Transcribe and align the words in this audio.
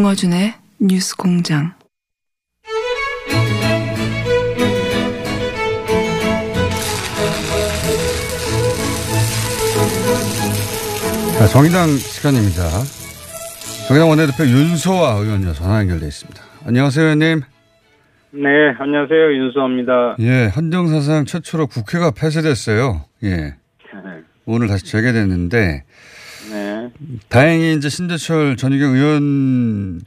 김어준의 0.00 0.54
뉴스 0.80 1.14
공장. 1.14 1.74
자, 11.38 11.46
정의당 11.48 11.88
시간입니다. 11.98 12.62
정의당 13.88 14.08
원내대표 14.08 14.44
윤소아 14.44 15.16
의원님 15.16 15.52
전화 15.52 15.80
연결돼 15.80 16.06
있습니다. 16.06 16.42
안녕하세요, 16.64 17.04
의원님. 17.04 17.42
네, 18.30 18.48
안녕하세요. 18.78 19.34
윤수호입니다. 19.34 20.16
예, 20.20 20.46
헌정사상 20.46 21.26
최초로 21.26 21.66
국회가 21.66 22.10
폐쇄됐어요. 22.10 23.04
예. 23.24 23.54
오늘 24.46 24.66
다시 24.66 24.86
재개됐는데, 24.86 25.84
네. 26.80 27.18
다행히 27.28 27.74
이제 27.74 27.88
신재철 27.88 28.56
전희경 28.56 28.94
의원 28.94 30.00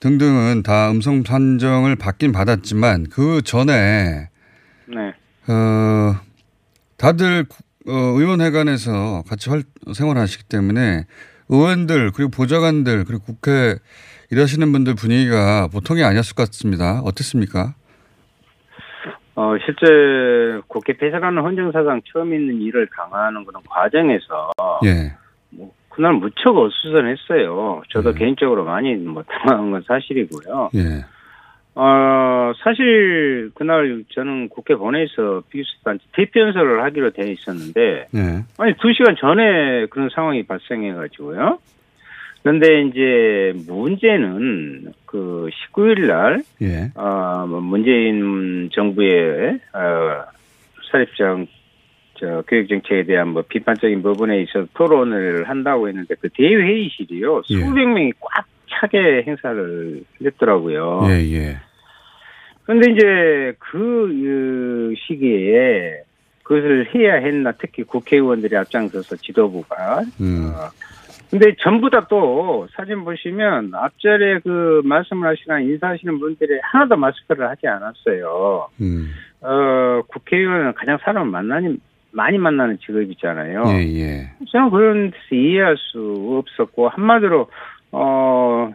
등등은 0.00 0.62
다 0.62 0.90
음성 0.90 1.22
판정을 1.22 1.96
받긴 1.96 2.32
받았지만, 2.32 3.06
그 3.10 3.42
전에, 3.42 4.28
네. 4.86 5.52
어, 5.52 6.14
다들 6.96 7.44
구- 7.44 7.62
어, 7.88 7.92
의원회관에서 7.92 9.24
같이 9.28 9.50
활, 9.50 9.62
생활하시기 9.92 10.44
때문에 10.44 11.04
의원들 11.48 12.10
그리고 12.12 12.30
보좌관들 12.30 13.04
그리고 13.04 13.22
국회 13.24 13.76
일하시는 14.30 14.70
분들 14.72 14.94
분위기가 14.94 15.68
보통이 15.68 16.04
아니었을 16.04 16.34
것 16.36 16.46
같습니다. 16.48 17.00
어땠습니까? 17.00 17.74
어, 19.36 19.54
실제 19.64 20.60
국회 20.66 20.92
폐쇄라는 20.98 21.42
헌정사상 21.42 22.02
처음 22.12 22.34
있는 22.34 22.60
일을 22.60 22.88
당하는 22.94 23.44
그런 23.46 23.62
과정에서 23.70 24.50
예. 24.84 25.14
그날 25.98 26.12
무척 26.12 26.56
어수선했어요. 26.56 27.82
저도 27.88 28.12
네. 28.12 28.20
개인적으로 28.20 28.64
많이 28.64 28.94
뭐 28.94 29.24
당한 29.24 29.72
건 29.72 29.82
사실이고요. 29.84 30.70
예. 30.76 31.04
어, 31.74 32.52
사실 32.62 33.50
그날 33.56 34.04
저는 34.14 34.48
국회 34.48 34.76
본회에서 34.76 35.42
비슷한 35.50 35.98
대표 36.12 36.38
연설을 36.38 36.84
하기로 36.84 37.10
돼 37.10 37.32
있었는데 37.32 38.06
예. 38.14 38.44
아니 38.58 38.74
두 38.80 38.92
시간 38.92 39.16
전에 39.16 39.86
그런 39.86 40.08
상황이 40.14 40.44
발생해가지고요. 40.44 41.58
그런데 42.44 42.82
이제 42.82 43.52
문제는 43.66 44.92
그 45.04 45.50
19일 45.72 46.06
날 46.06 46.44
예. 46.62 46.92
어, 46.94 47.44
뭐 47.48 47.60
문재인 47.60 48.70
정부의 48.72 49.58
어, 49.74 50.24
사립장 50.92 51.48
저 52.18 52.42
교육 52.46 52.68
정책에 52.68 53.04
대한 53.04 53.28
뭐 53.28 53.42
비판적인 53.48 54.02
부분에 54.02 54.42
있어서 54.42 54.66
토론을 54.74 55.48
한다고 55.48 55.88
했는데 55.88 56.14
그 56.20 56.28
대회의실이요 56.30 57.42
예. 57.50 57.54
수백 57.54 57.86
명이 57.86 58.12
꽉 58.20 58.44
차게 58.70 59.24
행사를 59.26 60.02
했더라고요. 60.24 61.02
예, 61.08 61.32
예. 61.32 61.56
그런데 62.64 62.92
이제 62.92 63.54
그 63.58 64.92
어, 64.92 64.94
시기에 65.06 66.02
그것을 66.42 66.94
해야 66.94 67.14
했나 67.14 67.52
특히 67.52 67.82
국회의원들이 67.82 68.56
앞장서서 68.56 69.16
지도부가 69.16 70.02
음. 70.20 70.52
어, 70.54 70.70
근데 71.30 71.54
전부 71.60 71.90
다 71.90 72.06
또 72.08 72.66
사진 72.74 73.04
보시면 73.04 73.72
앞절에 73.74 74.40
그 74.40 74.80
말씀을 74.84 75.28
하시거나 75.28 75.60
인사하시는 75.60 76.18
분들이 76.18 76.58
하나도 76.62 76.96
마스크를 76.96 77.48
하지 77.48 77.66
않았어요. 77.66 78.68
음. 78.80 79.10
어, 79.40 80.02
국회의원은 80.08 80.74
가장 80.74 80.98
사람을 81.02 81.30
만나니, 81.30 81.76
많이 82.18 82.36
만나는 82.36 82.78
직업이잖아요. 82.84 83.62
예, 83.68 84.00
예. 84.00 84.30
저는 84.50 84.70
그런 84.70 85.12
데서 85.12 85.34
이해할 85.40 85.76
수 85.76 86.42
없었고, 86.44 86.88
한마디로, 86.88 87.48
어, 87.92 88.72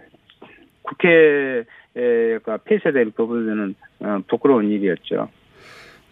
국회가 0.83 2.57
폐쇄된 2.63 3.11
부분은 3.11 3.75
어, 3.99 4.19
부끄러운 4.29 4.71
일이었죠. 4.71 5.27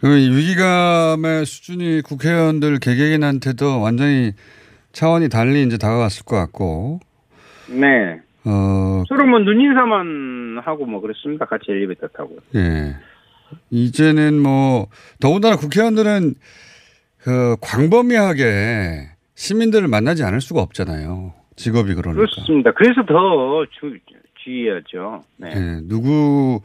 그 0.02 0.08
위기감의 0.08 1.46
수준이 1.46 2.02
국회의원들 2.02 2.80
개개인한테도 2.80 3.82
완전히 3.82 4.34
차원이 4.92 5.30
달리 5.30 5.64
이제 5.64 5.78
다가갔을 5.78 6.26
것 6.26 6.36
같고, 6.36 7.00
네. 7.70 8.20
어, 8.44 9.04
서로 9.08 9.26
뭐 9.26 9.40
눈인사만 9.40 10.60
하고 10.66 10.86
뭐 10.86 11.00
그랬습니다. 11.00 11.46
같이 11.46 11.66
엘리베이터 11.70 12.08
타고. 12.08 12.38
예. 12.56 12.96
이제는 13.70 14.42
뭐, 14.42 14.88
더군다나 15.22 15.56
국회의원들은 15.56 16.36
그 17.24 17.56
광범위하게 17.62 19.10
시민들을 19.36 19.88
만나지 19.88 20.24
않을 20.24 20.42
수가 20.42 20.62
없잖아요. 20.62 21.34
직업이 21.56 21.94
그러니까. 21.94 22.26
그렇습니다. 22.26 22.72
그래서 22.72 23.04
더 23.06 23.66
주, 23.80 23.98
주의하죠. 24.44 25.24
네. 25.38 25.50
예, 25.56 25.80
누구 25.84 26.62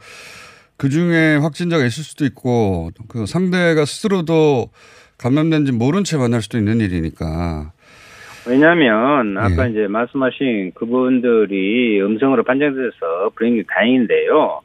그 0.77 0.89
중에 0.89 1.37
확진자가 1.37 1.85
있을 1.85 2.03
수도 2.03 2.25
있고 2.25 2.91
그 3.07 3.25
상대가 3.25 3.85
스스로도 3.85 4.69
감염된지 5.17 5.71
모른 5.71 6.03
채 6.03 6.17
만날 6.17 6.41
수도 6.41 6.57
있는 6.57 6.79
일이니까. 6.79 7.71
왜냐하면 8.47 9.37
아까 9.37 9.67
예. 9.67 9.71
이제 9.71 9.87
말씀하신 9.87 10.71
그분들이 10.73 12.01
음성으로 12.01 12.43
판정돼서 12.43 13.31
불행히 13.35 13.63
다행인데요. 13.67 14.61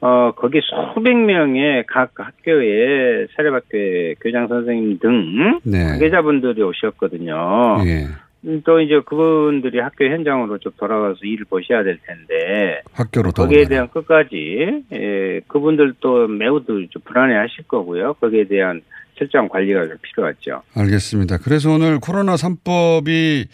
어 0.00 0.32
거기 0.34 0.60
수백 0.94 1.14
명의 1.14 1.84
각 1.86 2.12
학교의 2.16 3.28
사립학교의 3.36 4.16
교장 4.20 4.48
선생님 4.48 4.98
등 4.98 5.60
네. 5.62 5.84
관계자분들이 5.84 6.62
오셨거든요. 6.62 7.82
예. 7.84 8.06
음, 8.46 8.62
또 8.64 8.80
이제 8.80 9.00
그분들이 9.04 9.78
학교 9.80 10.06
현장으로 10.06 10.56
좀 10.58 10.72
돌아가서 10.78 11.18
일을 11.22 11.44
보셔야 11.44 11.82
될 11.82 11.98
텐데 12.06 12.80
학교로 12.92 13.32
거기에. 13.32 13.64
대한 13.66 13.88
끝까지 13.90 14.84
예, 14.92 15.40
그분들도 15.46 16.28
매우 16.28 16.64
좀 16.64 16.86
불안해하실 17.04 17.64
거고요. 17.68 18.14
거기에 18.14 18.44
대한 18.44 18.80
철저한 19.18 19.50
관리가 19.50 19.86
좀 19.86 19.96
필요하죠. 20.00 20.62
알겠습니다. 20.74 21.36
그래서 21.44 21.70
오늘 21.70 21.98
코로나 22.00 22.36
3법이 22.36 23.46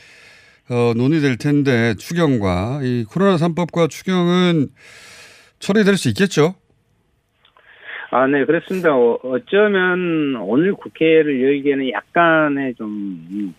어, 0.71 0.93
논의될 0.97 1.39
텐데 1.39 1.95
추경과 1.95 2.81
이 2.83 3.05
코로나 3.09 3.35
3법과 3.37 3.91
추경은 3.91 4.69
처리될 5.59 5.97
수 5.97 6.09
있겠죠? 6.09 6.55
아, 8.11 8.27
네, 8.27 8.45
그렇습니다. 8.45 8.95
어, 8.95 9.19
어쩌면 9.23 10.37
오늘 10.37 10.75
국회를 10.75 11.43
열기에는 11.43 11.91
약간의 11.91 12.75
좀, 12.75 12.89
음, 13.31 13.55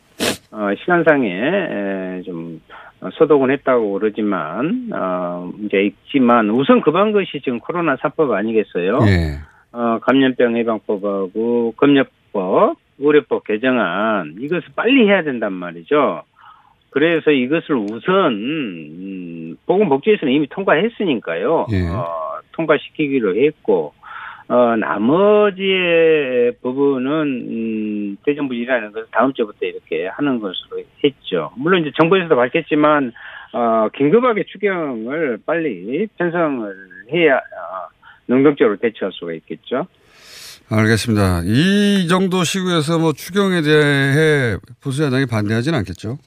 어, 0.51 0.69
시간상에, 0.79 1.29
에, 1.29 2.21
좀, 2.23 2.61
어, 3.01 3.09
소독은 3.11 3.51
했다고 3.51 3.93
그러지만, 3.93 4.89
어, 4.93 5.51
이제 5.63 5.83
있지만, 5.83 6.49
우선 6.49 6.81
급한 6.81 7.11
것이 7.11 7.41
지금 7.43 7.59
코로나 7.59 7.95
3법 7.97 8.31
아니겠어요? 8.31 8.99
예. 9.07 9.39
어, 9.73 9.99
감염병 9.99 10.57
예방법하고 10.57 11.73
검역법, 11.75 12.77
의료법 12.99 13.43
개정안, 13.43 14.35
이것을 14.39 14.69
빨리 14.75 15.07
해야 15.07 15.23
된단 15.23 15.53
말이죠. 15.53 16.23
그래서 16.89 17.31
이것을 17.31 17.75
우선, 17.75 18.33
음, 18.33 19.46
보건복지에서는 19.67 20.33
이미 20.33 20.47
통과했으니까요. 20.47 21.67
예. 21.71 21.87
어, 21.89 22.39
통과시키기로 22.53 23.35
했고, 23.35 23.93
어, 24.47 24.75
나머지의 24.77 26.53
부분은, 26.61 27.11
음, 27.21 28.17
대정부질이라는 28.25 28.93
것을 28.93 29.07
다음 29.11 29.33
주부터 29.33 29.65
이렇게 29.65 30.07
하는 30.07 30.39
것으로 30.39 30.81
했죠. 31.03 31.51
물론 31.57 31.81
이제 31.81 31.91
정부에서도 31.99 32.35
밝혔지만, 32.35 33.11
어, 33.53 33.89
긴급하게 33.95 34.45
추경을 34.45 35.39
빨리 35.45 36.07
편성을 36.17 36.73
해야, 37.13 37.35
어, 37.35 37.87
능동적으로 38.27 38.77
대처할 38.77 39.11
수가 39.13 39.33
있겠죠. 39.33 39.87
알겠습니다. 40.69 41.43
이 41.45 42.07
정도 42.09 42.43
시국에서 42.43 42.99
뭐 42.99 43.13
추경에 43.13 43.61
대해 43.61 44.57
보수 44.83 45.03
야당이 45.03 45.25
반대하지는 45.25 45.79
않겠죠? 45.79 46.17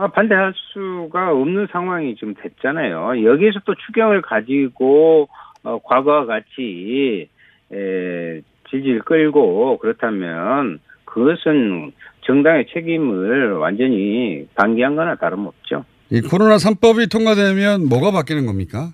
아, 0.00 0.06
반대할 0.06 0.54
수가 0.56 1.32
없는 1.32 1.66
상황이 1.70 2.14
지금 2.14 2.32
됐잖아요. 2.32 3.22
여기에서 3.22 3.60
또 3.66 3.74
추경을 3.74 4.22
가지고 4.22 5.28
어, 5.62 5.78
과거와 5.84 6.24
같이 6.24 7.28
에, 7.70 8.40
지지를 8.70 9.00
끌고 9.00 9.76
그렇다면 9.76 10.80
그것은 11.04 11.92
정당의 12.22 12.68
책임을 12.72 13.52
완전히 13.58 14.46
방기한 14.54 14.96
거나 14.96 15.16
다름없죠. 15.16 15.84
이 16.10 16.22
코로나 16.22 16.56
3법이 16.56 17.12
통과되면 17.12 17.86
뭐가 17.90 18.10
바뀌는 18.10 18.46
겁니까? 18.46 18.92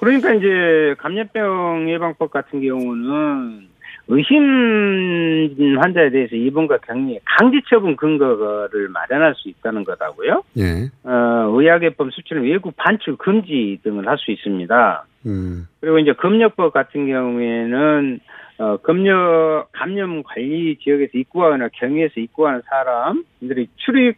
그러니까 0.00 0.34
이제 0.34 0.96
감염병 0.98 1.90
예방법 1.90 2.32
같은 2.32 2.60
경우는 2.60 3.68
의심 4.12 5.78
환자에 5.80 6.10
대해서 6.10 6.34
입원과 6.36 6.78
격리 6.78 7.18
강제 7.24 7.60
처분 7.68 7.96
근거를 7.96 8.88
마련할 8.88 9.34
수 9.36 9.48
있다는 9.48 9.84
거다고요. 9.84 10.42
예. 10.58 10.90
어, 11.04 11.48
의약예법 11.52 12.12
수출은 12.12 12.42
외국 12.42 12.76
반출 12.76 13.16
금지 13.16 13.78
등을 13.82 14.06
할 14.08 14.18
수 14.18 14.30
있습니다. 14.32 15.04
음. 15.26 15.66
그리고 15.80 15.98
이제 15.98 16.12
검역법 16.12 16.72
같은 16.72 17.06
경우에는 17.06 18.20
어, 18.58 18.76
검역 18.78 19.68
감염 19.72 20.22
관리 20.22 20.76
지역에서 20.76 21.12
입국하거나 21.14 21.68
경유해서 21.72 22.20
입국하는 22.20 22.60
사람들이 22.68 23.68
출입 23.76 24.16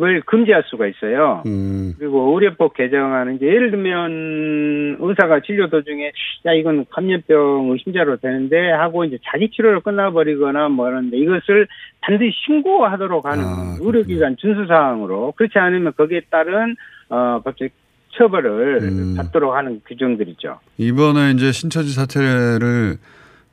을 0.00 0.20
금지할 0.26 0.62
수가 0.66 0.86
있어요. 0.86 1.42
음. 1.46 1.92
그리고 1.98 2.32
의료법 2.32 2.74
개정안은 2.74 3.34
이제 3.34 3.46
예를 3.46 3.72
들면 3.72 4.98
의사가 5.00 5.40
진료 5.40 5.68
도중에 5.68 6.12
야 6.46 6.52
이건 6.52 6.86
감염병 6.88 7.70
의심자로 7.72 8.18
되는데 8.18 8.70
하고 8.70 9.04
이제 9.04 9.18
자기 9.24 9.50
치료를 9.50 9.80
끝나버리거나 9.80 10.68
뭐 10.68 10.86
하는데 10.86 11.16
이것을 11.16 11.66
반드시 12.00 12.30
신고하도록 12.46 13.26
하는 13.26 13.44
아, 13.44 13.76
의료기관 13.80 14.36
준수 14.36 14.66
사항으로 14.68 15.32
그렇지 15.32 15.58
않으면 15.58 15.92
거기에 15.96 16.20
따른 16.30 16.76
어 17.08 17.40
법적 17.42 17.68
처벌을 18.10 18.78
음. 18.82 19.14
받도록 19.16 19.52
하는 19.52 19.80
규정들이죠. 19.84 20.60
이번에 20.78 21.32
이제 21.32 21.50
신천지 21.50 21.92
사태를 21.92 22.98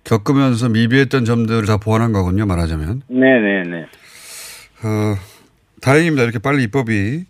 겪으면서 0.03 0.69
미비했던 0.69 1.25
점들을 1.25 1.65
다 1.65 1.77
보완한 1.77 2.13
거군요, 2.13 2.45
말하자면. 2.45 3.01
네네네. 3.07 3.81
어, 3.81 5.34
다행입니다. 5.85 6.23
이렇게 6.23 6.39
빨리 6.39 6.63
입법이 6.63 7.25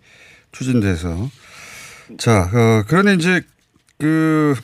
추진돼서. 0.50 1.30
자, 2.16 2.50
어, 2.54 2.84
그런데 2.88 3.12
이제 3.12 3.42
그, 3.98 4.54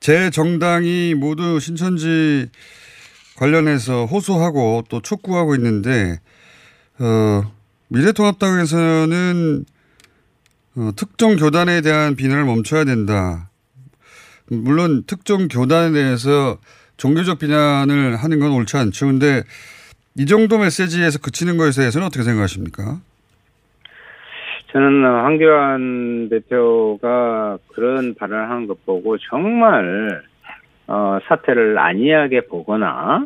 제 0.00 0.30
정당이 0.30 1.14
모두 1.14 1.60
신천지 1.60 2.48
관련해서 3.36 4.06
호소하고 4.06 4.84
또 4.88 5.02
촉구하고 5.02 5.54
있는데, 5.56 6.20
어, 6.98 7.52
미래통합당에서는 7.88 9.66
어, 10.76 10.90
특정 10.96 11.36
교단에 11.36 11.82
대한 11.82 12.16
비난을 12.16 12.46
멈춰야 12.46 12.84
된다. 12.84 13.50
물론 14.46 15.04
특정 15.06 15.48
교단에 15.48 15.92
대해서 15.92 16.56
종교적 16.96 17.40
비난을 17.40 18.16
하는 18.16 18.38
건 18.38 18.52
옳지 18.52 18.78
않죠. 18.78 19.04
근데 19.04 19.42
이 20.16 20.24
정도 20.24 20.56
메시지에서 20.56 21.18
그치는 21.18 21.58
것에 21.58 21.82
대해서는 21.82 22.06
어떻게 22.06 22.24
생각하십니까? 22.24 23.02
저는 24.74 25.04
황교안 25.04 26.28
대표가 26.30 27.58
그런 27.68 28.16
발언을 28.16 28.50
하는 28.50 28.66
것 28.66 28.84
보고 28.84 29.16
정말 29.18 30.20
어, 30.88 31.18
사태를 31.28 31.78
안이하게 31.78 32.46
보거나 32.48 33.24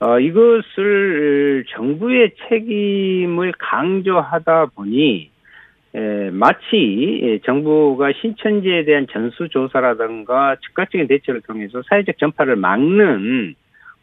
어, 0.00 0.20
이것을 0.20 1.64
정부의 1.70 2.32
책임을 2.46 3.52
강조하다 3.58 4.66
보니 4.74 5.30
에, 5.94 6.30
마치 6.30 7.20
예, 7.22 7.38
정부가 7.38 8.12
신천지에 8.20 8.84
대한 8.84 9.06
전수조사라든가 9.10 10.56
즉각적인 10.56 11.06
대처를 11.06 11.40
통해서 11.40 11.80
사회적 11.88 12.18
전파를 12.18 12.56
막는 12.56 13.54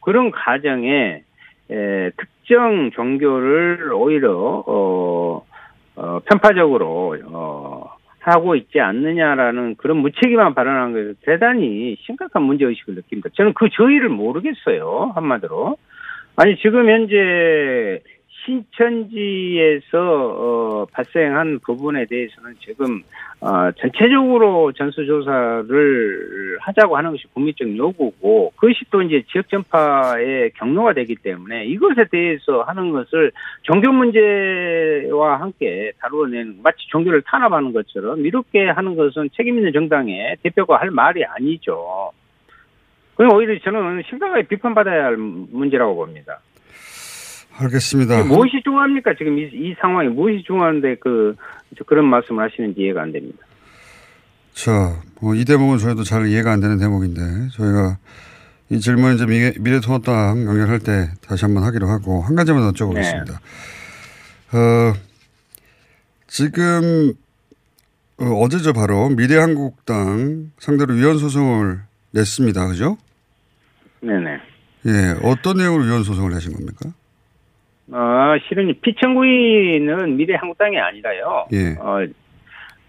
그런 0.01 0.31
과정에 0.31 1.21
에, 1.69 2.11
특정 2.17 2.89
종교를 2.95 3.93
오히려 3.93 4.63
어, 4.65 5.45
어, 5.97 6.19
편파적으로 6.25 7.17
어, 7.31 7.91
하고 8.19 8.55
있지 8.55 8.79
않느냐라는 8.79 9.75
그런 9.77 9.97
무책임한 9.97 10.53
발언한 10.53 10.93
것에서 10.93 11.13
대단히 11.21 11.95
심각한 12.01 12.43
문제 12.43 12.65
의식을 12.65 12.95
느낍니다. 12.95 13.29
저는 13.33 13.53
그 13.53 13.69
저희를 13.69 14.09
모르겠어요. 14.09 15.11
한마디로. 15.15 15.77
아니 16.35 16.55
지금 16.57 16.89
현재 16.89 17.99
신천지에서 18.47 19.97
어, 19.99 20.85
발생한 20.93 21.59
부분에 21.59 22.05
대해서는 22.05 22.55
지금 22.59 23.01
어, 23.41 23.71
전체적으로 23.73 24.71
전수조사를 24.71 26.57
하자고 26.61 26.97
하는 26.97 27.11
것이 27.11 27.25
국민적 27.33 27.77
요구고 27.77 28.53
그것이 28.55 28.85
또 28.89 29.01
이제 29.01 29.21
지역 29.31 29.49
전파의 29.49 30.51
경로가 30.51 30.93
되기 30.93 31.15
때문에 31.15 31.65
이것에 31.65 32.05
대해서 32.09 32.61
하는 32.63 32.91
것을 32.91 33.31
종교 33.63 33.91
문제와 33.91 35.41
함께 35.41 35.91
다루어낸 35.99 36.59
마치 36.63 36.87
종교를 36.87 37.21
탄압하는 37.23 37.73
것처럼 37.73 38.25
이렇게 38.25 38.69
하는 38.69 38.95
것은 38.95 39.29
책임 39.35 39.57
있는 39.57 39.73
정당의 39.73 40.37
대표가 40.41 40.77
할 40.77 40.89
말이 40.89 41.25
아니죠. 41.25 42.11
그럼 43.15 43.33
오히려 43.33 43.59
저는 43.59 44.03
심각하게 44.07 44.43
비판받아야 44.43 45.05
할 45.05 45.17
문제라고 45.17 45.95
봅니다. 45.95 46.39
알겠습니다. 47.57 48.23
무엇이 48.23 48.61
중요합니까? 48.63 49.13
지금 49.17 49.37
이, 49.39 49.43
이 49.53 49.75
상황이 49.81 50.07
무엇이 50.09 50.43
중요한데 50.45 50.97
그 50.99 51.35
그런 51.85 52.05
말씀을 52.05 52.43
하시는지 52.43 52.81
이해가 52.81 53.01
안 53.01 53.11
됩니다. 53.11 53.39
자, 54.53 55.01
뭐 55.21 55.35
이 55.35 55.45
대목은 55.45 55.77
저희도 55.77 56.03
잘 56.03 56.27
이해가 56.27 56.51
안 56.51 56.59
되는 56.59 56.77
대목인데 56.77 57.49
저희가 57.53 57.97
이 58.69 58.79
질문 58.79 59.15
이제 59.15 59.25
미래, 59.25 59.53
미래통합당 59.59 60.45
연결할 60.45 60.79
때 60.79 61.09
다시 61.21 61.45
한번 61.45 61.63
하기로 61.63 61.87
하고 61.87 62.21
한 62.21 62.35
가지만 62.35 62.71
여쭤보겠습니다. 62.71 63.31
어, 64.53 64.93
지금 66.27 67.13
어, 68.19 68.49
제죠 68.49 68.73
바로 68.73 69.09
미래한국당 69.09 70.51
상대로 70.59 70.93
위헌 70.95 71.17
소송을 71.17 71.79
냈습니다. 72.11 72.67
그죠? 72.67 72.97
네네. 74.01 74.39
예, 74.87 75.15
어떤 75.23 75.57
내용으로 75.57 75.83
위헌 75.83 76.03
소송을 76.03 76.33
내신 76.33 76.53
겁니까? 76.53 76.89
아 77.91 78.37
실은 78.47 78.73
피청구인은 78.81 80.17
미래 80.17 80.35
한국당이 80.35 80.77
아니라요. 80.77 81.47
예. 81.53 81.75
어, 81.79 82.05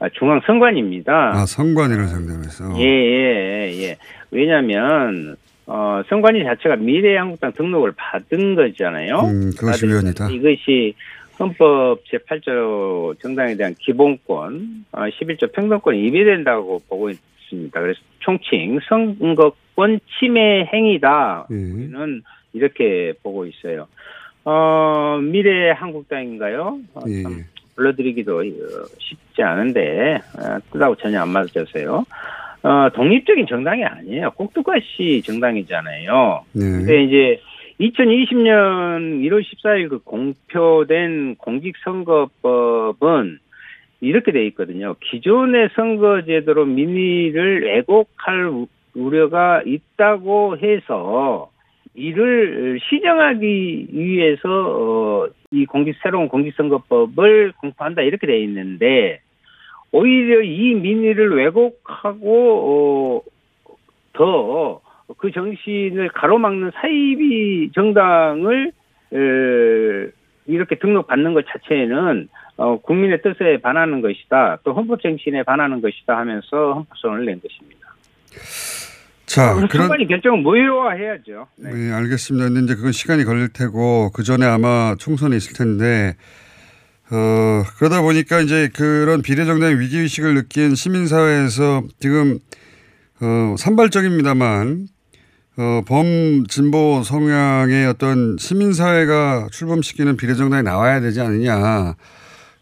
아, 0.00 0.08
중앙 0.10 0.40
선관입니다. 0.46 1.32
아, 1.34 1.46
선관위를 1.46 2.06
상대로 2.06 2.38
해서. 2.40 2.64
예, 2.78 2.84
예, 2.84 3.82
예. 3.82 3.96
왜냐면, 4.30 5.36
어, 5.66 6.02
선관위 6.08 6.44
자체가 6.44 6.76
미래한국당 6.76 7.52
등록을 7.52 7.92
받은 7.96 8.54
거잖아요. 8.54 9.20
음, 9.20 9.50
그것이 9.58 9.86
위헌이다. 9.86 10.30
이것이 10.30 10.94
헌법 11.38 12.04
제8조 12.04 13.20
정당에 13.20 13.56
대한 13.56 13.74
기본권, 13.78 14.84
어, 14.92 15.00
11조 15.00 15.52
평등권이 15.52 16.00
위배된다고 16.00 16.80
보고 16.88 17.10
있습니다. 17.10 17.80
그래서 17.80 18.00
총칭 18.20 18.78
선거권 18.88 19.98
침해 20.18 20.68
행위다. 20.72 21.46
예. 21.50 21.54
우리는 21.54 22.22
이렇게 22.52 23.14
보고 23.22 23.46
있어요. 23.46 23.88
어, 24.50 25.18
미래 25.20 25.72
한국당인가요? 25.72 26.78
어, 26.94 27.00
예, 27.06 27.22
참 27.22 27.32
예. 27.40 27.44
불러드리기도 27.76 28.38
어, 28.38 28.42
쉽지 28.98 29.42
않은데 29.42 30.20
어, 30.38 30.58
뜻하고 30.72 30.94
전혀 30.96 31.20
안 31.20 31.28
맞으세요. 31.28 32.06
어, 32.62 32.88
독립적인 32.94 33.46
정당이 33.46 33.84
아니에요. 33.84 34.30
꼭두가시 34.30 35.20
정당이잖아요. 35.26 36.44
네. 36.52 36.60
근데 36.64 37.04
이제 37.04 37.40
2020년 37.78 39.20
1월 39.22 39.42
14일 39.44 39.90
그 39.90 39.98
공표된 39.98 41.34
공직선거법은 41.36 43.38
이렇게 44.00 44.32
돼 44.32 44.46
있거든요. 44.46 44.94
기존의 45.00 45.68
선거제도로 45.74 46.64
민의를 46.64 47.64
왜곡할 47.66 48.46
우- 48.48 48.66
우려가 48.94 49.60
있다고 49.66 50.56
해서 50.56 51.50
이를 51.98 52.78
시정하기 52.88 53.88
위해서 53.90 54.48
어, 54.48 55.28
이 55.50 55.66
공직 55.66 55.96
새로운 56.02 56.28
공직선거법을 56.28 57.52
공포한다 57.60 58.02
이렇게 58.02 58.26
돼 58.26 58.40
있는데 58.42 59.20
오히려 59.90 60.42
이 60.42 60.74
민의를 60.74 61.34
왜곡하고 61.36 63.24
어, 63.24 63.78
더그 64.12 65.32
정신을 65.32 66.10
가로막는 66.10 66.70
사이비 66.74 67.72
정당을 67.74 68.72
에, 69.12 70.10
이렇게 70.46 70.76
등록받는 70.76 71.34
것 71.34 71.46
자체는 71.46 72.28
어, 72.58 72.78
국민의 72.80 73.22
뜻에 73.22 73.58
반하는 73.58 74.00
것이다. 74.00 74.58
또 74.64 74.72
헌법 74.72 75.00
정신에 75.00 75.42
반하는 75.44 75.80
것이다 75.80 76.16
하면서 76.16 76.74
헌법소원을 76.74 77.24
낸 77.24 77.40
것입니다. 77.40 77.88
자, 79.28 79.54
그런 79.54 79.68
상관이 79.70 80.08
결정은 80.08 80.42
무효화해야죠. 80.42 81.46
네. 81.56 81.70
네, 81.72 81.92
알겠습니다. 81.92 82.48
근데 82.48 82.60
이제 82.64 82.74
그건 82.74 82.92
시간이 82.92 83.24
걸릴 83.24 83.48
테고 83.48 84.10
그 84.12 84.22
전에 84.22 84.44
아마 84.44 84.96
총선이 84.98 85.36
있을 85.36 85.52
텐데 85.52 86.16
어, 87.10 87.64
그러다 87.78 88.02
보니까 88.02 88.40
이제 88.40 88.68
그런 88.74 89.22
비례정당의 89.22 89.80
위기 89.80 89.98
의식을 89.98 90.34
느낀 90.34 90.74
시민사회에서 90.74 91.84
지금, 92.00 92.38
어, 93.20 93.54
산발적입니다만, 93.58 94.88
어, 95.56 95.82
범진보 95.86 97.02
성향의 97.04 97.86
어떤 97.86 98.36
시민사회가 98.38 99.48
출범시키는 99.50 100.16
비례정당이 100.18 100.62
나와야 100.62 101.00
되지 101.00 101.20
않느냐. 101.20 101.94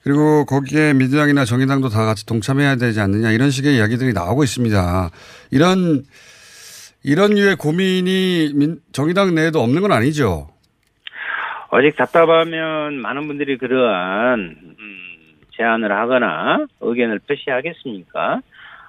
그리고 0.04 0.44
거기에 0.44 0.92
민주당이나 0.92 1.44
정의당도 1.44 1.88
다 1.88 2.06
같이 2.06 2.24
동참해야 2.24 2.76
되지 2.76 3.00
않느냐. 3.00 3.32
이런 3.32 3.50
식의 3.50 3.76
이야기들이 3.76 4.12
나오고 4.12 4.44
있습니다. 4.44 5.10
이런, 5.50 6.04
이런 7.06 7.34
류의 7.34 7.54
고민이 7.54 8.50
민, 8.56 8.80
정의당 8.90 9.32
내에도 9.36 9.60
없는 9.60 9.80
건 9.80 9.92
아니죠. 9.92 10.48
어직 11.70 11.94
답답하면 11.94 12.94
많은 12.94 13.28
분들이 13.28 13.56
그러한 13.58 14.40
음, 14.40 14.96
제안을 15.52 15.92
하거나 15.92 16.66
의견을 16.80 17.20
표시하겠습니까? 17.20 18.40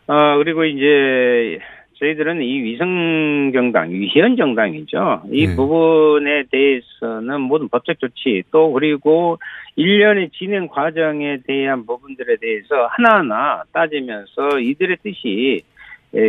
어, 0.07 0.37
그리고 0.37 0.65
이제 0.65 1.59
저희들은 1.99 2.41
이 2.41 2.63
위성 2.63 3.51
정당, 3.53 3.91
위현 3.91 4.35
정당이죠. 4.35 5.23
이 5.31 5.45
네. 5.45 5.55
부분에 5.55 6.45
대해서는 6.49 7.41
모든 7.41 7.69
법적 7.69 7.99
조치 7.99 8.41
또 8.51 8.71
그리고 8.71 9.37
일련의 9.75 10.31
진행 10.31 10.67
과정에 10.67 11.37
대한 11.45 11.85
부분들에 11.85 12.37
대해서 12.37 12.87
하나하나 12.89 13.61
따지면서 13.71 14.59
이들의 14.59 14.97
뜻이 15.03 15.63
예, 15.63 15.76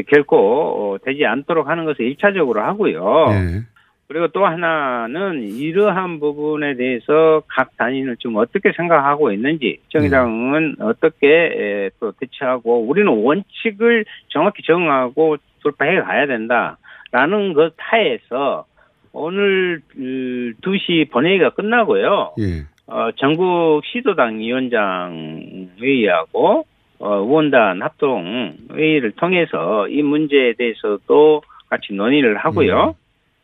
결코 0.09 0.37
어, 0.37 0.99
되지 1.05 1.25
않도록 1.25 1.69
하는 1.69 1.85
것을 1.85 2.05
일차적으로 2.05 2.63
하고요. 2.63 3.27
예. 3.31 3.63
그리고 4.09 4.29
또 4.29 4.47
하나는 4.47 5.43
이러한 5.43 6.19
부분에 6.19 6.77
대해서 6.77 7.43
각 7.47 7.77
단위는 7.77 8.17
좀 8.19 8.37
어떻게 8.37 8.73
생각하고 8.73 9.33
있는지 9.33 9.81
정의당은 9.91 10.77
어떻게 10.81 11.29
에, 11.29 11.91
또 12.01 12.13
대처하고 12.13 12.87
우리는 12.89 13.07
원칙을 13.07 14.07
정확히 14.29 14.63
정하고 14.63 15.37
돌파해 15.63 16.01
가야 16.01 16.27
된다라는 16.27 17.53
것 17.53 17.75
하에서 17.77 18.65
오늘 19.13 19.83
그 19.89 20.55
2시 20.63 21.11
본회의가 21.11 21.51
끝나고요. 21.51 22.33
예. 22.39 22.65
어, 22.87 23.11
전국 23.17 23.83
시도당 23.85 24.39
위원장 24.39 25.69
회의하고 25.79 26.61
어, 26.61 26.78
의원단 27.01 27.83
합동 27.83 28.57
회의를 28.73 29.13
통해서 29.13 29.89
이 29.89 30.03
문제에 30.03 30.55
대해서도 30.59 31.43
같이 31.71 31.93
논의를 31.93 32.37
하고요. 32.39 32.95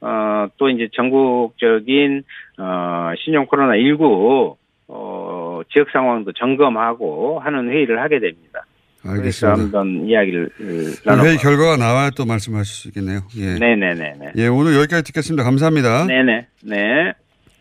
어, 0.01 0.47
또 0.59 0.69
이제 0.69 0.89
전국적인 0.95 2.25
어, 2.59 3.13
신종 3.25 3.47
코로나 3.47 3.75
19 3.77 4.57
어, 4.89 5.61
지역 5.73 5.91
상황도 5.91 6.33
점검하고 6.33 7.41
하는 7.41 7.71
회의를 7.71 8.01
하게 8.03 8.21
됩니다. 8.21 8.67
알겠습니다. 9.07 9.61
한번 9.63 10.09
이야기를 10.09 10.47
어, 10.47 10.65
회의 10.65 10.95
나눠. 11.05 11.25
결과가 11.39 11.77
나와야 11.77 12.11
또 12.11 12.25
말씀하실 12.25 12.67
수 12.75 12.89
있겠네요. 12.89 13.21
예. 13.39 13.59
네네네네. 13.59 14.33
예, 14.37 14.47
오늘 14.49 14.75
여기까지 14.77 15.05
듣겠습니다. 15.05 15.45
감사합니다. 15.45 16.07
네네. 16.07 16.47
네. 16.65 17.13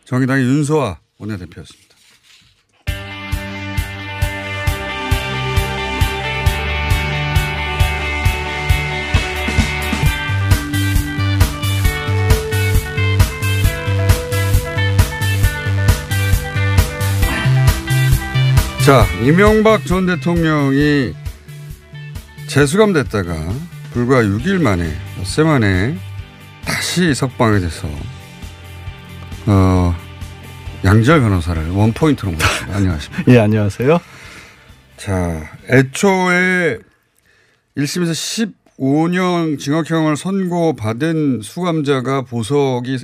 정의당의 0.05 0.43
윤소아 0.45 0.97
원내대표였습니다. 1.19 1.92
자, 18.85 19.05
이명박 19.21 19.85
전 19.85 20.05
대통령이 20.05 21.13
재수감됐다가 22.47 23.33
불과 23.93 24.21
6일 24.21 24.61
만에, 24.61 24.93
엿새 25.19 25.43
만에 25.43 25.95
다시 26.65 27.15
석방이 27.15 27.61
돼서 27.61 27.87
어, 29.45 29.95
양지열 30.83 31.21
변호사를 31.21 31.69
원포인트로 31.69 32.33
모셨습니다. 32.33 32.75
안녕하십니까. 32.75 33.31
예, 33.31 33.39
안녕하세요. 33.39 34.01
자, 34.97 35.49
애초에 35.69 36.79
1심에서 37.77 38.51
15년 38.77 39.59
징역형을 39.59 40.17
선고받은 40.17 41.39
수감자가 41.41 42.23
보석이 42.23 42.97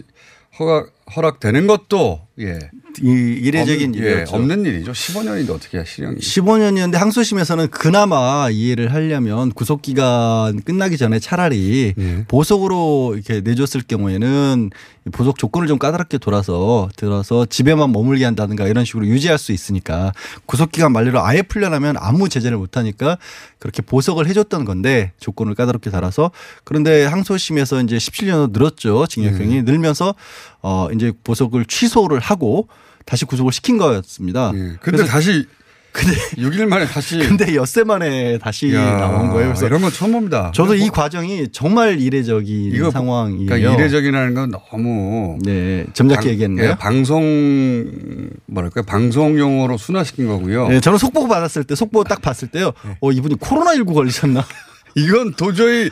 허락, 0.59 0.91
허락되는 1.15 1.67
것도, 1.67 2.27
예. 2.39 2.59
이 3.01 3.09
이례적인 3.09 3.89
없, 3.91 3.95
예, 3.97 3.99
일이었죠. 3.99 4.35
없는 4.35 4.65
일이죠. 4.65 4.91
15년인데 4.91 5.49
어떻게 5.51 5.83
실형이. 5.85 6.17
15년이었는데 6.17 6.93
항소심에서는 6.95 7.67
그나마 7.69 8.49
이해를 8.49 8.93
하려면 8.93 9.51
구속 9.51 9.81
기간 9.81 10.61
끝나기 10.61 10.97
전에 10.97 11.19
차라리 11.19 11.93
예. 11.97 12.25
보석으로 12.27 13.13
이렇게 13.15 13.41
내줬을 13.41 13.81
경우에는 13.87 14.71
보석 15.11 15.37
조건을 15.37 15.67
좀 15.67 15.77
까다롭게 15.77 16.17
돌아서 16.17 16.89
들어서 16.95 17.45
집에만 17.45 17.91
머물게 17.91 18.25
한다든가 18.25 18.67
이런 18.67 18.85
식으로 18.85 19.05
유지할 19.07 19.37
수 19.37 19.51
있으니까 19.51 20.11
구속 20.45 20.71
기간 20.71 20.91
만료로 20.91 21.23
아예 21.23 21.41
풀려나면 21.41 21.95
아무 21.97 22.29
제재를 22.29 22.57
못 22.57 22.77
하니까 22.77 23.17
그렇게 23.59 23.81
보석을 23.81 24.27
해줬던 24.27 24.65
건데 24.65 25.11
조건을 25.19 25.55
까다롭게 25.55 25.89
달아서 25.89 26.31
그런데 26.63 27.05
항소심에서 27.05 27.81
이제 27.81 27.97
17년으로 27.97 28.51
늘었죠 28.51 29.07
징역형이 29.07 29.63
늘면서 29.63 30.15
어 30.61 30.89
이제 30.93 31.11
보석을 31.23 31.65
취소를 31.65 32.19
하고 32.29 32.67
다시 33.05 33.25
구속을 33.25 33.51
시킨 33.51 33.77
거였습니다. 33.77 34.51
예. 34.55 34.73
근데 34.81 35.03
다시 35.05 35.45
근데 35.91 36.13
6일 36.37 36.67
만에 36.67 36.85
다시. 36.85 37.17
근데 37.17 37.55
엿새 37.55 37.83
만에 37.83 38.37
다시 38.37 38.67
이야, 38.67 38.97
나온 38.97 39.29
거예요. 39.31 39.47
그래서 39.47 39.65
이런 39.65 39.81
건 39.81 39.91
처음 39.91 40.11
봅니다. 40.11 40.51
저도 40.53 40.75
이 40.75 40.81
뭐- 40.81 40.91
과정이 40.91 41.47
정말 41.51 41.99
이례적인 41.99 42.75
이거 42.75 42.91
상황이에요. 42.91 43.47
그러니까 43.47 43.73
이례적이라는 43.73 44.33
건 44.35 44.51
너무 44.51 45.39
네, 45.43 45.87
점잖게 45.93 46.21
방- 46.21 46.29
얘기했네요. 46.31 46.69
예, 46.69 46.75
방송 46.75 48.29
뭐랄까 48.45 48.83
방송 48.83 49.39
용어로 49.39 49.77
순화시킨 49.77 50.27
거고요. 50.27 50.67
네, 50.69 50.79
저는 50.79 50.99
속보 50.99 51.27
받았을 51.27 51.63
때 51.63 51.73
속보 51.73 52.03
딱 52.03 52.21
봤을 52.21 52.47
때요. 52.49 52.71
네. 52.85 52.97
어 53.01 53.11
이분이 53.11 53.35
코로나 53.39 53.73
19 53.73 53.93
걸리셨나? 53.93 54.45
이건 54.95 55.33
도저히 55.33 55.89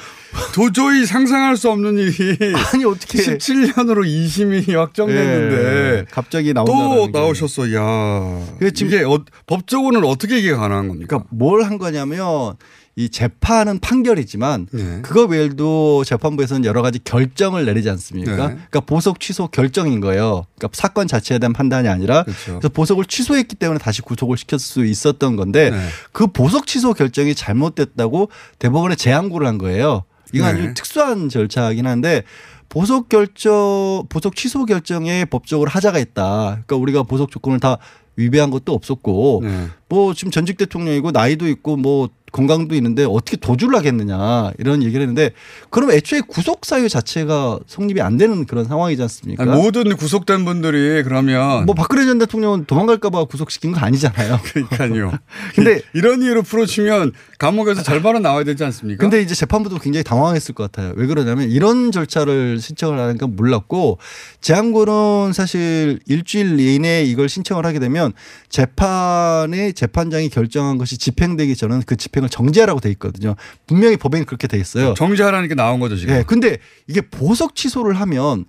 도저히 0.54 1.06
상상할 1.06 1.56
수 1.58 1.70
없는 1.70 1.98
일이 1.98 2.38
아니 2.74 2.86
어떻게 2.86 3.18
17년으로 3.20 4.06
2심이 4.06 4.72
확정됐는데 4.75 5.56
예, 6.00 6.06
갑자기 6.12 6.54
또. 6.54 7.08
나오셨어. 7.12 7.74
야. 7.74 8.46
그게 8.60 8.72
지금- 8.72 8.94
이게 8.94 9.04
어, 9.04 9.24
법적으로는 9.48 10.08
어떻게 10.08 10.38
이게 10.39 10.51
가능한 10.54 10.88
겁니까? 10.88 11.08
그러니까 11.08 11.30
뭘 11.32 11.63
한 11.63 11.77
거냐면 11.77 12.56
이 12.98 13.10
재판은 13.10 13.77
판결이지만 13.77 14.68
네. 14.72 15.00
그거 15.04 15.25
외에도 15.25 16.04
재판부에서는 16.04 16.66
여러 16.66 16.82
가지 16.82 16.98
결정을 16.98 17.63
내리지 17.63 17.92
않습니까? 17.92 18.32
네. 18.32 18.38
그러니까 18.56 18.80
보석 18.80 19.20
취소 19.20 19.48
결정인 19.48 20.01
거예요. 20.01 20.48
그러니까 20.58 20.70
사건 20.74 21.08
자체에 21.08 21.38
대한 21.38 21.54
판단이 21.54 21.88
아니라 21.88 22.24
그렇죠. 22.24 22.54
그래서 22.54 22.70
보석을 22.70 23.06
취소했기 23.06 23.56
때문에 23.56 23.77
다시 23.77 24.01
구속을 24.01 24.36
시킬 24.36 24.58
수 24.58 24.84
있었던 24.84 25.36
건데 25.36 25.70
네. 25.70 25.88
그 26.12 26.25
보석 26.25 26.66
취소 26.66 26.96
결정이 26.96 27.36
잘못됐다고 27.36 28.32
대법원에 28.58 28.96
재항고를 28.96 29.46
한 29.46 29.60
거예요. 29.60 30.04
이건 30.34 30.56
네. 30.56 30.62
아주 30.63 30.74
특수한 30.74 31.30
절차이긴 31.30 31.86
한데 31.86 32.24
보석 32.68 33.10
결정, 33.10 34.08
보석 34.10 34.36
취소 34.36 34.66
결정에 34.66 35.24
법적으로 35.25 35.70
하자가 35.70 36.00
있다. 36.00 36.63
그러니까 36.66 36.75
우리가 36.77 37.04
보석 37.04 37.30
조건을 37.30 37.60
다 37.60 37.77
위배한 38.16 38.50
것도 38.50 38.74
없었고 38.74 39.42
네. 39.44 39.68
뭐 39.88 40.16
지금 40.16 40.32
전직 40.32 40.58
대통령이고 40.58 41.12
나이도 41.12 41.48
있고 41.48 41.77
뭐 41.77 42.10
건강도 42.31 42.75
있는데 42.75 43.05
어떻게 43.05 43.38
도주를 43.38 43.77
하겠느냐 43.77 44.51
이런 44.57 44.84
얘기를 44.84 45.01
했는데 45.01 45.31
그럼 45.69 45.91
애초에 45.91 46.22
구속 46.27 46.65
사유 46.65 46.89
자체가 46.89 47.60
성립이 47.67 48.01
안 48.01 48.17
되는 48.17 48.46
그런 48.46 48.65
상황이지 48.65 49.01
않습니까? 49.01 49.43
아니, 49.43 49.51
모든 49.51 49.96
구속된 49.96 50.43
분들이 50.43 51.03
그러면 51.03 51.65
뭐 51.65 51.74
박근혜 51.74 52.05
전 52.05 52.19
대통령은 52.19 52.65
도망갈까봐 52.65 53.25
구속시킨 53.25 53.72
거 53.72 53.79
아니잖아요. 53.79 54.39
그러니까요. 54.43 55.13
근데 55.55 55.81
이런 55.93 56.22
이유로 56.22 56.43
풀어주면 56.43 57.13
감옥에서 57.39 57.81
절반은 57.81 58.22
나와야 58.22 58.43
되지 58.43 58.63
않습니까? 58.65 59.01
근데 59.01 59.22
이제 59.22 59.34
재판부도 59.34 59.79
굉장히 59.79 60.03
당황했을 60.03 60.53
것 60.53 60.69
같아요. 60.69 60.93
왜 60.98 61.07
그러냐면 61.07 61.50
이런 61.50 61.91
절차를 61.91 62.60
신청을 62.60 63.00
하니까 63.00 63.27
몰랐고 63.27 64.00
재항고는 64.41 65.31
사실 65.34 66.00
일주일 66.07 66.60
이내에 66.60 67.03
이걸 67.05 67.29
신청을 67.29 67.65
하게 67.65 67.79
되면 67.79 68.12
재판의 68.50 69.74
재판장이 69.74 70.29
결정한 70.29 70.77
것이 70.77 70.98
집행되기 70.98 71.55
전은 71.55 71.84
그 71.86 71.96
집행 71.96 72.16
을 72.24 72.29
정지하라고 72.29 72.79
돼 72.79 72.89
있거든요. 72.91 73.36
분명히 73.65 73.97
법에는 73.97 74.25
그렇게 74.25 74.47
돼 74.47 74.57
있어요. 74.57 74.93
정지하라는 74.95 75.47
게 75.47 75.55
나온 75.55 75.79
거죠 75.79 75.95
지금. 75.95 76.15
예. 76.15 76.24
근데 76.24 76.57
이게 76.88 77.01
보석 77.01 77.55
취소를 77.55 78.00
하면 78.01 78.45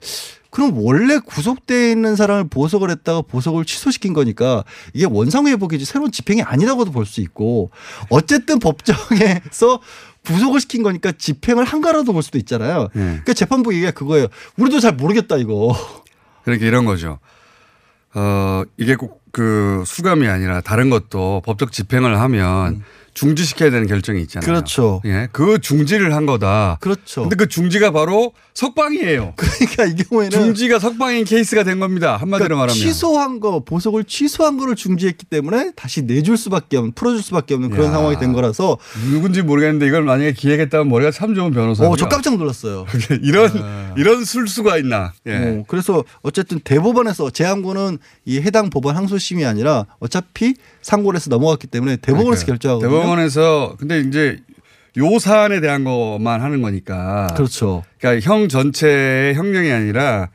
그럼 0.50 0.72
원래 0.78 1.18
구속돼 1.18 1.90
있는 1.90 2.16
사람을 2.16 2.48
보석을 2.48 2.90
했다가 2.90 3.22
보석을 3.22 3.64
취소시킨 3.64 4.14
거니까 4.14 4.64
이게 4.94 5.06
원상회복이지 5.06 5.84
새로운 5.84 6.10
집행이 6.10 6.42
아니라고도 6.42 6.90
볼 6.90 7.04
수 7.04 7.20
있고 7.20 7.70
어쨌든 8.10 8.58
법정에서 8.58 9.80
구속을 10.25 10.60
시킨 10.60 10.82
거니까 10.82 11.12
집행을 11.12 11.64
한 11.64 11.80
거라도 11.80 12.12
볼 12.12 12.22
수도 12.22 12.38
있잖아요. 12.38 12.88
예. 12.96 13.00
그러니까 13.00 13.34
재판부 13.34 13.75
얘기가 13.75 13.90
그거예요. 13.92 14.28
우리도 14.56 14.80
잘 14.80 14.92
모르겠다 14.92 15.37
이거. 15.37 15.76
그러니까 16.44 16.66
이런 16.66 16.84
거죠. 16.84 17.18
어, 18.14 18.62
이게 18.78 18.96
꼭 18.96 19.18
그 19.30 19.82
수감이 19.87 20.26
아니라 20.26 20.60
다른 20.60 20.90
것도 20.90 21.42
법적 21.44 21.72
집행을 21.72 22.18
하면 22.20 22.82
중지시켜야 23.18 23.70
되는 23.70 23.87
결정이 23.88 24.20
있잖아요. 24.22 24.46
그렇죠. 24.46 25.02
예, 25.04 25.28
그 25.32 25.58
중지를 25.60 26.14
한 26.14 26.25
거다. 26.25 26.78
그렇죠. 26.80 27.22
근데 27.22 27.34
그 27.34 27.48
중지가 27.48 27.90
바로 27.90 28.32
석방이에요. 28.54 29.34
그러니까 29.37 29.84
이 29.87 29.96
경우에는 29.96 30.30
중지가 30.30 30.78
석방인 30.78 31.25
케이스가 31.25 31.64
된 31.64 31.80
겁니다. 31.80 32.16
한마디로 32.16 32.48
그러니까 32.48 32.56
말하면. 32.66 32.75
취소한 32.75 33.40
거 33.40 33.60
보석을 33.64 34.04
취소한 34.04 34.56
거를 34.56 34.76
중지했기 34.76 35.26
때문에 35.26 35.72
다시 35.75 36.02
내줄 36.02 36.37
수밖에 36.37 36.76
없는 36.76 36.92
풀어줄 36.92 37.22
수밖에 37.22 37.54
없는 37.54 37.70
그런 37.70 37.88
야. 37.88 37.90
상황이 37.90 38.18
된 38.18 38.32
거라서 38.32 38.78
누군지 39.10 39.42
모르겠는데 39.42 39.87
이걸 39.88 40.02
만약에 40.04 40.32
기획했다면 40.32 40.88
머리가 40.88 41.10
참 41.10 41.34
좋은 41.34 41.52
변호사고요. 41.52 41.92
어, 41.92 41.96
저 41.96 42.08
깜짝 42.08 42.37
놀랐어요. 42.37 42.87
이런 43.22 43.50
이런 43.96 44.25
술수가 44.25 44.76
있나? 44.78 45.12
예. 45.26 45.34
어, 45.37 45.64
그래서 45.66 46.04
어쨌든 46.22 46.60
대법원에서 46.60 47.30
제한구는 47.30 47.98
이 48.25 48.38
해당 48.40 48.70
법원 48.70 48.96
항소심이 48.96 49.44
아니라 49.44 49.87
어차피 49.98 50.54
상고에서 50.82 51.30
넘어갔기 51.30 51.66
때문에 51.66 51.96
대법원에서 51.96 52.44
그러니까요. 52.46 52.78
결정하거 52.78 53.07
대법원에서 53.08 53.76
근데 53.78 54.00
이제 54.00 54.38
요 54.98 55.18
사안에 55.18 55.60
대한 55.60 55.84
것만 55.84 56.40
하는 56.42 56.60
거니까. 56.62 57.28
그렇죠. 57.36 57.84
그러니까 58.00 58.28
형 58.28 58.48
전체의 58.48 59.34
형량이 59.34 59.70
아니라 59.70 60.28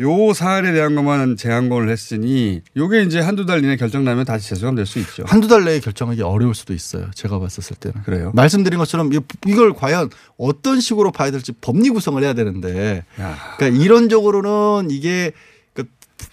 요 0.00 0.32
사안에 0.34 0.72
대한 0.72 0.94
것만 0.94 1.36
재항고를 1.36 1.88
했으니 1.88 2.60
요게 2.76 3.02
이제 3.04 3.18
한두 3.20 3.46
달 3.46 3.60
이내 3.64 3.76
결정 3.76 4.04
나면 4.04 4.24
다시 4.24 4.48
재수감 4.50 4.74
될 4.74 4.84
수 4.86 4.98
있죠. 4.98 5.24
한두 5.26 5.48
달 5.48 5.64
내에 5.64 5.80
결정하기 5.80 6.22
어려울 6.22 6.54
수도 6.54 6.74
있어요. 6.74 7.10
제가 7.14 7.38
봤었을 7.38 7.76
때는. 7.76 8.02
그래요? 8.02 8.30
말씀드린 8.34 8.78
것처럼 8.78 9.12
이- 9.12 9.20
이걸 9.46 9.72
과연 9.72 10.10
어떤 10.38 10.80
식으로 10.80 11.12
봐야 11.12 11.30
될지 11.30 11.52
법리 11.60 11.88
구성을 11.90 12.22
해야 12.22 12.32
되는데 12.34 13.04
야. 13.20 13.36
그러니까 13.56 13.82
이론적으로는 13.82 14.90
이게 14.90 15.32
그 15.72 15.84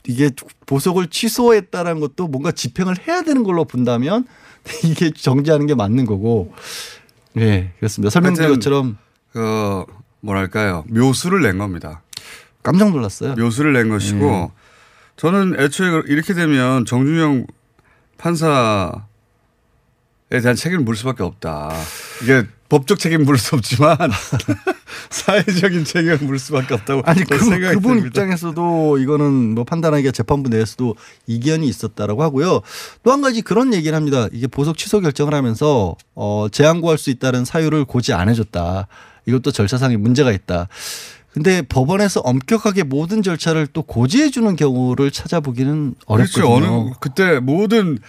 이게 0.07 0.29
보석을 0.65 1.07
취소했다라는 1.07 2.01
것도 2.01 2.27
뭔가 2.27 2.51
집행을 2.51 2.95
해야 3.07 3.21
되는 3.23 3.43
걸로 3.43 3.63
본다면 3.65 4.25
이게 4.84 5.12
정지하는 5.12 5.67
게 5.67 5.75
맞는 5.75 6.05
거고. 6.05 6.53
네, 7.34 7.74
그렇습니다. 7.79 8.10
설명드린 8.10 8.50
것처럼 8.53 8.98
그 9.32 9.86
뭐랄까요 10.22 10.86
묘수를 10.88 11.41
낸 11.41 11.58
겁니다. 11.58 12.01
깜짝 12.62 12.91
놀랐어요. 12.91 13.36
묘수를 13.36 13.74
낸 13.74 13.89
것이고 13.89 14.51
저는 15.17 15.60
애초에 15.60 16.03
이렇게 16.08 16.34
되면 16.34 16.86
정준영 16.86 17.46
판사에 18.17 18.91
대한 20.29 20.55
책임을 20.55 20.84
물 20.84 20.96
수밖에 20.96 21.24
없다. 21.24 21.72
이게 22.24 22.46
법적 22.74 22.98
책임 22.98 23.24
물수 23.24 23.56
없지만 23.56 23.96
사회적인 25.12 25.86
책임을 25.86 26.18
물 26.22 26.39
수밖에 26.39 26.74
없다고 26.74 27.03
아니 27.06 27.24
그, 27.24 27.38
생각이 27.38 27.75
그분 27.75 27.98
듭니다. 27.98 28.08
입장에서도 28.08 28.98
이거는 28.98 29.53
뭐 29.53 29.63
판단하기가 29.63 30.12
재판부 30.12 30.50
내에서도 30.50 30.96
이견이 31.27 31.68
있었다라고 31.68 32.24
하고요. 32.24 32.62
또 33.03 33.12
한 33.12 33.22
가지 33.22 33.44
그런 33.44 33.75
얘기를 33.75 33.96
합니다. 33.96 34.27
이게 34.32 34.48
보석 34.48 34.75
취소 34.75 35.01
결정을 35.01 35.36
하면서 35.36 35.96
어 36.15 36.48
재항 36.51 36.82
고할 36.82 36.98
수 36.98 37.12
있다는 37.12 37.46
사유를 37.46 37.86
고지 37.86 38.12
안 38.12 38.27
해줬다. 38.27 38.88
이것도 39.27 39.51
절차상의 39.51 39.98
문제가 39.98 40.32
있다. 40.32 40.68
근데 41.32 41.62
법원에서 41.62 42.22
엄격하게 42.22 42.84
모든 42.84 43.22
절차를 43.22 43.68
또 43.68 43.84
고지해 43.84 44.32
주는 44.32 44.56
경우를 44.56 45.12
찾아보기는 45.12 45.94
어렵거든요. 46.08 46.50
그렇죠. 46.50 46.74
어느 46.74 46.89
그때 47.00 47.39
모든 47.39 48.00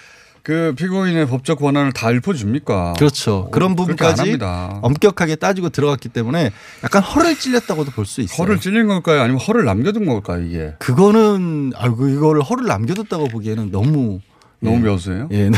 그 0.44 0.74
피고인의 0.76 1.26
법적 1.26 1.58
권한을 1.58 1.92
다 1.92 2.10
읊어줍니까? 2.10 2.92
그렇죠. 2.98 3.48
그런 3.50 3.68
어, 3.68 3.70
안 3.70 3.76
부분까지. 3.76 4.38
엄격하게 4.82 5.36
따지고 5.36 5.70
들어갔기 5.70 6.10
때문에 6.10 6.50
약간 6.84 7.02
허를 7.02 7.34
찔렸다고도 7.34 7.90
볼 7.92 8.04
수 8.04 8.20
있어요. 8.20 8.36
허를 8.36 8.60
찔린 8.60 8.86
걸까요? 8.86 9.22
아니면 9.22 9.40
허를 9.40 9.64
남겨둔 9.64 10.04
걸까요? 10.04 10.42
이게 10.44 10.74
그거는 10.78 11.72
아이고 11.74 12.08
이거를 12.08 12.42
허를 12.42 12.66
남겨뒀다고 12.66 13.28
보기에는 13.28 13.70
너무 13.70 14.20
너무 14.60 14.76
예. 14.76 14.80
묘수예요. 14.90 15.28
예, 15.32 15.50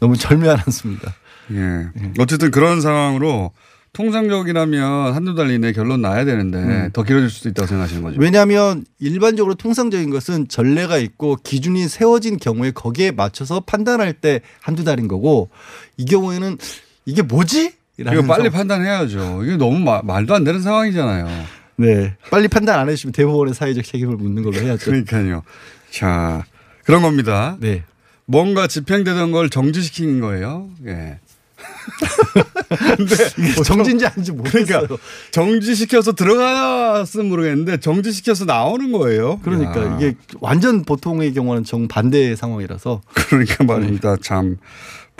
너무 0.00 0.16
절묘한 0.16 0.58
한수입니다. 0.58 1.14
예. 1.52 1.88
어쨌든 2.18 2.50
그런 2.50 2.80
상황으로 2.80 3.52
통상적이라면 3.92 5.14
한두 5.14 5.34
달 5.34 5.50
이내 5.50 5.72
결론 5.72 6.00
나야 6.00 6.24
되는데 6.24 6.58
음. 6.58 6.90
더 6.92 7.02
길어질 7.02 7.28
수도 7.28 7.50
있다고 7.50 7.66
생각하시는 7.66 8.02
거죠. 8.02 8.16
왜냐하면 8.20 8.84
일반적으로 8.98 9.54
통상적인 9.54 10.08
것은 10.10 10.48
전례가 10.48 10.96
있고 10.96 11.36
기준이 11.36 11.88
세워진 11.88 12.38
경우에 12.38 12.70
거기에 12.70 13.10
맞춰서 13.10 13.60
판단할 13.60 14.14
때 14.14 14.40
한두 14.60 14.82
달인 14.84 15.08
거고 15.08 15.50
이 15.98 16.06
경우에는 16.06 16.56
이게 17.04 17.20
뭐지? 17.22 17.74
이거 17.98 18.22
빨리 18.22 18.48
판단해야죠. 18.48 19.42
이게 19.44 19.56
너무 19.56 19.78
마- 19.78 20.00
말도 20.02 20.34
안 20.34 20.44
되는 20.44 20.62
상황이잖아요. 20.62 21.28
네 21.76 22.16
빨리 22.30 22.48
판단 22.48 22.78
안 22.78 22.88
해주시면 22.88 23.12
대법원의 23.12 23.54
사회적 23.54 23.84
책임을 23.84 24.16
묻는 24.16 24.42
걸로 24.42 24.56
해야죠. 24.56 24.86
그러니까요. 24.86 25.42
자 25.90 26.44
그런 26.84 27.02
겁니다. 27.02 27.56
네. 27.60 27.84
뭔가 28.24 28.66
집행되던 28.66 29.32
걸 29.32 29.50
정지시킨 29.50 30.20
거예요. 30.20 30.70
예. 30.86 31.18
근데 32.76 33.14
정진지 33.64 34.06
아닌지 34.06 34.32
모르겠어요. 34.32 34.64
그러니까 34.64 34.96
정지시켜서 35.30 36.12
들어갔으면 36.12 37.28
모르겠는데 37.28 37.80
정지시켜서 37.80 38.44
나오는 38.44 38.92
거예요. 38.92 39.40
그러니까 39.42 39.84
야. 39.84 39.96
이게 39.98 40.14
완전 40.40 40.84
보통의 40.84 41.34
경우는 41.34 41.64
정반대의 41.64 42.36
상황이라서 42.36 43.02
그러니까 43.14 43.64
말입니다. 43.64 44.16
참 44.22 44.56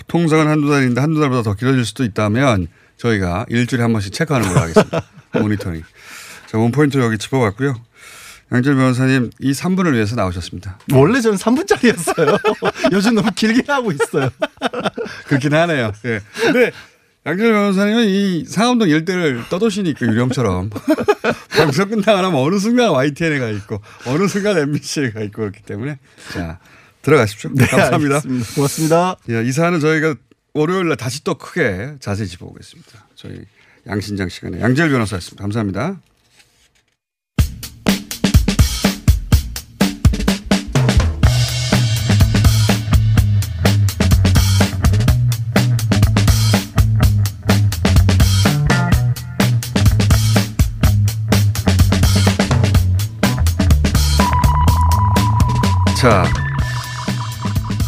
통상은 0.08 0.48
한두 0.48 0.68
달인데 0.70 1.00
한두 1.00 1.20
달보다 1.20 1.42
더 1.42 1.54
길어질 1.54 1.84
수도 1.84 2.04
있다면 2.04 2.68
저희가 2.96 3.46
일주일에 3.48 3.82
한 3.82 3.92
번씩 3.92 4.12
체크하는 4.12 4.48
걸로 4.48 4.60
하겠습니다. 4.60 5.02
모니터링. 5.38 5.82
자, 6.46 6.58
원포인트 6.58 6.98
여기 6.98 7.18
짚어봤고요. 7.18 7.74
양질 8.52 8.74
변호사님 8.74 9.30
이 9.40 9.52
3분을 9.52 9.94
위해서 9.94 10.14
나오셨습니다. 10.14 10.78
원래 10.92 11.20
저는 11.22 11.38
3분짜리였어요. 11.38 12.38
요즘 12.92 13.14
너무 13.14 13.30
길게 13.34 13.70
하고 13.72 13.92
있어요. 13.92 14.28
그렇긴 15.26 15.54
하네요. 15.54 15.92
예. 16.04 16.20
근데 16.42 16.70
양질 17.24 17.52
변호사님은 17.52 18.08
이 18.08 18.44
상암동 18.46 18.88
일대를 18.88 19.44
떠도시니까 19.48 20.06
유령처럼 20.06 20.70
방송 21.56 21.88
끝나고 21.88 22.20
나면 22.20 22.34
어느 22.34 22.58
순간 22.58 22.90
YTN에 22.90 23.38
가 23.38 23.48
있고 23.50 23.80
어느 24.06 24.26
순간 24.26 24.58
MBC에 24.58 25.10
가 25.12 25.20
있고 25.22 25.42
그렇기 25.42 25.62
때문에 25.62 25.98
자 26.32 26.58
들어가십시오. 27.02 27.50
감사합니다. 27.54 28.20
네, 28.20 28.28
알겠습니다. 28.28 28.54
고맙습니다. 28.54 29.16
예, 29.30 29.42
이 29.44 29.52
사안은 29.52 29.80
저희가 29.80 30.16
월요일 30.54 30.88
날 30.88 30.96
다시 30.96 31.22
또 31.24 31.34
크게 31.34 31.94
자세히 32.00 32.26
짚어보겠습니다. 32.26 33.06
저희 33.14 33.40
양신장 33.86 34.28
시간에 34.28 34.60
양재열 34.60 34.90
변호사였습니다. 34.90 35.42
감사합니다. 35.42 36.00
자, 56.02 56.24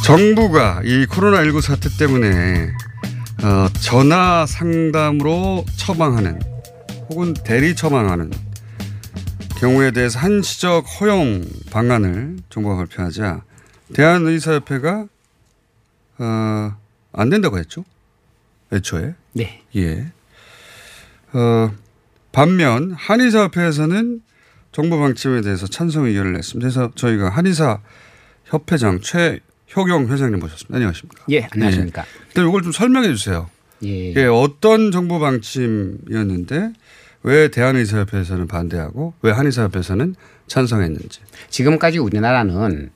정부가 0.04 0.82
이 0.84 1.04
코로나19 1.06 1.60
사태 1.60 1.88
때문에 1.98 2.70
어, 3.42 3.68
전화 3.80 4.46
상담으로 4.46 5.64
처방하는 5.76 6.40
혹은 7.10 7.34
대리 7.34 7.74
처방하는 7.74 8.30
경우에 9.58 9.90
대해서 9.90 10.20
한시적 10.20 10.84
허용 11.00 11.44
방안을 11.72 12.36
정부가 12.50 12.76
발표하자 12.76 13.42
대한의사협회가 13.94 15.08
어, 16.18 16.76
안 17.12 17.30
된다고 17.30 17.58
했죠. 17.58 17.84
애초에. 18.72 19.14
네. 19.32 19.60
예. 19.74 20.12
어, 21.32 21.74
반면 22.30 22.92
한의사협회에서는 22.92 24.22
정부 24.74 24.98
방침에 24.98 25.40
대해서 25.40 25.68
찬성 25.68 26.06
의견을 26.06 26.32
냈습니다. 26.32 26.58
그래서 26.58 26.90
저희가 26.96 27.28
한의사 27.30 27.78
협회장 28.44 29.00
최효경 29.00 30.08
회장님 30.10 30.40
모셨습니다. 30.40 30.74
안녕하십니까? 30.74 31.24
예, 31.30 31.46
안녕하십니까. 31.52 32.04
일단 32.26 32.48
이걸 32.48 32.62
좀 32.62 32.72
설명해 32.72 33.08
주세요. 33.14 33.48
예. 33.84 34.10
이게 34.10 34.24
어떤 34.24 34.90
정부 34.90 35.20
방침이었는데 35.20 36.72
왜 37.22 37.48
대한의사협회에서는 37.48 38.48
반대하고 38.48 39.14
왜 39.22 39.30
한의사협회에서는 39.30 40.16
찬성했는지. 40.48 41.20
지금까지 41.50 41.98
우리나라는 41.98 42.90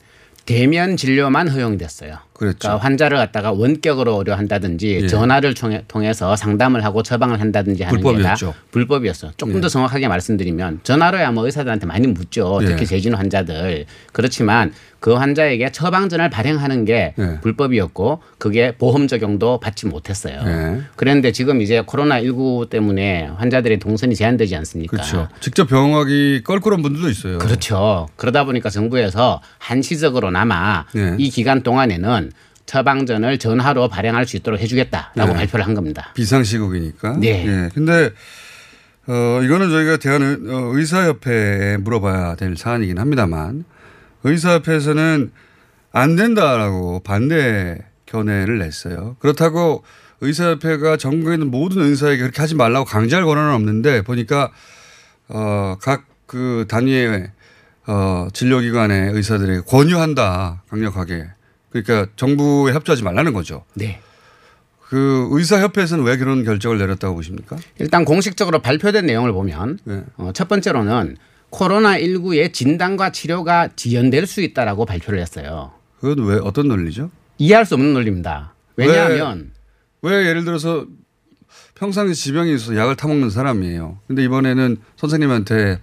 대면 0.45 0.97
진료만 0.97 1.47
허용됐어요. 1.49 2.17
그랬죠. 2.33 2.59
그러니까 2.59 2.83
환자를 2.83 3.17
갖다가 3.17 3.51
원격으로 3.51 4.17
의료한다든지 4.17 5.01
예. 5.03 5.07
전화를 5.07 5.53
통해, 5.53 5.83
통해서 5.87 6.35
상담을 6.35 6.83
하고 6.85 7.03
처방을 7.03 7.39
한다든지 7.41 7.83
하는 7.83 7.97
게 7.97 8.03
불법이었죠. 8.03 8.51
다 8.51 8.57
불법이었어요. 8.71 9.31
조금 9.37 9.57
예. 9.57 9.61
더 9.61 9.67
정확하게 9.67 10.07
말씀드리면 10.07 10.79
전화로야 10.83 11.31
뭐 11.31 11.45
의사들한테 11.45 11.85
많이 11.85 12.07
묻죠. 12.07 12.59
특히 12.61 12.81
예. 12.81 12.85
재진 12.85 13.13
환자들. 13.13 13.85
그렇지만 14.13 14.73
그 14.99 15.13
환자에게 15.13 15.71
처방전을 15.71 16.29
발행하는 16.31 16.85
게 16.85 17.13
예. 17.17 17.39
불법이었고 17.41 18.21
그게 18.37 18.75
보험 18.75 19.07
적용도 19.07 19.59
받지 19.59 19.85
못했어요. 19.85 20.41
예. 20.45 20.81
그런데 20.95 21.31
지금 21.31 21.61
이제 21.61 21.83
코로나 21.85 22.21
19 22.21 22.67
때문에 22.69 23.27
환자들의 23.37 23.79
동선이 23.79 24.15
제한되지 24.15 24.55
않습니까? 24.55 24.91
그렇죠. 24.97 25.27
직접 25.41 25.67
병원 25.67 25.91
가기 25.91 26.41
껄끄러운 26.43 26.81
분들도 26.81 27.09
있어요. 27.09 27.37
그렇죠. 27.37 28.07
그러다 28.15 28.45
보니까 28.45 28.69
정부에서 28.69 29.41
한시적으로나 29.59 30.39
그나마 30.39 30.85
네. 30.93 31.15
이 31.17 31.29
기간 31.29 31.63
동안에는 31.63 32.31
처방전을 32.65 33.39
전화로 33.39 33.89
발행할 33.89 34.25
수 34.25 34.37
있도록 34.37 34.61
해주겠다라고 34.61 35.33
네. 35.33 35.37
발표를 35.37 35.65
한 35.65 35.73
겁니다. 35.73 36.11
비상시국이니까. 36.15 37.17
네. 37.17 37.45
예. 37.45 37.69
근데 37.73 38.11
어 39.07 39.41
이거는 39.43 39.69
저희가 39.69 39.97
대한 39.97 40.47
어, 40.49 40.71
의사협회에 40.75 41.77
물어봐야 41.77 42.35
될 42.35 42.55
사안이긴 42.55 42.99
합니다만 42.99 43.65
의사협회에서는 44.23 45.31
안 45.91 46.15
된다라고 46.15 46.99
반대 47.01 47.79
견해를 48.05 48.59
냈어요. 48.59 49.15
그렇다고 49.19 49.83
의사협회가 50.21 50.97
전국에 50.97 51.35
있는 51.35 51.49
모든 51.51 51.81
의사에게 51.83 52.21
그렇게 52.21 52.41
하지 52.41 52.55
말라고 52.55 52.85
강제할 52.85 53.25
권한은 53.25 53.53
없는데 53.53 54.01
보니까 54.03 54.51
어 55.29 55.75
각 55.81 56.09
그 56.29 56.65
단위의 56.69 57.31
어 57.87 58.27
진료기관의 58.33 59.13
의사들에게 59.13 59.61
권유한다 59.67 60.61
강력하게. 60.69 61.27
그러니까 61.71 62.05
정부에 62.17 62.73
협조하지 62.73 63.01
말라는 63.03 63.33
거죠. 63.33 63.65
네. 63.73 63.99
그 64.89 65.27
의사협회에서는 65.31 66.03
왜 66.03 66.17
그런 66.17 66.43
결정을 66.43 66.77
내렸다고 66.77 67.15
보십니까? 67.15 67.57
일단 67.79 68.05
공식적으로 68.05 68.59
발표된 68.59 69.07
내용을 69.07 69.31
보면 69.33 69.79
네. 69.85 70.03
어, 70.17 70.29
첫 70.33 70.47
번째로는 70.47 71.17
코로나19의 71.51 72.53
진단과 72.53 73.11
치료가 73.11 73.69
지연될 73.75 74.27
수 74.27 74.41
있다라고 74.41 74.85
발표를 74.85 75.19
했어요. 75.19 75.71
그건 75.99 76.25
왜 76.25 76.39
어떤 76.43 76.67
논리죠? 76.67 77.09
이해할 77.37 77.65
수 77.65 77.75
없는 77.75 77.93
논리입니다. 77.93 78.53
왜냐하면 78.75 79.51
왜 80.01 80.27
예를 80.27 80.45
들어서 80.45 80.85
평상시 81.75 82.15
지병이 82.15 82.53
있어서 82.55 82.75
약을 82.75 82.95
타먹는 82.95 83.29
사람이에요. 83.29 83.99
근데 84.07 84.23
이번에는 84.23 84.77
선생님한테 84.97 85.79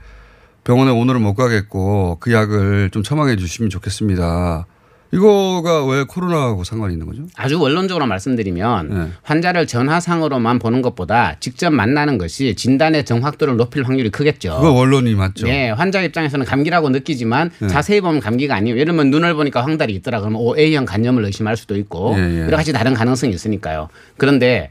병원에 0.65 0.91
오늘은 0.91 1.23
못 1.23 1.35
가겠고 1.35 2.19
그 2.21 2.33
약을 2.33 2.91
좀 2.91 3.03
처방해 3.03 3.37
주시면 3.37 3.71
좋겠습니다. 3.71 4.67
이거가 5.13 5.85
왜 5.87 6.05
코로나하고 6.05 6.65
상관이 6.65 6.95
있는 6.95 7.07
거죠? 7.07 7.23
아주 7.37 7.61
원론적으로 7.61 8.07
말씀드리면 8.07 8.89
네. 8.89 9.09
환자를 9.23 9.67
전화상으로만 9.67 10.59
보는 10.59 10.83
것보다 10.83 11.37
직접 11.41 11.71
만나는 11.71 12.19
것이 12.19 12.55
진단의 12.57 13.05
정확도를 13.05 13.57
높일 13.57 13.85
확률이 13.85 14.11
크겠죠. 14.11 14.57
그거 14.57 14.73
원론이 14.73 15.15
맞죠? 15.15 15.47
네, 15.47 15.71
환자 15.71 16.03
입장에서는 16.03 16.45
감기라고 16.45 16.91
느끼지만 16.91 17.51
네. 17.61 17.69
자세히 17.69 18.01
보면 18.01 18.21
감기가 18.21 18.55
아니에요. 18.57 18.77
예를 18.77 18.93
들면 18.93 19.11
눈을 19.11 19.35
보니까 19.35 19.63
황달이 19.63 19.95
있더라 19.95 20.21
그러면 20.21 20.41
오 20.41 20.57
A형 20.57 20.85
간염을 20.85 21.25
의심할 21.25 21.57
수도 21.57 21.77
있고 21.77 22.15
예, 22.17 22.23
예. 22.23 22.41
여러 22.43 22.57
가지 22.57 22.73
다른 22.73 22.95
가능성이 22.95 23.33
있으니까요. 23.33 23.89
그런데 24.17 24.71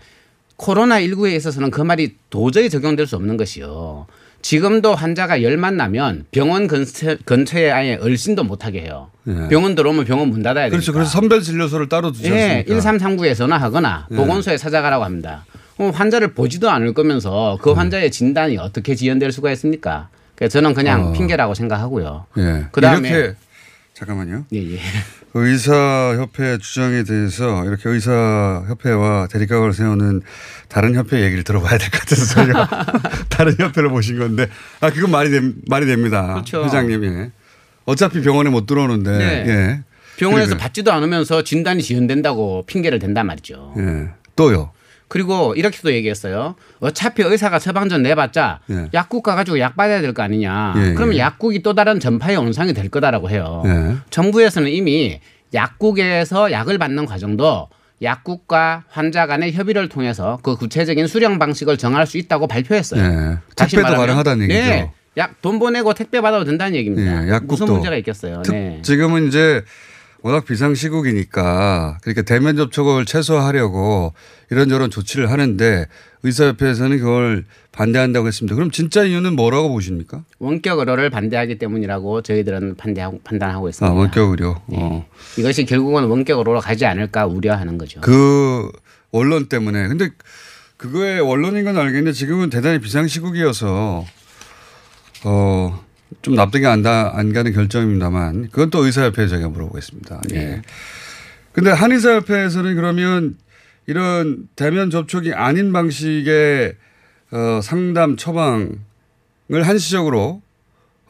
코로나 0.57 0.99
19에 1.01 1.35
있어서는 1.35 1.71
그 1.71 1.81
말이 1.81 2.15
도저히 2.29 2.69
적용될 2.69 3.07
수 3.07 3.15
없는 3.15 3.37
것이요. 3.37 4.07
지금도 4.49 4.93
환자가 4.93 5.41
열 5.41 5.57
만 5.57 5.75
나면 5.75 6.25
병원 6.29 6.67
근처, 6.67 7.15
근처에 7.25 7.71
아예 7.71 7.95
얼씬도 7.99 8.43
못하게 8.43 8.81
해요. 8.81 9.09
예. 9.27 9.47
병원 9.47 9.73
들어오면 9.73 10.05
병원 10.05 10.27
문 10.29 10.43
닫아야 10.43 10.65
되니까. 10.65 10.75
그렇죠. 10.75 10.93
그래서 10.93 11.09
선별 11.09 11.41
진료소를 11.41 11.89
따로 11.89 12.11
두지 12.11 12.29
예, 12.31 12.59
않습니까? 12.67 12.75
1339에 12.91 13.35
전화하거나 13.35 14.07
예. 14.11 14.15
보건소에 14.15 14.57
찾아가라고 14.57 15.03
합니다. 15.03 15.45
어, 15.79 15.89
환자를 15.89 16.33
보지도 16.35 16.69
않을 16.69 16.93
거면서 16.93 17.55
음. 17.55 17.57
그 17.59 17.71
환자의 17.71 18.11
진단이 18.11 18.57
어떻게 18.59 18.93
지연될 18.93 19.31
수가 19.31 19.51
있습니까? 19.53 20.09
그래서 20.35 20.51
저는 20.59 20.75
그냥 20.75 21.07
어. 21.07 21.11
핑계라고 21.13 21.55
생각하고요. 21.55 22.27
예. 22.37 22.67
그다음에- 22.71 23.09
이렇게 23.09 23.35
잠깐만요. 23.95 24.45
예, 24.53 24.57
예. 24.73 24.77
그 25.35 25.49
의사협회 25.49 26.59
주장에 26.59 27.03
대해서 27.03 27.65
이렇게 27.65 27.89
의사협회와 27.89 29.27
대립각을 29.27 29.73
세우는 29.73 30.21
다른 30.69 30.95
협회 30.95 31.23
얘기를 31.23 31.43
들어봐야 31.43 31.77
될 31.77 31.89
것 31.91 31.99
같아서 31.99 32.25
저희가 32.35 32.69
다른 33.27 33.53
협회를 33.59 33.89
모신 33.89 34.17
건데 34.17 34.47
아 34.79 34.89
그건 34.91 35.11
말이 35.11 35.29
됩, 35.31 35.43
말이 35.67 35.87
됩니다. 35.87 36.35
그렇죠. 36.35 36.63
회장님 36.63 37.03
예. 37.03 37.31
어차피 37.83 38.21
병원에 38.21 38.49
못 38.49 38.65
들어오는데 38.65 39.11
네. 39.17 39.45
예. 39.45 39.83
병원에서 40.15 40.51
그리고- 40.51 40.61
받지도 40.63 40.93
않으면서 40.93 41.43
진단이 41.43 41.83
지연된다고 41.83 42.63
핑계를 42.65 42.99
댄단 42.99 43.27
말이죠. 43.27 43.73
예. 43.77 44.07
또요. 44.37 44.71
그리고 45.15 45.53
이렇게도 45.55 45.93
얘기했어요. 45.93 46.55
어차피 46.81 47.23
의사가 47.23 47.57
처방전 47.57 48.03
내봤자 48.03 48.59
예. 48.69 48.89
약국 48.93 49.23
가가지고 49.23 49.59
약 49.59 49.77
받아야 49.77 50.01
될 50.01 50.11
거 50.13 50.21
아니냐. 50.23 50.73
예, 50.75 50.93
그러면 50.93 51.15
예. 51.15 51.19
약국이 51.19 51.63
또 51.63 51.73
다른 51.73 52.01
전파의 52.01 52.35
온상이 52.35 52.73
될 52.73 52.89
거다라고 52.89 53.29
해요. 53.29 53.63
예. 53.65 53.95
정부에서는 54.09 54.69
이미 54.69 55.21
약국에서 55.53 56.51
약을 56.51 56.77
받는 56.79 57.05
과정도 57.05 57.69
약국과 58.01 58.83
환자 58.89 59.25
간의 59.25 59.53
협의를 59.53 59.87
통해서 59.87 60.37
그 60.43 60.57
구체적인 60.57 61.07
수령 61.07 61.39
방식을 61.39 61.77
정할 61.77 62.05
수 62.05 62.17
있다고 62.17 62.47
발표했어요. 62.47 63.01
예. 63.01 63.37
택배도 63.55 63.87
말하면- 63.87 63.95
가능하다는 63.95 64.43
얘기죠. 64.51 64.59
네. 64.69 64.91
약 65.17 65.41
돈 65.41 65.59
보내고 65.59 65.93
택배 65.93 66.19
받아도 66.19 66.43
된다는 66.43 66.75
얘기입니다. 66.75 67.25
예, 67.25 67.29
약국도. 67.31 67.53
무슨 67.53 67.67
문제가 67.75 67.95
있겠어요. 67.95 68.41
특- 68.43 68.51
네. 68.53 68.79
지금은 68.81 69.29
이제 69.29 69.63
워낙 70.25 70.43
비상시국이니까 70.45 71.99
그러니까 72.01 72.21
대면 72.23 72.57
접촉을 72.57 73.05
최소화하려고 73.05 74.13
이런저런 74.49 74.89
조치를 74.89 75.29
하는데 75.29 75.85
의사협회에서는 76.23 76.97
그걸 76.97 77.45
반대한다고 77.71 78.25
했습니다. 78.25 78.55
그럼 78.55 78.71
진짜 78.71 79.03
이유는 79.03 79.35
뭐라고 79.35 79.69
보십니까? 79.69 80.23
원격 80.39 80.79
의료를 80.79 81.11
반대하기 81.11 81.59
때문이라고 81.59 82.23
저희들은 82.23 82.75
반대하고 82.75 83.19
판단하고 83.23 83.67
아, 83.67 83.69
있습니다. 83.69 83.93
원격 83.93 84.31
의료. 84.31 84.59
네. 84.65 84.77
어. 84.81 85.05
이것이 85.37 85.63
결국은 85.65 86.05
원격 86.05 86.39
의료로 86.39 86.59
가지 86.59 86.87
않을까 86.87 87.27
우려하는 87.27 87.77
거죠. 87.77 88.01
그 88.01 88.71
원론 89.11 89.45
때문에. 89.45 89.87
근데 89.87 90.09
그거의 90.77 91.21
원론인 91.21 91.65
건 91.65 91.77
알겠는데 91.77 92.13
지금은 92.13 92.49
대단히 92.49 92.79
비상시국이어서 92.79 94.03
어, 95.23 95.84
좀 96.21 96.35
납득이 96.35 96.65
안, 96.65 96.81
다, 96.81 97.11
안 97.15 97.33
가는 97.33 97.51
결정입니다만 97.51 98.49
그건 98.51 98.69
또 98.69 98.85
의사협회에 98.85 99.27
제가 99.27 99.49
물어보겠습니다. 99.49 100.21
예. 100.33 100.35
네. 100.35 100.61
근데 101.51 101.71
한의사협회에서는 101.71 102.75
그러면 102.75 103.37
이런 103.87 104.47
대면 104.55 104.89
접촉이 104.89 105.33
아닌 105.33 105.71
방식의 105.71 106.75
어, 107.31 107.59
상담 107.61 108.17
처방을 108.17 108.77
한시적으로 109.63 110.41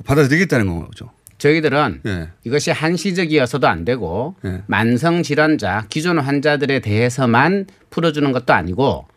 받아들이겠다는 0.06 0.80
거죠. 0.82 1.12
저희들은 1.38 2.02
예. 2.06 2.30
이것이 2.44 2.72
한시적이어서도 2.72 3.68
안 3.68 3.86
되고 3.86 4.36
예. 4.46 4.62
만성 4.68 5.24
질환자 5.24 5.86
기존 5.90 6.20
환자들에 6.20 6.80
대해서만 6.80 7.68
풀어주는 7.90 8.32
것도 8.32 8.54
아니고 8.54 9.08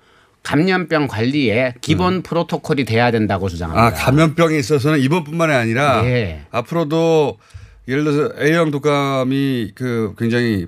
감염병 0.49 1.09
관리에 1.09 1.75
기본 1.83 2.23
프로토콜이 2.23 2.87
돼야 2.87 3.11
된다고 3.11 3.51
주장합니다. 3.51 3.87
아, 3.87 3.93
감염병에 3.93 4.57
있어서는 4.59 4.99
이번뿐만이 5.01 5.53
아니라 5.53 6.01
네. 6.01 6.41
앞으로도 6.51 7.37
예를 7.87 8.05
들어서 8.05 8.33
A형 8.43 8.71
독감이 8.71 9.73
그 9.75 10.15
굉장히 10.17 10.67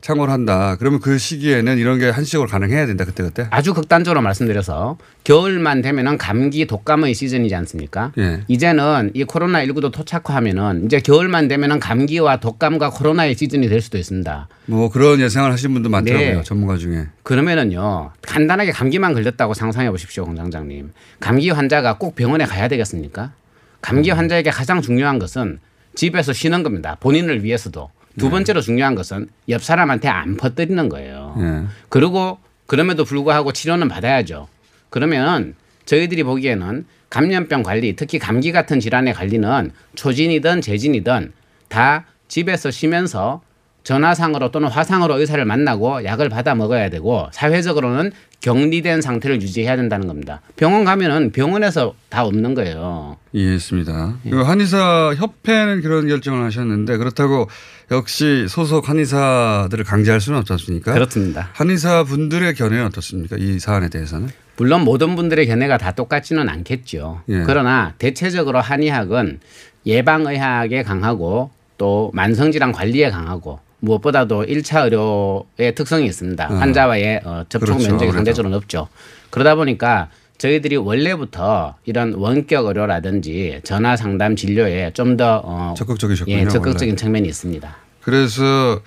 창궐 0.00 0.30
한다. 0.30 0.76
그러면 0.78 1.00
그 1.00 1.18
시기에는 1.18 1.78
이런 1.78 1.98
게 1.98 2.10
한시적으로 2.10 2.48
가능해야 2.48 2.86
된다. 2.86 3.04
그때 3.04 3.22
그때. 3.24 3.46
아주 3.50 3.74
극단적으로 3.74 4.20
말씀드려서 4.22 4.98
겨울만 5.24 5.82
되면은 5.82 6.16
감기 6.18 6.66
독감의 6.66 7.14
시즌이지 7.14 7.54
않습니까? 7.56 8.12
예. 8.18 8.42
이제는 8.46 9.10
이 9.14 9.24
코로나 9.24 9.64
19도 9.64 9.90
토착화하면은 9.90 10.84
이제 10.84 11.00
겨울만 11.00 11.48
되면은 11.48 11.80
감기와 11.80 12.38
독감과 12.38 12.90
코로나의 12.90 13.34
시즌이 13.34 13.68
될 13.68 13.80
수도 13.80 13.98
있습니다. 13.98 14.48
뭐 14.66 14.90
그런 14.90 15.18
예상을 15.20 15.50
하신 15.50 15.72
분도 15.72 15.88
많더라고요. 15.88 16.36
네. 16.36 16.42
전문가 16.44 16.76
중에. 16.76 17.06
그러면은요 17.24 18.12
간단하게 18.22 18.70
감기만 18.72 19.12
걸렸다고 19.12 19.54
상상해 19.54 19.90
보십시오, 19.90 20.24
공장장님. 20.24 20.92
감기 21.18 21.50
환자가 21.50 21.98
꼭 21.98 22.14
병원에 22.14 22.44
가야 22.44 22.68
되겠습니까? 22.68 23.32
감기 23.80 24.12
음. 24.12 24.18
환자에게 24.18 24.50
가장 24.50 24.82
중요한 24.82 25.18
것은 25.18 25.58
집에서 25.96 26.32
쉬는 26.32 26.62
겁니다. 26.62 26.96
본인을 27.00 27.42
위해서도. 27.42 27.90
네. 28.16 28.20
두 28.20 28.30
번째로 28.30 28.60
중요한 28.60 28.94
것은 28.94 29.28
옆 29.48 29.62
사람한테 29.62 30.08
안 30.08 30.36
퍼뜨리는 30.36 30.88
거예요. 30.88 31.36
예. 31.38 31.66
그리고 31.88 32.38
그럼에도 32.66 33.04
불구하고 33.04 33.52
치료는 33.52 33.88
받아야죠. 33.88 34.48
그러면 34.90 35.54
저희들이 35.84 36.24
보기에는 36.24 36.86
감염병 37.10 37.62
관리, 37.62 37.94
특히 37.94 38.18
감기 38.18 38.52
같은 38.52 38.80
질환의 38.80 39.14
관리는 39.14 39.70
초진이든 39.94 40.60
재진이든 40.60 41.32
다 41.68 42.06
집에서 42.28 42.70
쉬면서 42.70 43.42
전화상으로 43.86 44.50
또는 44.50 44.68
화상으로 44.68 45.20
의사를 45.20 45.42
만나고 45.44 46.04
약을 46.04 46.28
받아 46.28 46.56
먹어야 46.56 46.90
되고 46.90 47.28
사회적으로는 47.30 48.10
격리된 48.40 49.00
상태를 49.00 49.40
유지해야 49.40 49.76
된다는 49.76 50.08
겁니다. 50.08 50.40
병원 50.56 50.84
가면은 50.84 51.30
병원에서 51.30 51.94
다 52.08 52.24
없는 52.24 52.54
거예요. 52.54 53.16
이해했습니다. 53.32 54.16
예. 54.24 54.30
그리고 54.30 54.42
한의사 54.44 55.14
협회는 55.16 55.82
그런 55.82 56.08
결정을 56.08 56.44
하셨는데 56.46 56.96
그렇다고 56.96 57.48
역시 57.92 58.46
소속 58.48 58.88
한의사들을 58.88 59.84
강제할 59.84 60.20
수는 60.20 60.40
없지 60.40 60.52
않습니까? 60.54 60.92
그렇습니다. 60.92 61.50
한의사 61.52 62.02
분들의 62.02 62.54
견해는 62.54 62.86
어떻습니까? 62.86 63.36
이 63.38 63.60
사안에 63.60 63.88
대해서는? 63.88 64.28
물론 64.56 64.82
모든 64.82 65.14
분들의 65.14 65.46
견해가 65.46 65.78
다 65.78 65.92
똑같지는 65.92 66.48
않겠죠. 66.48 67.22
예. 67.28 67.44
그러나 67.46 67.94
대체적으로 67.98 68.60
한의학은 68.60 69.38
예방의학에 69.86 70.82
강하고 70.82 71.50
또 71.78 72.10
만성질환 72.14 72.72
관리에 72.72 73.10
강하고 73.10 73.60
무엇보다도 73.80 74.44
1차 74.46 74.84
의료의 74.84 75.74
특성이 75.74 76.06
있습니다. 76.06 76.44
아. 76.44 76.54
환자와의 76.54 77.20
어, 77.24 77.44
접촉 77.48 77.74
그렇죠. 77.74 77.88
면적이. 77.90 78.12
상대적으로 78.12 78.50
높죠. 78.54 78.88
그러다 79.30 79.54
보니까 79.54 80.08
저희들이 80.38 80.76
원래부터 80.76 81.76
이런 81.84 82.12
원격 82.14 82.66
의료라든지 82.66 83.60
전화 83.64 83.96
상담 83.96 84.36
진료에 84.36 84.92
좀더 84.92 85.42
어, 85.44 85.74
적극적이셨군요. 85.76 86.36
예, 86.36 86.48
적극적인 86.48 86.90
원래. 86.90 86.96
측면이 86.96 87.28
있습니다. 87.28 87.76
그래서 88.02 88.80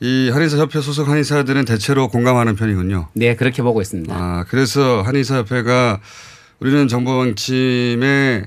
이 0.00 0.30
한의사 0.32 0.58
협회 0.58 0.80
소속 0.80 1.08
한의사들은 1.08 1.64
대체로 1.64 2.08
공감하는 2.08 2.54
편이군요. 2.54 3.08
네, 3.14 3.34
그렇게 3.34 3.62
보고 3.62 3.80
있습니다. 3.80 4.14
아, 4.14 4.44
그래서 4.48 5.02
한의사 5.02 5.38
협회가 5.38 6.00
우리는 6.60 6.86
정보 6.88 7.18
방침에 7.18 8.44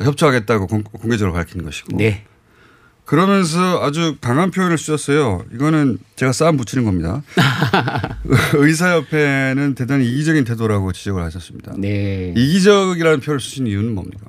협조하겠다고 0.00 0.66
공, 0.66 0.82
공개적으로 0.82 1.32
밝힌 1.34 1.64
것이고. 1.64 1.96
네. 1.96 2.24
그러면서 3.06 3.84
아주 3.84 4.16
강한 4.20 4.50
표현을 4.50 4.76
쓰셨어요. 4.76 5.44
이거는 5.54 5.98
제가 6.16 6.32
싸움 6.32 6.56
붙이는 6.56 6.84
겁니다. 6.84 7.22
의사협회는 8.52 9.76
대단히 9.76 10.06
이기적인 10.10 10.42
태도라고 10.44 10.92
지적을 10.92 11.22
하셨습니다. 11.22 11.72
네. 11.78 12.34
이기적이라는 12.36 13.20
표현을 13.20 13.40
쓰신 13.40 13.68
이유는 13.68 13.94
뭡니까? 13.94 14.26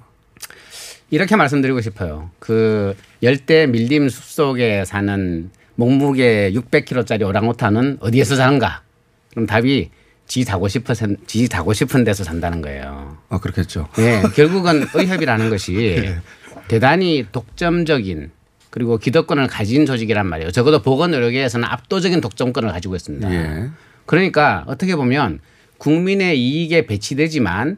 이렇게 1.09 1.35
말씀드리고 1.35 1.81
싶어요. 1.81 2.29
그 2.37 2.95
열대 3.23 3.65
밀림 3.65 4.09
숲속에 4.09 4.85
사는 4.85 5.49
몸무게 5.73 6.51
600kg짜리 6.53 7.25
오랑우탄은 7.25 7.97
어디에서 7.99 8.35
사는가? 8.35 8.83
그럼 9.31 9.47
답이 9.47 9.89
지 10.27 10.45
자고 10.45 10.67
싶어 10.67 10.93
지 11.25 11.49
자고 11.49 11.73
싶은 11.73 12.03
데서 12.03 12.23
산다는 12.23 12.61
거예요. 12.61 13.17
아, 13.29 13.39
그렇겠죠. 13.39 13.87
네, 13.95 14.21
결국은 14.35 14.85
의협이라는 14.93 15.49
것이 15.49 16.13
대단히 16.67 17.25
독점적인 17.31 18.31
그리고 18.77 18.99
기득권을 18.99 19.47
가진 19.47 19.87
조직이란 19.87 20.27
말이에요. 20.27 20.51
적어도 20.51 20.83
보건의료계에서는 20.83 21.67
압도적인 21.67 22.21
독점권을 22.21 22.69
가지고 22.71 22.95
있습니다. 22.95 23.33
예. 23.33 23.69
그러니까 24.05 24.63
어떻게 24.67 24.95
보면 24.95 25.39
국민의 25.79 26.39
이익에 26.39 26.85
배치되지만 26.85 27.77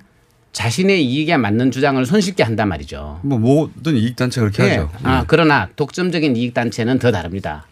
자신의 0.51 1.05
이익에 1.05 1.37
맞는 1.37 1.71
주장을 1.71 2.05
손쉽게 2.05 2.43
한단 2.43 2.67
말이죠. 2.67 3.21
뭐 3.23 3.39
모든 3.39 3.95
이익 3.95 4.17
단체가 4.17 4.49
그렇게 4.49 4.63
예. 4.65 4.75
하죠. 4.75 4.89
아, 5.03 5.23
그러나 5.25 5.69
독점적인 5.77 6.35
이익 6.35 6.53
단체는 6.53 6.99
더 6.99 7.13
다릅니다. 7.13 7.65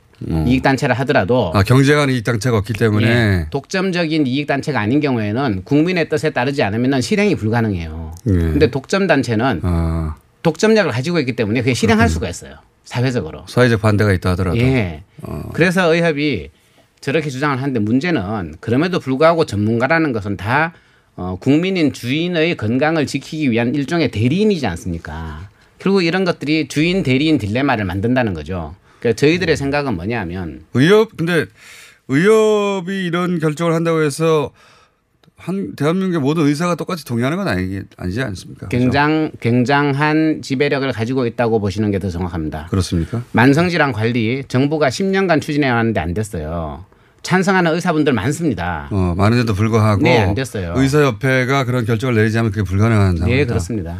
이익 0.47 0.63
단체라 0.63 0.95
하더라도 0.95 1.51
아, 1.53 1.63
경제간 1.63 2.09
이익 2.09 2.23
단체가 2.23 2.57
없기 2.57 2.73
때문에 2.73 3.07
예, 3.07 3.47
독점적인 3.51 4.25
이익 4.25 4.47
단체가 4.47 4.79
아닌 4.79 5.01
경우에는 5.01 5.63
국민의 5.65 6.07
뜻에 6.07 6.29
따르지 6.29 6.63
않으면 6.63 7.01
실행이 7.01 7.35
불가능해요. 7.35 8.15
예. 8.27 8.31
근데 8.31 8.71
독점 8.71 9.05
단체는 9.05 9.59
아, 9.63 10.15
독점력을 10.43 10.89
가지고 10.91 11.19
있기 11.19 11.35
때문에 11.35 11.59
그게 11.59 11.73
실행할 11.73 12.07
수가 12.07 12.29
있어요. 12.29 12.55
사회적으로. 12.87 13.43
사회적 13.47 13.81
반대가 13.81 14.13
있다 14.13 14.31
하더라도 14.31 14.57
예. 14.59 15.03
그래서 15.53 15.93
의협이 15.93 16.49
저렇게 17.01 17.29
주장을 17.29 17.61
하는데 17.61 17.79
문제는 17.81 18.55
그럼에도 18.61 18.99
불구하고 18.99 19.45
전문가라는 19.45 20.13
것은 20.13 20.37
다 20.37 20.73
어, 21.17 21.37
국민인 21.39 21.91
주인의 21.91 22.55
건강을 22.55 23.05
지키기 23.05 23.51
위한 23.51 23.75
일종의 23.75 24.11
대리인이지 24.11 24.65
않습니까? 24.67 25.49
결국 25.79 26.03
이런 26.03 26.23
것들이 26.23 26.69
주인 26.69 27.03
대리인 27.03 27.37
딜레마를 27.37 27.83
만든다는 27.85 28.33
거죠. 28.33 28.75
그러니까 28.99 29.17
저희들의 29.17 29.57
생각은 29.57 29.95
뭐냐면 29.95 30.63
의협 30.73 31.17
근데 31.17 31.45
의협이 32.07 33.05
이런 33.05 33.39
결정을 33.39 33.73
한다고 33.73 34.01
해서 34.01 34.51
한 35.37 35.75
대한민국의 35.75 36.19
모든 36.19 36.45
의사가 36.47 36.75
똑같이 36.75 37.05
동의하는 37.05 37.37
건 37.37 37.47
아니, 37.47 37.79
아니지 37.95 38.21
않습니까? 38.23 38.67
그렇죠? 38.67 38.83
굉장 38.85 39.31
굉장한 39.39 40.41
지배력을 40.41 40.91
가지고 40.91 41.25
있다고 41.27 41.59
보시는 41.59 41.91
게 41.91 41.99
더 41.99 42.09
정확합니다. 42.09 42.67
그렇습니까? 42.69 43.21
만성질환 43.31 43.91
관리 43.91 44.43
정부가 44.47 44.89
10년간 44.89 45.41
추진해 45.41 45.69
왔는데 45.69 45.99
안 45.99 46.13
됐어요. 46.13 46.85
찬성하는 47.23 47.73
의사분들 47.73 48.13
많습니다. 48.13 48.87
어, 48.91 49.13
많은데도 49.17 49.53
불구하고 49.53 50.01
네, 50.03 50.19
안 50.19 50.33
됐어요. 50.35 50.73
의사협회가 50.75 51.65
그런 51.65 51.85
결정을 51.85 52.15
내리지 52.15 52.37
않으면 52.37 52.51
그게 52.51 52.63
불가능한 52.63 53.17
상황이다. 53.17 53.37
네, 53.37 53.45
그렇습니다. 53.45 53.97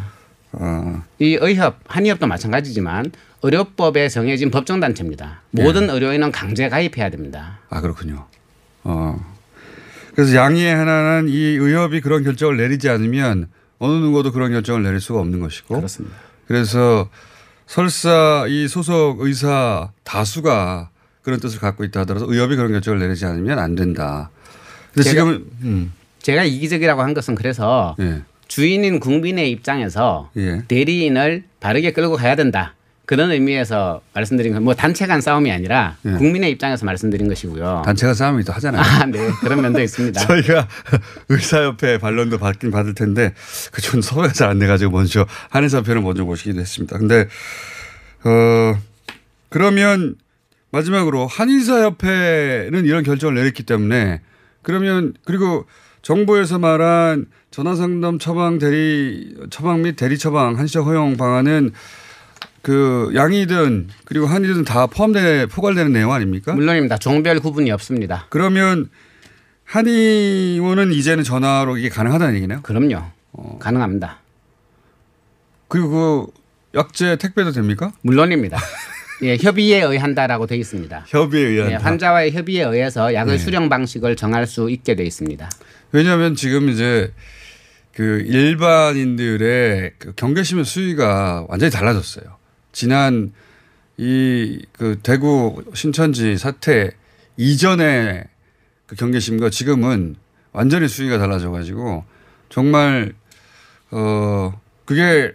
어, 0.52 1.02
이 1.18 1.36
의협, 1.40 1.76
한의협도 1.86 2.26
마찬가지지만 2.26 3.10
의료법에 3.42 4.08
정해진 4.08 4.50
법정 4.50 4.80
단체입니다. 4.80 5.42
모든 5.50 5.90
의료인은 5.90 6.32
강제 6.32 6.68
가입해야 6.68 7.10
됩니다. 7.10 7.58
아 7.70 7.80
그렇군요. 7.80 8.26
어. 8.84 9.37
그래서 10.18 10.34
양의에 10.34 10.72
하나는 10.72 11.28
이 11.28 11.36
의협이 11.36 12.00
그런 12.00 12.24
결정을 12.24 12.56
내리지 12.56 12.88
않으면 12.88 13.46
어느 13.78 13.92
누구도 14.04 14.32
그런 14.32 14.50
결정을 14.50 14.82
내릴 14.82 14.98
수가 15.00 15.20
없는 15.20 15.38
것이고 15.38 15.76
그렇습니다. 15.76 16.16
그래서 16.48 17.08
설사 17.68 18.44
이 18.48 18.66
소속 18.66 19.20
의사 19.20 19.92
다수가 20.02 20.90
그런 21.22 21.38
뜻을 21.38 21.60
갖고 21.60 21.84
있다 21.84 22.00
하더라도 22.00 22.32
의협이 22.32 22.56
그런 22.56 22.72
결정을 22.72 22.98
내리지 22.98 23.26
않으면 23.26 23.60
안 23.60 23.76
된다. 23.76 24.30
근데 24.92 25.08
제가- 25.08 25.12
지금은 25.12 25.44
음, 25.62 25.92
제가 26.20 26.42
이기적이라고 26.42 27.00
한 27.00 27.14
것은 27.14 27.36
그래서 27.36 27.94
예, 28.00 28.22
주인인 28.48 28.98
국민의 28.98 29.52
입장에서 29.52 30.32
예. 30.36 30.64
대리인을 30.66 31.44
바르게 31.60 31.92
끌고 31.92 32.16
가야 32.16 32.34
된다. 32.34 32.74
그런 33.08 33.30
의미에서 33.30 34.02
말씀드린 34.12 34.52
건 34.52 34.62
뭐 34.62 34.74
단체 34.74 35.06
간 35.06 35.22
싸움이 35.22 35.50
아니라 35.50 35.96
예. 36.04 36.10
국민의 36.12 36.50
입장에서 36.50 36.84
말씀드린 36.84 37.26
것이고요. 37.26 37.82
단체가 37.86 38.12
싸움이 38.12 38.44
또 38.44 38.52
하잖아요. 38.52 38.82
아, 38.82 39.06
네. 39.06 39.30
그런 39.40 39.62
면도 39.62 39.80
있습니다. 39.80 40.20
저희가 40.26 40.68
의사협회 41.30 41.96
반론도 41.98 42.36
받긴 42.38 42.70
받을 42.70 42.92
텐데 42.94 43.32
그좀 43.72 44.02
섭외가 44.02 44.32
잘 44.34 44.50
안 44.50 44.58
돼가지고 44.58 44.90
먼저 44.90 45.26
한의사협회를 45.50 46.02
먼저 46.02 46.22
모시기도 46.24 46.60
했습니다. 46.60 46.98
근데 46.98 47.28
어 48.24 48.78
그러면 49.48 50.16
마지막으로 50.70 51.26
한의사협회는 51.26 52.84
이런 52.84 53.04
결정을 53.04 53.34
내렸기 53.36 53.62
때문에 53.62 54.20
그러면 54.62 55.14
그리고 55.24 55.64
정부에서 56.02 56.58
말한 56.58 57.26
전화상담 57.50 58.18
처방 58.18 58.58
대리 58.58 59.34
처방 59.50 59.80
및 59.82 59.96
대리 59.96 60.18
처방 60.18 60.58
한시적 60.58 60.84
허용 60.86 61.16
방안은 61.16 61.72
그 62.62 63.10
양이든 63.14 63.88
그리고 64.04 64.26
한의든 64.26 64.64
다 64.64 64.86
포함돼 64.86 65.46
포괄되는 65.46 65.92
내용 65.92 66.12
아닙니까? 66.12 66.52
물론입니다. 66.52 66.98
종별 66.98 67.40
구분이 67.40 67.70
없습니다. 67.70 68.26
그러면 68.28 68.90
한의원은 69.64 70.92
이제는 70.92 71.24
전화로 71.24 71.76
이게 71.76 71.88
가능하다는 71.88 72.36
얘기네요. 72.36 72.62
그럼요. 72.62 73.02
어. 73.32 73.58
가능합니다. 73.60 74.18
그리고 75.68 76.32
그 76.32 76.78
약제 76.78 77.16
택배도 77.16 77.52
됩니까? 77.52 77.92
물론입니다. 78.02 78.58
예, 79.22 79.36
협의에 79.36 79.82
의한다라고 79.82 80.46
되어 80.46 80.58
있습니다. 80.58 81.04
협의에 81.08 81.48
의한. 81.48 81.70
예, 81.72 81.74
환자와의 81.74 82.32
협의에 82.32 82.62
의해서 82.64 83.12
약의 83.12 83.36
네. 83.36 83.38
수령 83.38 83.68
방식을 83.68 84.16
정할 84.16 84.46
수 84.46 84.70
있게 84.70 84.94
돼 84.94 85.04
있습니다. 85.04 85.50
왜냐하면 85.92 86.34
지금 86.34 86.68
이제 86.68 87.12
그 87.92 88.22
일반인들의 88.26 89.92
그 89.98 90.12
경계심의 90.14 90.64
수위가 90.64 91.46
완전히 91.48 91.72
달라졌어요. 91.72 92.37
지난 92.72 93.32
이 93.96 94.60
그 94.72 94.98
대구 95.02 95.64
신천지 95.74 96.38
사태 96.38 96.90
이전의 97.36 98.24
그 98.86 98.94
경계심과 98.96 99.50
지금은 99.50 100.16
완전히 100.52 100.86
수위가 100.88 101.18
달라져 101.18 101.50
가지고 101.50 102.04
정말 102.48 103.12
어 103.90 104.60
그게 104.84 105.34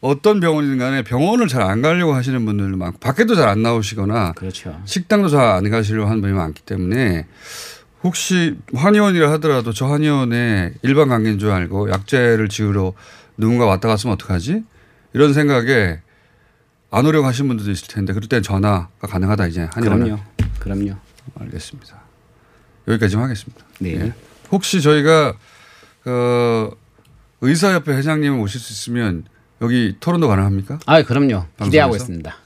어떤 0.00 0.38
병원이든 0.40 0.78
간에 0.78 1.02
병원을 1.02 1.48
잘 1.48 1.62
안 1.62 1.82
가려고 1.82 2.14
하시는 2.14 2.44
분들도 2.44 2.76
많고 2.76 2.98
밖에도 3.00 3.34
잘 3.34 3.48
안 3.48 3.62
나오시거나 3.62 4.32
그렇죠. 4.32 4.80
식당도 4.84 5.28
잘 5.28 5.40
안 5.40 5.68
가시려고 5.68 6.08
하는 6.08 6.20
분이 6.20 6.32
많기 6.32 6.62
때문에 6.62 7.26
혹시 8.04 8.56
한의원이라 8.74 9.32
하더라도 9.32 9.72
저 9.72 9.86
한의원에 9.86 10.74
일반 10.82 11.08
감기인 11.08 11.38
줄 11.40 11.50
알고 11.50 11.90
약제를 11.90 12.48
지으러 12.48 12.92
누군가 13.36 13.66
왔다 13.66 13.88
갔으면 13.88 14.14
어떡하지? 14.14 14.62
이런 15.12 15.32
생각에 15.34 16.00
안 16.96 17.04
오려고 17.04 17.26
하시는 17.26 17.46
분들도 17.46 17.70
있을 17.70 17.88
텐데 17.88 18.14
그럴 18.14 18.26
땐 18.26 18.42
전화가 18.42 19.06
가능하다 19.06 19.48
이제 19.48 19.68
한의원. 19.70 20.00
그럼요. 20.00 20.22
그럼요. 20.58 20.92
알겠습니다. 21.38 22.00
여기까지만 22.88 23.24
하겠습니다. 23.24 23.64
네. 23.80 23.96
예. 23.96 24.12
혹시 24.50 24.80
저희가 24.80 25.34
어, 26.06 26.70
의사협회 27.42 27.92
회장님을 27.92 28.38
모실 28.38 28.60
수 28.60 28.72
있으면 28.72 29.24
여기 29.60 29.96
토론도 30.00 30.26
가능합니까? 30.26 30.78
아, 30.86 31.02
그럼요. 31.02 31.44
기대하고 31.64 31.92
방송에서? 31.92 31.96
있습니다. 31.96 32.36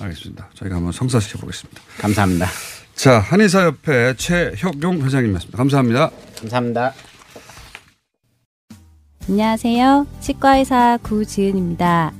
알겠습니다. 0.00 0.48
저희가 0.54 0.76
한번 0.76 0.92
성사시켜 0.92 1.38
보겠습니다. 1.38 1.82
감사합니다. 1.98 2.46
자, 2.94 3.18
한의사협회 3.18 4.14
최혁용 4.16 5.02
회장님이었습니다. 5.02 5.58
감사합니다. 5.58 6.10
감사합니다. 6.38 6.94
안녕하세요. 9.28 10.06
치과의사 10.20 10.98
구지은입니다. 11.02 12.19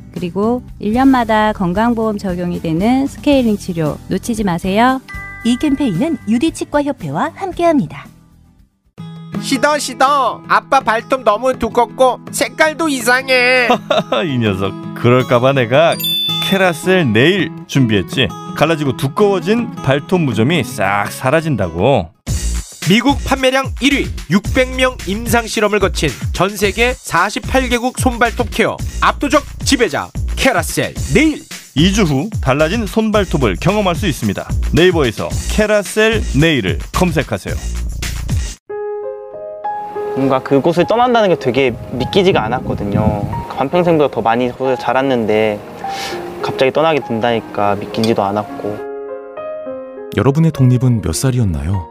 그리고 0.21 0.61
1년마다 0.79 1.51
건강보험 1.51 2.19
적용이 2.19 2.61
되는 2.61 3.07
스케일링 3.07 3.57
치료 3.57 3.97
놓치지 4.07 4.43
마세요. 4.43 5.01
이 5.43 5.57
캠페인은 5.57 6.19
유디치과협회와 6.27 7.31
함께합니다. 7.33 8.05
시더 9.41 9.79
시더 9.79 10.43
아빠 10.47 10.81
발톱 10.81 11.23
너무 11.23 11.57
두껍고 11.57 12.19
색깔도 12.31 12.89
이상해 12.89 13.67
이 14.27 14.37
녀석 14.37 14.71
그럴까봐 14.93 15.53
내가 15.53 15.95
캐라셀 16.43 17.11
네일 17.11 17.49
준비했지 17.65 18.27
갈라지고 18.55 18.97
두꺼워진 18.97 19.71
발톱 19.71 20.21
무좀이 20.21 20.63
싹 20.63 21.11
사라진다고 21.11 22.11
미국 22.91 23.23
판매량 23.23 23.67
1위 23.75 24.07
600명 24.29 25.07
임상 25.07 25.47
실험을 25.47 25.79
거친 25.79 26.09
전 26.33 26.49
세계 26.49 26.91
48개국 26.91 27.97
손발톱 27.97 28.49
케어 28.51 28.75
압도적 28.99 29.41
지배자 29.63 30.09
캐라셀 30.35 30.93
네일 31.13 31.39
2주 31.77 32.05
후 32.05 32.29
달라진 32.41 32.85
손발톱을 32.85 33.55
경험할 33.61 33.95
수 33.95 34.07
있습니다 34.07 34.45
네이버에서 34.75 35.29
캐라셀 35.53 36.21
네일을 36.37 36.79
검색하세요 36.93 37.55
뭔가 40.17 40.43
그곳을 40.43 40.85
떠난다는 40.85 41.29
게 41.29 41.39
되게 41.39 41.73
믿기지가 41.93 42.43
않았거든요. 42.43 43.47
반평생보다 43.57 44.13
더 44.13 44.21
많이 44.21 44.51
자랐는데 44.77 45.57
갑자기 46.41 46.73
떠나게 46.73 46.99
된다니까 46.99 47.75
믿기지도 47.75 48.21
않았고 48.21 48.91
여러분의 50.17 50.51
독립은 50.51 51.01
몇 51.01 51.15
살이었나요? 51.15 51.90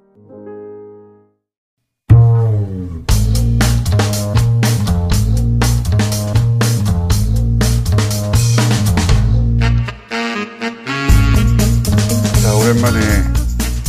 오랜만에 12.71 12.99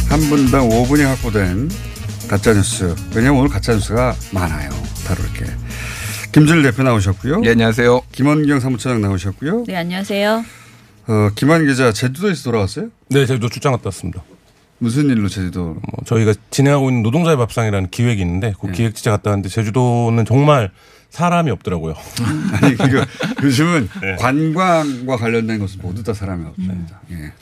한 0.08 0.18
분당 0.28 0.68
5분이 0.68 1.04
확보된 1.04 1.70
가짜뉴스. 2.28 2.96
왜냐면 3.14 3.38
오늘 3.38 3.50
가짜뉴스가 3.50 4.16
많아요. 4.32 4.70
다룰 5.06 5.32
게. 5.34 5.44
김준일 6.32 6.64
대표 6.64 6.82
나오셨고요. 6.82 7.40
네, 7.42 7.50
안녕하세요. 7.50 8.00
김원경 8.10 8.58
사무처장 8.58 9.00
나오셨고요. 9.00 9.64
네, 9.68 9.76
안녕하세요. 9.76 10.44
어, 11.06 11.30
김한 11.36 11.64
기자 11.66 11.92
제주도에서 11.92 12.42
돌아왔어요? 12.42 12.88
네, 13.10 13.24
제주도 13.24 13.48
출장 13.48 13.70
갔다 13.70 13.82
왔습니다. 13.86 14.24
무슨 14.78 15.08
일로 15.10 15.28
제주도? 15.28 15.74
뭐 15.74 16.04
저희가 16.04 16.34
진행하고 16.50 16.90
있는 16.90 17.04
노동자의 17.04 17.36
밥상이라는 17.36 17.90
기획이 17.90 18.20
있는데 18.22 18.52
그 18.60 18.72
기획 18.72 18.96
진짜 18.96 19.12
갔다 19.12 19.30
왔는데 19.30 19.48
제주도는 19.48 20.24
정말 20.24 20.72
사람이 21.10 21.52
없더라고요. 21.52 21.94
아니 22.60 22.74
그 22.76 23.04
요즘은 23.44 23.88
관광과 24.18 25.18
관련된 25.18 25.60
것은 25.60 25.78
모두 25.82 26.02
다 26.02 26.12
사람이 26.12 26.46
없습니다. 26.46 27.00
예. 27.12 27.32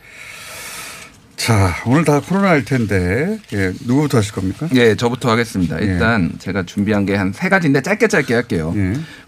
자 1.40 1.74
오늘 1.86 2.04
다 2.04 2.20
코로나일 2.20 2.66
텐데 2.66 3.38
예, 3.54 3.72
누구부터 3.86 4.18
하실 4.18 4.34
겁니까? 4.34 4.68
예, 4.74 4.94
저부터 4.94 5.30
하겠습니다. 5.30 5.78
일단 5.78 6.32
제가 6.38 6.64
준비한 6.64 7.06
게 7.06 7.14
한 7.16 7.32
세 7.32 7.48
가지인데 7.48 7.80
짧게 7.80 8.08
짧게 8.08 8.34
할게요. 8.34 8.74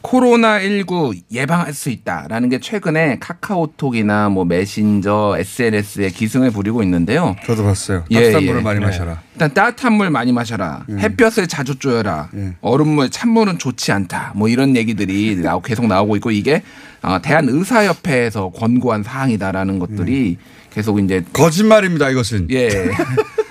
코로나 0.02 0.60
19 0.60 1.14
예방할 1.32 1.72
수 1.72 1.88
있다라는 1.88 2.50
게 2.50 2.60
최근에 2.60 3.16
카카오톡이나 3.18 4.28
뭐 4.28 4.44
메신저, 4.44 5.36
SNS에 5.38 6.10
기승을 6.10 6.50
부리고 6.50 6.82
있는데요. 6.82 7.34
저도 7.46 7.64
봤어요. 7.64 8.04
따뜻한 8.12 8.44
물을 8.44 8.62
많이 8.62 8.80
마셔라. 8.80 9.22
일단 9.32 9.54
따뜻한 9.54 9.92
물 9.94 10.10
많이 10.10 10.32
마셔라. 10.32 10.84
햇볕을 10.90 11.46
자주 11.46 11.76
쬐어라. 11.78 12.28
얼음물, 12.60 13.08
찬물은 13.08 13.58
좋지 13.58 13.90
않다. 13.90 14.32
뭐 14.36 14.48
이런 14.48 14.76
얘기들이 14.76 15.42
계속 15.64 15.86
나오고 15.86 16.16
있고 16.16 16.30
이게 16.30 16.62
어, 17.00 17.20
대한의사협회에서 17.22 18.50
권고한 18.50 19.02
사항이다라는 19.02 19.78
것들이 19.78 20.36
계속 20.74 20.98
이제 21.00 21.22
거짓말입니다. 21.32 22.10
이것은 22.10 22.48
예. 22.50 22.68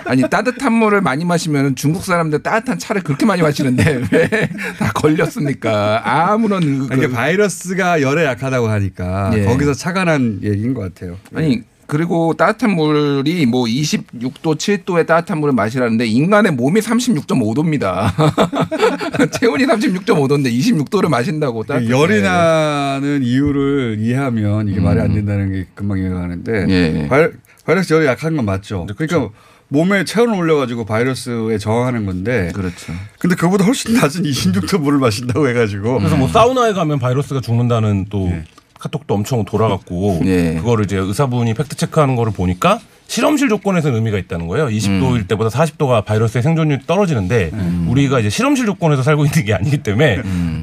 아니 0.05 0.23
따뜻한 0.29 0.73
물을 0.73 0.99
많이 1.01 1.23
마시면 1.23 1.75
중국 1.75 2.03
사람들 2.03 2.43
따뜻한 2.43 2.79
차를 2.79 3.01
그렇게 3.03 3.25
많이 3.25 3.41
마시는데 3.41 4.01
왜 4.11 4.27
다 4.77 4.91
걸렸습니까? 4.93 6.01
아무런 6.03 6.87
그- 6.87 6.95
이게 6.97 7.07
바이러스가 7.09 8.01
열에 8.01 8.25
약하다고 8.25 8.67
하니까 8.67 9.31
예. 9.35 9.45
거기서 9.45 9.73
착안한 9.73 10.39
얘기인 10.43 10.73
것 10.73 10.81
같아요. 10.81 11.17
아니 11.35 11.61
그리고 11.91 12.33
따뜻한 12.35 12.71
물이 12.71 13.45
뭐 13.47 13.65
26도, 13.65 14.55
7도의 14.55 15.05
따뜻한 15.05 15.41
물을 15.41 15.53
마시라는데 15.53 16.05
인간의 16.05 16.53
몸이 16.53 16.79
36.5도입니다. 16.79 18.13
체온이 19.37 19.65
36.5도인데 19.65 20.57
26도를 20.57 21.09
마신다고. 21.09 21.65
그 21.67 21.89
열이 21.89 22.21
나는 22.21 23.23
이유를 23.23 23.97
이해하면 23.99 24.69
이게 24.69 24.79
말이 24.79 25.01
안 25.01 25.13
된다는 25.13 25.51
게 25.51 25.67
금방 25.75 25.99
이해가 25.99 26.15
가는데 26.21 26.63
음. 26.63 26.69
예. 26.69 27.07
바이, 27.09 27.27
바이러스 27.65 27.93
열이 27.93 28.05
약한 28.05 28.37
건 28.37 28.45
맞죠. 28.45 28.87
그러니까 28.95 29.29
몸에 29.67 30.05
체온을 30.05 30.33
올려가지고 30.35 30.85
바이러스에 30.85 31.57
저항하는 31.57 32.05
건데. 32.05 32.53
그렇죠. 32.55 32.93
근데 33.19 33.35
그보다 33.35 33.65
훨씬 33.65 33.95
낮은 33.95 34.23
26도 34.23 34.79
물을 34.79 34.97
마신다고 34.97 35.49
해가지고. 35.49 35.97
그래서 35.97 36.15
뭐 36.15 36.29
사우나에 36.29 36.71
가면 36.71 36.99
바이러스가 36.99 37.41
죽는다는 37.41 38.05
또 38.09 38.29
네. 38.29 38.45
카톡도 38.81 39.13
엄청 39.13 39.45
돌아갔고 39.45 40.21
예. 40.25 40.55
그거를 40.59 40.85
이제 40.85 40.97
의사분이 40.97 41.53
fact 41.53 41.75
check하는 41.75 42.15
거를 42.15 42.33
보니까 42.33 42.79
실험실 43.07 43.49
조건에서는 43.49 43.95
의미가 43.95 44.17
있다는 44.17 44.47
거예요. 44.47 44.67
20도일 44.67 45.27
때보다 45.27 45.49
40도가 45.49 46.05
바이러스의 46.05 46.41
생존율이 46.41 46.85
떨어지는데 46.87 47.51
우리가 47.87 48.19
이제 48.21 48.29
실험실 48.29 48.65
조건에서 48.65 49.03
살고 49.03 49.25
있는 49.25 49.43
게 49.45 49.53
아니기 49.53 49.79
때문에 49.79 50.21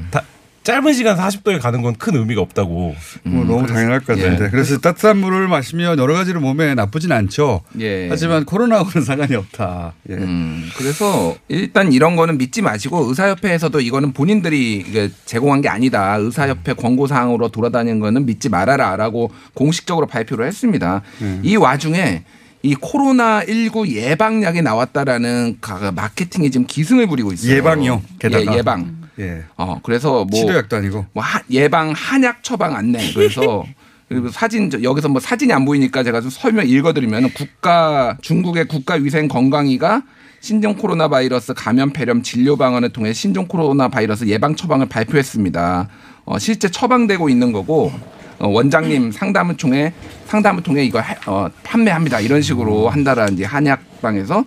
다 0.09 0.23
짧은 0.69 0.93
시간 0.93 1.17
40도에 1.17 1.59
가는 1.59 1.81
건 1.81 1.95
큰 1.95 2.15
의미가 2.15 2.41
없다고. 2.41 2.95
뭐 3.23 3.43
너무 3.45 3.65
당연할 3.67 3.99
것 4.01 4.15
같은데. 4.17 4.45
예. 4.45 4.49
그래서 4.49 4.77
따뜻한 4.77 5.17
물을 5.17 5.47
마시면 5.47 5.97
여러 5.97 6.13
가지로 6.13 6.39
몸에 6.39 6.75
나쁘진 6.75 7.11
않죠. 7.11 7.61
예. 7.79 8.07
하지만 8.09 8.45
코로나하고는 8.45 9.03
상관이 9.05 9.35
없다. 9.35 9.93
예. 10.09 10.13
음, 10.13 10.69
그래서 10.77 11.35
일단 11.47 11.91
이런 11.91 12.15
거는 12.15 12.37
믿지 12.37 12.61
마시고 12.61 13.05
의사협회에서도 13.09 13.79
이거는 13.81 14.13
본인들이 14.13 15.11
제공한 15.25 15.61
게 15.61 15.69
아니다. 15.69 16.15
의사협회 16.17 16.73
권고 16.73 17.07
사항으로 17.07 17.49
돌아다니는 17.49 17.99
거는 17.99 18.25
믿지 18.27 18.49
말아라라고 18.49 19.31
공식적으로 19.55 20.05
발표를 20.07 20.45
했습니다. 20.45 21.01
음. 21.21 21.41
이 21.43 21.55
와중에 21.55 22.23
이 22.61 22.75
코로나 22.75 23.41
19 23.45 23.87
예방약이 23.87 24.61
나왔다라는 24.61 25.57
가- 25.61 25.91
마케팅이 25.93 26.51
지금 26.51 26.67
기승을 26.67 27.07
부리고 27.07 27.31
있어요. 27.33 27.55
예방용, 27.55 28.03
게다가. 28.19 28.53
예, 28.53 28.57
예방. 28.57 28.98
예. 29.19 29.43
어 29.57 29.79
그래서 29.83 30.25
뭐 30.25 30.39
치료약도 30.39 30.77
아니고. 30.77 31.05
뭐 31.13 31.23
하- 31.23 31.41
예방 31.51 31.91
한약 31.95 32.43
처방 32.43 32.75
안내 32.75 32.99
그래서 33.13 33.63
그리고 34.07 34.29
사진 34.29 34.69
저- 34.69 34.81
여기서 34.81 35.07
뭐 35.09 35.19
사진이 35.21 35.53
안 35.53 35.65
보이니까 35.65 36.03
제가 36.03 36.21
좀 36.21 36.29
설명 36.29 36.67
읽어드리면 36.67 37.31
국가 37.33 38.17
중국의 38.21 38.65
국가위생건강위가 38.67 40.03
신종 40.41 40.75
코로나 40.75 41.07
바이러스 41.09 41.53
감염 41.53 41.91
폐렴 41.91 42.23
진료 42.23 42.55
방안을 42.55 42.89
통해 42.89 43.11
신종 43.13 43.47
코로나 43.47 43.89
바이러스 43.89 44.25
예방 44.27 44.55
처방을 44.55 44.87
발표했습니다. 44.87 45.89
어, 46.25 46.39
실제 46.39 46.69
처방되고 46.69 47.27
있는 47.29 47.51
거고 47.51 47.91
어, 48.39 48.47
원장님 48.47 49.11
상담을 49.11 49.57
통해 49.57 49.91
상담을 50.27 50.63
통해 50.63 50.83
이거 50.85 51.01
해- 51.01 51.17
어, 51.27 51.49
판매합니다 51.63 52.21
이런 52.21 52.41
식으로 52.41 52.87
한다라는 52.89 53.43
한약방에서 53.43 54.45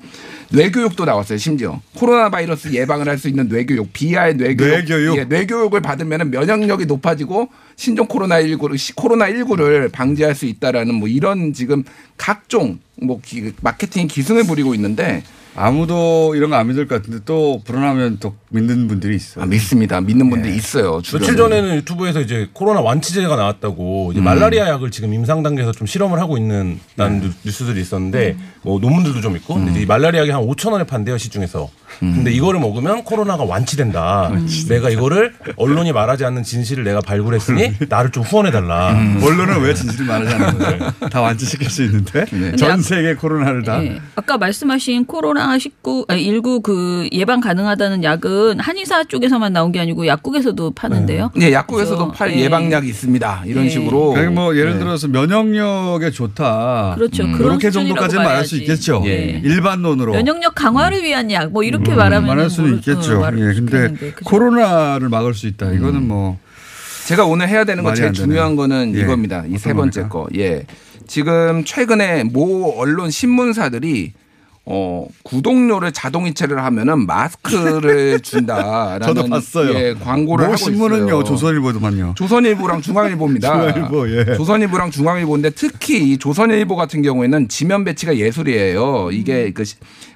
뇌교육도 0.53 1.05
나왔어요 1.05 1.39
심지어 1.39 1.81
코로나 1.95 2.29
바이러스 2.31 2.69
예방을 2.73 3.09
할 3.09 3.19
수 3.19 3.29
있는 3.29 3.49
뇌교육 3.49 3.93
BR 3.93 4.35
뇌교육 4.37 4.71
뇌교육? 4.71 5.17
예, 5.19 5.25
뇌교육을 5.25 5.81
받으면 5.81 6.31
면역력이 6.31 6.87
높아지고 6.87 7.49
신종 7.77 8.07
코로나 8.07 8.41
19를 8.43 8.95
코로나 8.97 9.27
19를 9.27 9.91
방지할 9.93 10.35
수 10.35 10.47
있다라는 10.47 10.95
뭐 10.95 11.09
이런 11.09 11.53
지금 11.53 11.85
각종 12.17 12.79
뭐 13.01 13.21
기- 13.25 13.53
마케팅 13.63 14.07
기승을 14.09 14.45
부리고 14.45 14.75
있는데 14.75 15.23
아무도 15.55 16.35
이런 16.35 16.51
거 16.51 16.57
안 16.57 16.69
믿을 16.69 16.87
것 16.87 16.97
같은데 17.03 17.21
또 17.25 17.61
불안하면 17.65 18.19
또 18.21 18.35
믿는 18.51 18.89
분들이 18.89 19.17
있어요. 19.17 19.43
아, 19.45 19.47
믿습니다. 19.47 20.01
믿는 20.01 20.31
분들이 20.31 20.55
있어요. 20.57 21.01
며칠 21.13 21.37
전에는 21.37 21.77
유튜브에서 21.77 22.21
이제 22.21 22.49
코로나 22.53 22.81
완치제가 22.81 23.37
나왔다고 23.37 24.13
이제 24.13 24.21
음. 24.21 24.25
말라리아 24.25 24.69
약을 24.69 24.91
지금 24.91 25.13
임상 25.13 25.43
단계에서 25.43 25.73
좀 25.73 25.87
실험을 25.87 26.21
하고 26.21 26.37
있는다는 26.39 27.21
뉴- 27.21 27.33
뉴스들이 27.45 27.81
있었는데 27.81 28.37
뭐 28.63 28.79
논문들도 28.81 29.21
좀 29.21 29.37
있고 29.37 29.55
근데 29.55 29.73
이제 29.73 29.81
이 29.83 29.87
말라리아 29.87 30.23
약이 30.23 30.31
한 30.31 30.43
5천 30.47 30.73
원에 30.73 30.85
판대요 30.85 31.19
시중에서 31.19 31.69
근데 31.99 32.31
이거를 32.33 32.61
먹으면 32.61 33.05
코로나가 33.05 33.45
완치된다. 33.45 34.31
내가 34.69 34.91
이거를 34.91 35.33
언론이 35.57 35.93
말하지 35.93 36.25
않는 36.25 36.43
진실을 36.43 36.85
내가 36.85 37.01
발굴했으니 37.01 37.75
나를 37.89 38.11
좀 38.11 38.23
후원해달라. 38.23 38.89
언론은 39.23 39.61
왜 39.63 39.75
진실을 39.75 40.07
말하지 40.07 40.35
않는 40.35 40.59
거예요? 40.59 40.93
다 41.11 41.21
완치시킬 41.21 41.69
수 41.71 41.83
있는데 41.85 42.25
전 42.57 42.81
세계 42.83 43.15
코로나를 43.15 43.63
다. 43.63 43.83
예. 43.85 44.01
아까 44.15 44.39
말씀하신 44.39 45.07
코로나 45.07 45.59
19, 45.59 46.07
아니, 46.09 46.27
19그 46.31 47.09
예방 47.13 47.41
가능하다는 47.41 48.05
약은 48.05 48.61
한의사 48.61 49.05
쪽에서만 49.05 49.53
나온 49.53 49.73
게 49.73 49.81
아니고 49.81 50.07
약국에서도 50.07 50.71
파는데요. 50.73 51.31
예, 51.41 51.53
약국에서도 51.53 51.97
그래서, 52.09 52.13
팔 52.13 52.33
예. 52.35 52.41
예방약이 52.45 52.89
있습니다. 52.89 53.43
이런 53.47 53.65
예. 53.65 53.69
식으로. 53.69 54.11
그러니까 54.13 54.41
뭐 54.41 54.57
예를 54.57 54.75
네. 54.75 54.79
들어서 54.79 55.09
면역력에 55.09 56.11
좋다. 56.11 56.95
그렇죠. 56.97 57.25
그런 57.25 57.39
그렇게 57.39 57.71
정도까지는 57.71 58.25
말할 58.25 58.45
수. 58.45 58.53
있겠죠. 58.57 59.03
예. 59.07 59.41
일반론으로. 59.43 60.13
면역력 60.13 60.55
강화를 60.55 61.03
위한 61.03 61.31
약, 61.33 61.51
뭐 61.51 61.63
이렇게 61.65 61.82
음, 61.91 61.97
말하면 61.97 62.27
말할 62.27 62.51
수는 62.51 62.77
있겠죠. 62.77 63.23
예, 63.37 63.55
근데 63.55 64.13
코로나를 64.25 65.09
막을 65.09 65.35
수 65.35 65.47
있다. 65.47 65.73
이거는 65.73 66.07
뭐 66.07 66.39
제가 67.07 67.25
오늘 67.27 67.49
해야 67.49 67.65
되는 67.65 67.83
건 67.83 67.91
말이 67.91 68.01
제일. 68.01 68.13
중요한 68.13 68.57
거는 68.57 68.95
예. 68.95 69.01
이겁니다. 69.01 69.45
이 69.49 69.57
세 69.59 69.73
번째 69.75 70.05
거. 70.09 70.29
예. 70.37 70.65
지금 71.07 71.65
최근에 71.65 72.25
모 72.25 72.75
언론 72.79 73.11
신문사들이 73.11 74.13
어, 74.65 75.09
구독료를 75.25 75.91
자동 75.91 76.29
이체를 76.29 76.63
하면은 76.65 77.05
마스크를 77.05 78.21
준다라는 78.23 79.01
저도 79.05 79.27
봤어요. 79.29 79.75
예, 79.75 79.93
광고를 79.95 80.45
모 80.47 80.53
하고 80.53 80.57
신문은요, 80.57 81.07
있어요. 81.07 81.25
조선일보도만요. 81.25 82.15
조선일보랑 82.17 82.81
중앙일보입니다. 82.81 83.51
중앙일보, 83.75 84.09
예. 84.11 84.37
조선일보랑 84.37 84.93
중앙일보인데 84.93 85.51
특히 85.51 86.13
이 86.13 86.17
조선일보 86.17 86.77
같은 86.77 87.03
경우에는 87.03 87.49
지면 87.49 87.83
배치가 87.83 88.17
예술이에요. 88.17 89.11
이게 89.11 89.51
그 89.53 89.65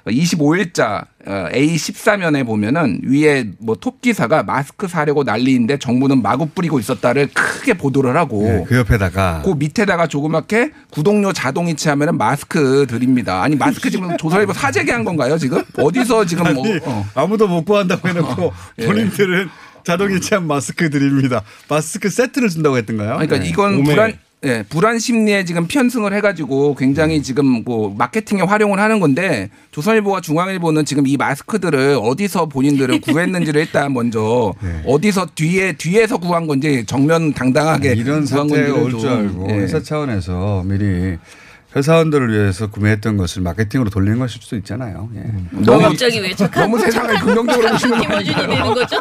25일자 0.07 1.05
A14면에 1.27 2.45
보면은 2.45 3.01
위에 3.03 3.49
뭐 3.59 3.75
톱 3.79 4.01
기사가 4.01 4.43
마스크 4.43 4.87
사려고 4.87 5.23
난리인데 5.23 5.77
정부는 5.77 6.21
마구 6.21 6.47
뿌리고 6.47 6.79
있었다를 6.79 7.27
크게 7.33 7.73
보도를 7.75 8.17
하고 8.17 8.65
그 8.67 8.75
옆에다가 8.77 9.41
그 9.45 9.51
밑에다가 9.51 10.07
조그맣게 10.07 10.71
구독료 10.89 11.31
자동 11.31 11.67
이체하면은 11.67 12.17
마스크 12.17 12.87
드립니다. 12.87 13.43
아니 13.43 13.55
마스크 13.55 13.89
지금 13.89 14.15
조선일보 14.17 14.53
사재기 14.53 14.89
한 14.91 15.03
건가요 15.03 15.37
지금? 15.37 15.63
어디서 15.77 16.25
지금 16.25 16.53
뭐 16.53 16.65
아니, 16.65 16.79
어. 16.83 17.05
아무도 17.13 17.47
못 17.47 17.63
구한다고 17.65 18.07
해놓고 18.09 18.53
예. 18.79 18.85
본인들은 18.87 19.49
자동 19.83 20.11
이체한 20.11 20.47
마스크 20.47 20.89
드립니다. 20.89 21.43
마스크 21.69 22.09
세트를 22.09 22.49
준다고 22.49 22.77
했던가요? 22.77 23.09
그러니까 23.13 23.39
네. 23.39 23.47
이건 23.47 23.75
오메. 23.75 23.83
불안 23.93 24.13
예, 24.45 24.63
불안 24.69 24.99
심리에 24.99 25.45
지금 25.45 25.65
편승을 25.67 26.13
해가지고 26.13 26.75
굉장히 26.75 27.23
지금 27.23 27.63
뭐 27.65 27.93
마케팅에 27.97 28.43
활용을 28.43 28.79
하는 28.79 28.99
건데 28.99 29.49
조선일보와 29.71 30.21
중앙일보는 30.21 30.85
지금 30.85 31.07
이 31.07 31.17
마스크들을 31.17 31.97
어디서 31.99 32.45
본인들은 32.45 33.01
구했는지를 33.01 33.61
일단 33.61 33.93
먼저 33.93 34.53
네. 34.61 34.83
어디서 34.85 35.29
뒤에 35.33 35.73
뒤에서 35.73 36.17
구한 36.17 36.45
건지 36.45 36.83
정면 36.85 37.33
당당하게 37.33 37.93
이런 37.93 38.25
구한 38.25 38.47
사태가 38.47 38.47
건지를 38.47 38.71
올줄 38.71 38.99
좀, 38.99 39.09
알고 39.09 39.47
예. 39.49 39.53
회사 39.55 39.81
차원에서 39.81 40.63
미리 40.67 41.17
회사원들을 41.75 42.31
위해서 42.33 42.67
구매했던 42.69 43.17
것을 43.17 43.41
마케팅으로 43.41 43.89
돌리는 43.89 44.17
것일 44.19 44.41
수도 44.41 44.55
있잖아요. 44.57 45.09
예. 45.15 45.23
너무 45.51 45.81
갑자기 45.83 46.19
왜 46.19 46.33
착한 46.33 46.63
너무 46.63 46.79
세상을 46.79 47.19
긍정적으로 47.19 47.69
보시는 47.71 47.97
거 47.97 48.01
김어준이 48.03 48.35
되는 48.35 48.73
거죠? 48.73 48.97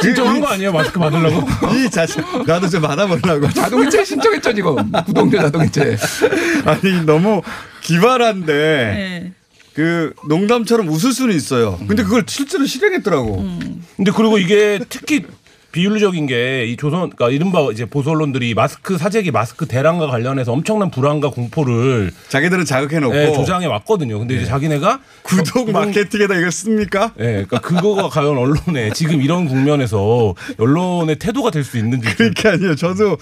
진정한 0.00 0.40
거 0.40 0.46
아니에요? 0.48 0.72
마스크 0.72 0.98
받으려고? 0.98 1.46
이 1.74 1.90
자체 1.90 2.22
나도 2.46 2.68
좀 2.68 2.82
받아보려고. 2.82 3.50
자동이체 3.50 4.04
신청했죠 4.04 4.54
지금 4.54 4.92
구독료 5.04 5.38
자동이체. 5.38 5.96
아니 6.64 7.04
너무 7.04 7.42
기발한데 7.82 8.52
네. 8.52 9.32
그 9.74 10.12
농담처럼 10.28 10.88
웃을 10.88 11.12
수는 11.12 11.34
있어요. 11.34 11.78
근데 11.88 12.04
그걸 12.04 12.24
실제로 12.28 12.64
실행했더라고. 12.64 13.40
음. 13.40 13.84
근데 13.96 14.12
그리고 14.14 14.38
이게 14.38 14.78
특히 14.88 15.24
비윤리적인 15.72 16.26
게 16.26 16.66
이 16.68 16.76
조선, 16.76 17.10
그러니까 17.10 17.30
이른바 17.30 17.60
이제 17.72 17.84
보수 17.86 18.10
언론들이 18.10 18.54
마스크 18.54 18.98
사재기 18.98 19.30
마스크 19.30 19.66
대란과 19.66 20.06
관련해서 20.06 20.52
엄청난 20.52 20.90
불안과 20.90 21.30
공포를 21.30 22.12
자기들은 22.28 22.64
자극해 22.66 23.00
놓고 23.00 23.14
네, 23.14 23.32
조장해 23.32 23.66
왔거든요. 23.66 24.18
근데 24.18 24.36
이제 24.36 24.44
자기네가 24.44 25.00
구독 25.22 25.72
마케팅에다 25.72 26.34
이걸 26.36 26.52
씁니까? 26.52 27.12
네, 27.16 27.44
그러니까 27.46 27.60
그거가 27.60 28.08
과연 28.10 28.36
언론에 28.36 28.92
지금 28.92 29.22
이런 29.22 29.46
국면에서 29.48 30.34
언론의 30.58 31.16
태도가 31.16 31.50
될 31.50 31.64
수 31.64 31.78
있는지 31.78 32.14
그렇게 32.16 32.48
아니에요. 32.48 32.74
저도 32.76 33.16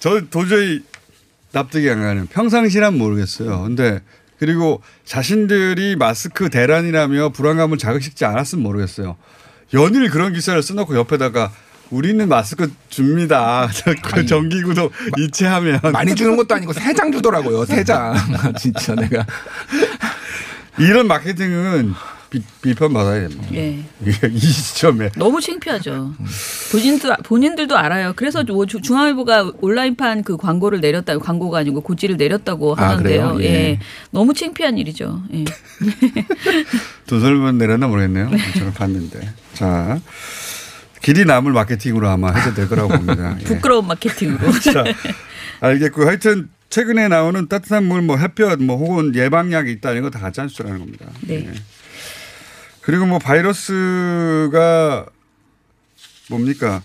저 0.00 0.20
도저히 0.30 0.80
납득이 1.52 1.88
안 1.90 2.00
가는. 2.00 2.26
평상시란 2.26 2.96
모르겠어요. 2.96 3.62
근데 3.62 4.00
그리고 4.38 4.80
자신들이 5.04 5.96
마스크 5.96 6.48
대란이라며 6.48 7.28
불안감을 7.30 7.76
자극시키지 7.78 8.24
않았으면 8.24 8.62
모르겠어요. 8.62 9.16
연일 9.74 10.10
그런 10.10 10.32
기사를 10.32 10.60
써놓고 10.62 10.96
옆에다가 10.96 11.52
우리는 11.92 12.26
마스크 12.26 12.72
줍니다. 12.88 13.68
그 14.02 14.24
정기구독 14.26 14.92
이체하면 15.18 15.78
많이 15.92 16.14
주는 16.14 16.36
것도 16.36 16.54
아니고 16.54 16.72
세 16.72 16.92
장 16.94 17.12
주더라고요. 17.12 17.64
세 17.66 17.84
장. 17.84 18.14
진짜 18.58 18.94
내가 18.94 19.24
이런 20.78 21.06
마케팅은 21.06 21.92
비, 22.62 22.74
판 22.74 22.94
받아야 22.94 23.28
됩니다. 23.28 23.46
예. 23.52 23.84
이 24.30 24.38
시점에 24.38 25.10
너무 25.18 25.38
창피하죠. 25.42 26.14
본인도 26.72 27.14
본인들도 27.24 27.76
알아요. 27.76 28.14
그래서 28.16 28.42
중앙일보가 28.42 29.52
온라인판 29.60 30.22
그 30.22 30.38
광고를 30.38 30.80
내렸다 30.80 31.18
광고가 31.18 31.58
아니고 31.58 31.82
고지를 31.82 32.16
내렸다고 32.16 32.74
아, 32.78 32.88
하는데요. 32.90 33.34
그래요? 33.34 33.38
예. 33.42 33.54
예. 33.72 33.78
너무 34.10 34.32
창피한 34.32 34.78
일이죠. 34.78 35.22
예. 35.34 35.44
도설만 37.06 37.58
내렸나 37.58 37.86
모르겠네요. 37.88 38.30
저는 38.54 38.72
봤는데. 38.72 39.28
자. 39.52 40.00
길이 41.02 41.24
남을 41.24 41.52
마케팅으로 41.52 42.08
아마 42.08 42.32
해도 42.32 42.54
될 42.54 42.68
거라고 42.68 42.88
봅니다. 42.88 43.36
예. 43.40 43.44
부끄러운 43.44 43.86
마케팅으로. 43.86 44.52
자, 44.60 44.84
알겠고 45.60 46.06
하여튼 46.06 46.48
최근에 46.70 47.08
나오는 47.08 47.48
따뜻한 47.48 47.84
물, 47.84 48.02
뭐 48.02 48.16
햇볕, 48.16 48.62
뭐 48.62 48.76
혹은 48.76 49.14
예방약이 49.14 49.70
있다 49.72 49.90
이런 49.90 50.04
거다 50.04 50.20
가짜 50.20 50.42
뉴스라는 50.44 50.78
겁니다. 50.78 51.06
네. 51.20 51.46
예. 51.46 51.52
그리고 52.80 53.06
뭐 53.06 53.18
바이러스가 53.18 55.06
뭡니까 56.30 56.82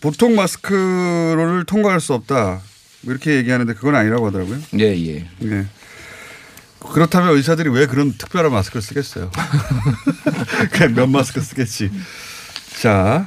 보통 0.00 0.36
마스크를 0.36 1.64
통과할 1.66 2.00
수 2.00 2.14
없다 2.14 2.60
뭐 3.00 3.12
이렇게 3.12 3.36
얘기하는데 3.36 3.72
그건 3.74 3.94
아니라고 3.94 4.26
하더라고요. 4.26 4.58
예, 4.78 4.84
예. 4.84 5.28
예. 5.42 5.66
그렇다면 6.80 7.34
의사들이 7.36 7.70
왜 7.70 7.86
그런 7.86 8.12
특별한 8.16 8.52
마스크를 8.52 8.82
쓰겠어요? 8.82 9.30
그냥 10.72 10.94
면 10.94 11.10
마스크 11.10 11.40
쓰겠지. 11.40 11.90
자, 12.80 13.26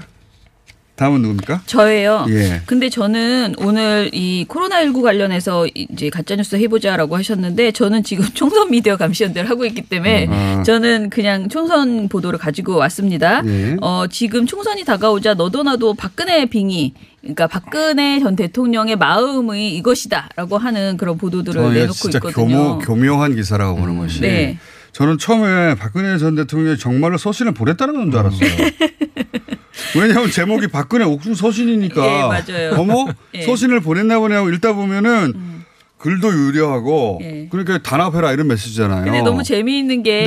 다음은 0.95 1.21
누굽니까? 1.23 1.63
저예요. 1.65 2.25
예. 2.29 2.61
근데 2.65 2.89
저는 2.89 3.55
오늘 3.57 4.09
이 4.13 4.45
코로나19 4.47 5.01
관련해서 5.01 5.67
이제 5.73 6.09
가짜뉴스 6.09 6.55
해보자라고 6.55 7.17
하셨는데 7.17 7.71
저는 7.71 8.03
지금 8.03 8.23
총선 8.33 8.69
미디어 8.69 8.95
감시연대를 8.95 9.49
하고 9.49 9.65
있기 9.65 9.81
때문에 9.81 10.27
아. 10.29 10.63
저는 10.63 11.09
그냥 11.09 11.49
총선 11.49 12.07
보도를 12.07 12.39
가지고 12.39 12.77
왔습니다. 12.77 13.41
예. 13.45 13.77
어, 13.81 14.05
지금 14.09 14.45
총선이 14.45 14.85
다가오자 14.85 15.33
너도 15.33 15.63
나도 15.63 15.95
박근혜 15.95 16.45
빙의 16.45 16.93
그러니까 17.21 17.47
박근혜 17.47 18.19
전 18.19 18.35
대통령의 18.35 18.95
마음이 18.95 19.75
이것이다라고 19.75 20.57
하는 20.57 20.97
그런 20.97 21.17
보도들을 21.17 21.73
내놓고 21.73 21.93
진짜 21.93 22.19
있거든요. 22.19 22.77
교묘, 22.77 22.79
교묘한 22.79 23.35
기사라고 23.35 23.75
보는 23.75 23.97
것이. 23.97 24.21
네. 24.21 24.57
저는 24.93 25.17
처음에 25.17 25.75
박근혜 25.75 26.17
전 26.17 26.35
대통령이 26.35 26.77
정말로 26.77 27.17
서신을 27.17 27.53
보냈다는 27.53 27.93
건 27.95 28.11
줄 28.11 28.19
알았어요. 28.19 28.49
왜냐하면 29.95 30.29
제목이 30.31 30.67
박근혜 30.67 31.05
옥중 31.05 31.33
서신이니까. 31.33 32.05
예, 32.05 32.21
맞아요. 32.23 32.75
어머 32.77 33.07
예. 33.33 33.43
서신을 33.43 33.79
보냈나 33.79 34.19
보네 34.19 34.35
하고 34.35 34.49
읽다 34.49 34.73
보면은 34.73 35.60
글도 36.01 36.33
유려하고 36.33 37.19
예. 37.21 37.47
그러니까 37.51 37.77
단합해라 37.77 38.31
이런 38.31 38.47
메시지잖아요. 38.47 39.03
근데 39.03 39.21
너무 39.21 39.43
재미있는 39.43 40.01
게 40.01 40.25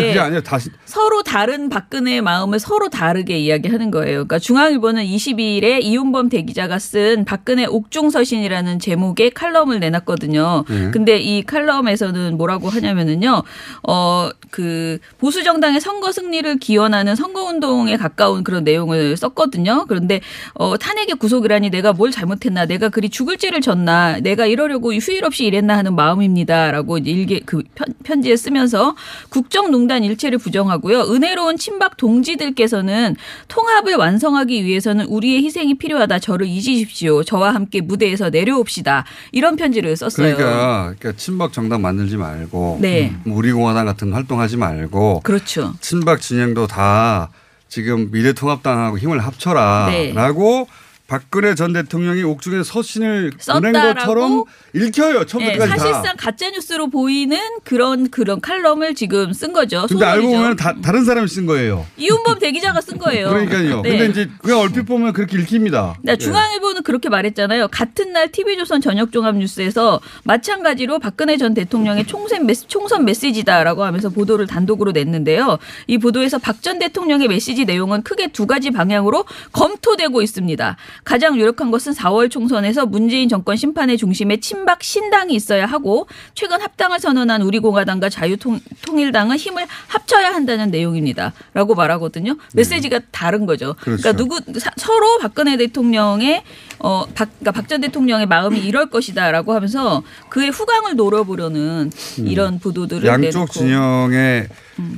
서로 0.85 1.25
다른 1.25 1.69
박근혜의 1.69 2.23
마음을 2.23 2.61
서로 2.61 2.89
다르게 2.89 3.39
이야기하는 3.39 3.91
거예요. 3.91 4.13
그러니까 4.13 4.39
중앙일보는 4.39 5.05
22일에 5.05 5.83
이윤범 5.83 6.29
대기자가 6.29 6.79
쓴 6.79 7.25
박근혜 7.25 7.67
옥중서신이라는 7.67 8.79
제목의 8.79 9.33
칼럼을 9.33 9.81
내놨거든요. 9.81 10.65
네. 10.69 10.91
근데 10.93 11.19
이 11.19 11.43
칼럼에서는 11.43 12.37
뭐라고 12.37 12.69
하냐면은요, 12.69 13.43
어, 13.89 14.31
그 14.51 14.99
보수 15.19 15.43
정당의 15.43 15.81
선거 15.81 16.13
승리를 16.13 16.59
기원하는 16.59 17.17
선거 17.17 17.43
운동에 17.43 17.97
가까운 17.97 18.45
그런 18.45 18.63
내용을 18.63 19.17
썼거든요. 19.17 19.87
그런데 19.89 20.21
어, 20.55 20.77
탄핵의 20.77 21.17
구속이라니 21.17 21.71
내가 21.71 21.93
뭘 21.93 22.13
잘못했나, 22.13 22.67
내가 22.67 22.91
그리 22.91 23.09
죽을 23.09 23.39
죄를 23.39 23.61
졌나, 23.61 24.21
내가 24.21 24.47
이러려고 24.47 24.95
휴일 24.95 25.25
없이 25.25 25.45
일했나 25.45 25.64
그랬나 25.65 25.77
하는 25.77 25.95
마음입니다라고 25.97 26.99
일개 26.99 27.41
그 27.41 27.63
편, 27.75 27.89
편지에 28.05 28.37
쓰면서 28.37 28.95
국정농단 29.31 30.05
일체를 30.05 30.39
부정하고요. 30.39 31.13
은혜로운 31.13 31.57
친박 31.57 31.97
동지들께서는 31.97 33.17
통합을 33.49 33.97
완성하기 33.97 34.65
위해서는 34.65 35.07
우리의 35.07 35.45
희생이 35.45 35.75
필요하다. 35.75 36.19
저를 36.21 36.47
잊으십시오. 36.47 37.25
저와 37.25 37.55
함께 37.55 37.81
무대에서 37.81 38.31
내려옵시다. 38.31 39.05
이런 39.33 39.57
편지를 39.57 39.97
썼어요. 39.97 40.37
그러니까, 40.37 40.95
그러니까 40.99 41.13
친박 41.17 41.53
정당 41.53 41.83
만들지 41.83 42.17
말고 42.17 42.79
네. 42.81 43.15
뭐 43.25 43.39
우리 43.39 43.53
공화당 43.53 43.87
같은 43.87 44.13
활동하지 44.13 44.57
말고 44.57 45.21
그렇죠. 45.25 45.75
친박 45.81 46.21
진영도 46.21 46.67
다 46.67 47.31
지금 47.69 48.11
미래통합당하고 48.13 48.99
힘을 48.99 49.19
합쳐라라고 49.21 50.69
박근혜 51.07 51.55
전 51.55 51.75
대통령이 51.75 52.23
옥중에 52.23 52.63
서신을 52.63 53.33
보낸? 53.47 53.73
것처럼 53.75 54.45
읽혀요 54.73 55.27
처음부터 55.27 55.53
네, 55.53 55.59
까지 55.59 55.71
다. 55.71 55.77
사실상 55.79 56.17
가짜 56.17 56.51
뉴스로 56.51 56.89
보이는 56.89 57.39
그런 57.63 58.09
그런 58.09 58.41
칼럼을 58.41 58.95
지금 58.95 59.33
쓴 59.35 59.53
거죠. 59.53 59.85
근데 59.87 60.05
알고. 60.07 60.29
보면 60.29 60.57
다, 60.57 60.75
다른 60.83 61.05
사람이 61.05 61.29
쓴 61.29 61.45
거예요. 61.45 61.87
이윤범 61.99 62.39
대기자가 62.39 62.81
쓴 62.81 62.97
거예요. 62.97 63.29
그러니까요. 63.29 63.83
네. 63.83 63.91
근데 63.99 64.07
이제 64.23 64.31
그냥 64.43 64.61
얼핏 64.61 64.83
보면 64.85 65.13
그렇게 65.13 65.39
읽힙니다. 65.39 65.99
네, 66.03 66.17
중앙일보는 66.17 66.83
그렇게 66.83 67.11
말했잖아요. 67.11 67.69
같은 67.69 68.13
날 68.13 68.33
TV조선 68.33 68.81
저녁 68.81 69.13
종합 69.13 69.37
뉴스에서 69.37 70.01
마찬가지로 70.25 70.99
박근혜 71.01 71.37
전 71.37 71.53
대통령의 71.53 72.07
총선, 72.07 72.47
메시, 72.47 72.67
총선 72.67 73.05
메시지다라고 73.05 73.85
하면서 73.85 74.09
보도를 74.09 74.47
단독으로 74.47 74.93
냈는데요. 74.93 75.59
이 75.87 75.99
보도에서 75.99 76.39
박 76.39 76.55
전 76.65 76.79
대통령의 76.79 77.29
메시지 77.29 77.67
내용은 77.67 78.03
크게 78.03 78.29
두 78.29 78.47
가지 78.47 78.71
방향으로 78.71 79.27
검토되고 79.53 80.23
있습니다. 80.23 80.77
가장 81.03 81.37
유력한 81.37 81.71
것은 81.71 81.93
4월 81.93 82.31
총선에서 82.31 82.87
문재인 82.87 83.29
정권 83.29 83.57
심판의 83.57 83.99
중심에 83.99 84.37
친박 84.39 84.83
신당이 84.83 85.35
있어야 85.35 85.67
하고 85.67 86.07
최근 86.35 86.61
합당을 86.61 87.01
선언한 87.01 87.43
우리공화당과 87.43 88.09
자유통일당은 88.09 89.37
힘을 89.37 89.67
합쳐야 89.89 90.33
한다는 90.33 90.71
내용입니다. 90.71 91.33
라고 91.53 91.75
말하거든요. 91.75 92.37
메시지가 92.55 93.01
다른 93.11 93.47
거죠. 93.47 93.75
그렇죠. 93.81 94.03
그러니까 94.03 94.13
누구 94.13 94.61
사- 94.61 94.71
서로 94.77 95.19
박근혜 95.19 95.57
대통령의 95.57 96.43
어, 96.79 97.05
박, 97.15 97.29
그러니까 97.41 97.53
박 97.53 97.65
전 97.65 97.81
대통령의 97.81 98.27
마음이 98.27 98.59
이럴 98.61 98.91
것이다라고 98.91 99.55
하면서 99.55 100.03
그의 100.29 100.51
후광을 100.51 100.97
노려보려는 100.97 101.91
이런 102.19 102.59
보도들을 102.59 103.03
음. 103.05 103.09
양쪽 103.09 103.21
내놓고 103.39 103.43
음. 103.43 103.49
진영의 103.53 104.49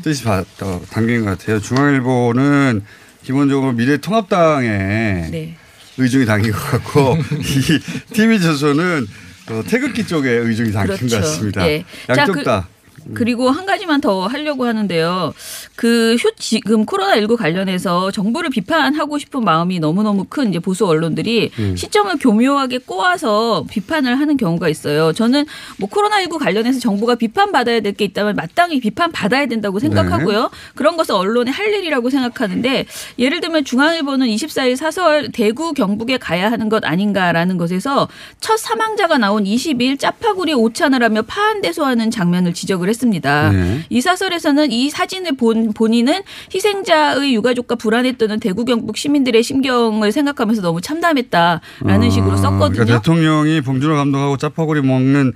뜻이 0.03 0.25
바- 0.25 0.45
어, 0.63 0.81
담긴 0.91 1.25
것 1.25 1.39
같아요. 1.39 1.61
중앙일보는 1.61 2.83
기본적으로 3.23 3.73
미래통합당의 3.73 5.31
네. 5.31 5.57
의중이 5.99 6.27
담긴 6.27 6.53
것 6.53 6.59
같고 6.59 7.19
이 7.41 8.13
TV조선은 8.15 9.07
어, 9.51 9.63
태극기 9.67 10.07
쪽에 10.07 10.31
의중이 10.31 10.73
담긴 10.73 11.09
것 11.09 11.17
같습니다. 11.21 11.69
예. 11.69 11.85
자, 12.07 12.17
양쪽 12.19 12.33
그- 12.35 12.45
다. 12.45 12.69
그리고 13.15 13.51
한 13.51 13.67
가지만 13.67 14.01
더 14.01 14.27
하려고 14.27 14.67
하는데요. 14.67 15.35
그 15.75 16.17
휴, 16.21 16.31
지금 16.39 16.87
코로나19 16.87 17.37
관련해서 17.37 18.11
정부를 18.13 18.51
비판하고 18.51 19.19
싶은 19.19 19.45
마음이 19.45 19.81
너무너무 19.81 20.25
큰 20.29 20.51
이제 20.51 20.59
보수 20.61 20.87
언론들이 20.87 21.51
음. 21.59 21.77
시점을 21.77 22.17
교묘하게 22.19 22.79
꼬아서 22.79 23.65
비판을 23.69 24.15
하는 24.21 24.37
경우가 24.37 24.69
있어요. 24.69 25.13
저는 25.13 25.45
뭐 25.79 25.89
코로나19 25.89 26.39
관련해서 26.39 26.79
정부가 26.79 27.17
비판받아야 27.17 27.81
될 27.81 27.97
게 27.97 28.05
있다면 28.05 28.37
마땅히 28.37 28.79
비판받아야 28.79 29.47
된다고 29.47 29.79
생각하고요. 29.79 30.43
네. 30.43 30.49
그런 30.75 30.97
것은 30.97 31.15
언론의 31.15 31.53
할 31.53 31.73
일이라고 31.73 32.11
생각하는데 32.11 32.87
예를 33.19 33.41
들면 33.41 33.65
중앙일보는 33.65 34.27
24일 34.29 34.77
사설 34.77 35.31
대구 35.33 35.73
경북에 35.73 36.19
가야 36.19 36.51
하는 36.51 36.69
것 36.69 36.85
아닌가라는 36.85 37.57
것에서 37.57 38.09
첫 38.41 38.59
사망자가 38.59 39.19
나온 39.19 39.45
22일 39.45 39.99
짜파구리 39.99 40.55
오찬을 40.55 41.03
하며 41.03 41.23
파한 41.23 41.61
대소하는 41.63 42.11
장면을 42.11 42.53
지적을 42.55 42.89
했습니다. 42.89 42.96
네. 43.53 43.81
이 43.91 44.01
사설에서는 44.01 44.73
이 44.73 44.91
사진을 44.91 45.37
본 45.37 45.73
본인은 45.73 46.23
희생자의 46.55 47.35
유가족과 47.35 47.75
불안에 47.77 48.17
떠는 48.17 48.41
대구 48.41 48.65
경북 48.65 48.97
시민들의 48.97 49.43
심경을 49.43 50.13
생각하면서 50.13 50.63
너무 50.63 50.81
참담했다라는 50.81 52.11
식으로 52.11 52.33
아, 52.33 52.37
썼거든요. 52.37 52.85
그러니까 52.85 52.99
대통령이 52.99 53.61
봉준호 53.61 53.95
감독하고 53.95 54.37
짜파구리 54.37 54.83
먹는 54.83 55.33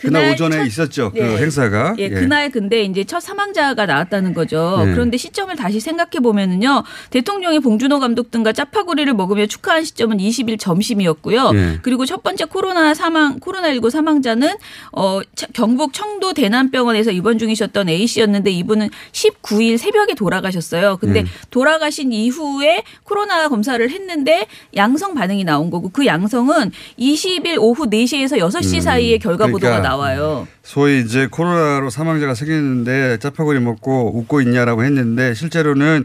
그날, 0.00 0.32
오전에 0.32 0.56
첫- 0.58 0.64
있었죠. 0.66 1.10
그 1.12 1.18
예. 1.18 1.24
행사가. 1.38 1.94
예, 1.98 2.08
그날 2.08 2.50
근데 2.50 2.82
이제 2.82 3.04
첫 3.04 3.20
사망자가 3.20 3.86
나왔다는 3.86 4.32
거죠. 4.34 4.82
네. 4.84 4.92
그런데 4.92 5.16
시점을 5.16 5.54
다시 5.56 5.80
생각해 5.80 6.20
보면은요. 6.22 6.84
대통령이 7.10 7.60
봉준호 7.60 7.98
감독 7.98 8.30
등과 8.30 8.52
짜파구리를 8.52 9.12
먹으며 9.14 9.46
축하한 9.46 9.84
시점은 9.84 10.18
20일 10.18 10.58
점심이었고요. 10.58 11.50
네. 11.52 11.78
그리고 11.82 12.06
첫 12.06 12.22
번째 12.22 12.44
코로나 12.44 12.94
사망 12.94 13.40
코로나19 13.40 13.90
사망자는 13.90 14.50
어 14.92 15.20
차- 15.34 15.46
경북 15.52 15.92
청도 15.92 16.34
대남병원에서 16.34 17.10
입원 17.10 17.38
중이셨던 17.38 17.88
A 17.88 18.06
씨였는데 18.06 18.50
이분은 18.50 18.90
19일 19.12 19.78
새벽에 19.78 20.14
돌아가셨어요. 20.14 20.98
근데 20.98 21.22
네. 21.22 21.28
돌아가신 21.50 22.12
이후에 22.12 22.82
코로나 23.04 23.48
검사를 23.48 23.88
했는데 23.90 24.46
양성 24.76 25.14
반응이 25.14 25.44
나온 25.44 25.70
거고 25.70 25.88
그 25.90 26.06
양성은 26.06 26.70
20일 26.98 27.56
오후 27.58 27.86
4시에서 27.88 28.38
6시 28.38 28.74
음. 28.76 28.80
사이에 28.80 29.18
결과 29.18 29.46
보도가 29.46 29.58
그러니까 29.68 29.87
나와요. 29.88 30.46
소위 30.62 31.00
이제 31.00 31.26
코로나로 31.30 31.90
사망자가 31.90 32.34
생겼는데 32.34 33.18
짜파구리 33.18 33.60
먹고 33.60 34.16
웃고 34.18 34.40
있냐라고 34.42 34.84
했는데 34.84 35.34
실제로는 35.34 36.04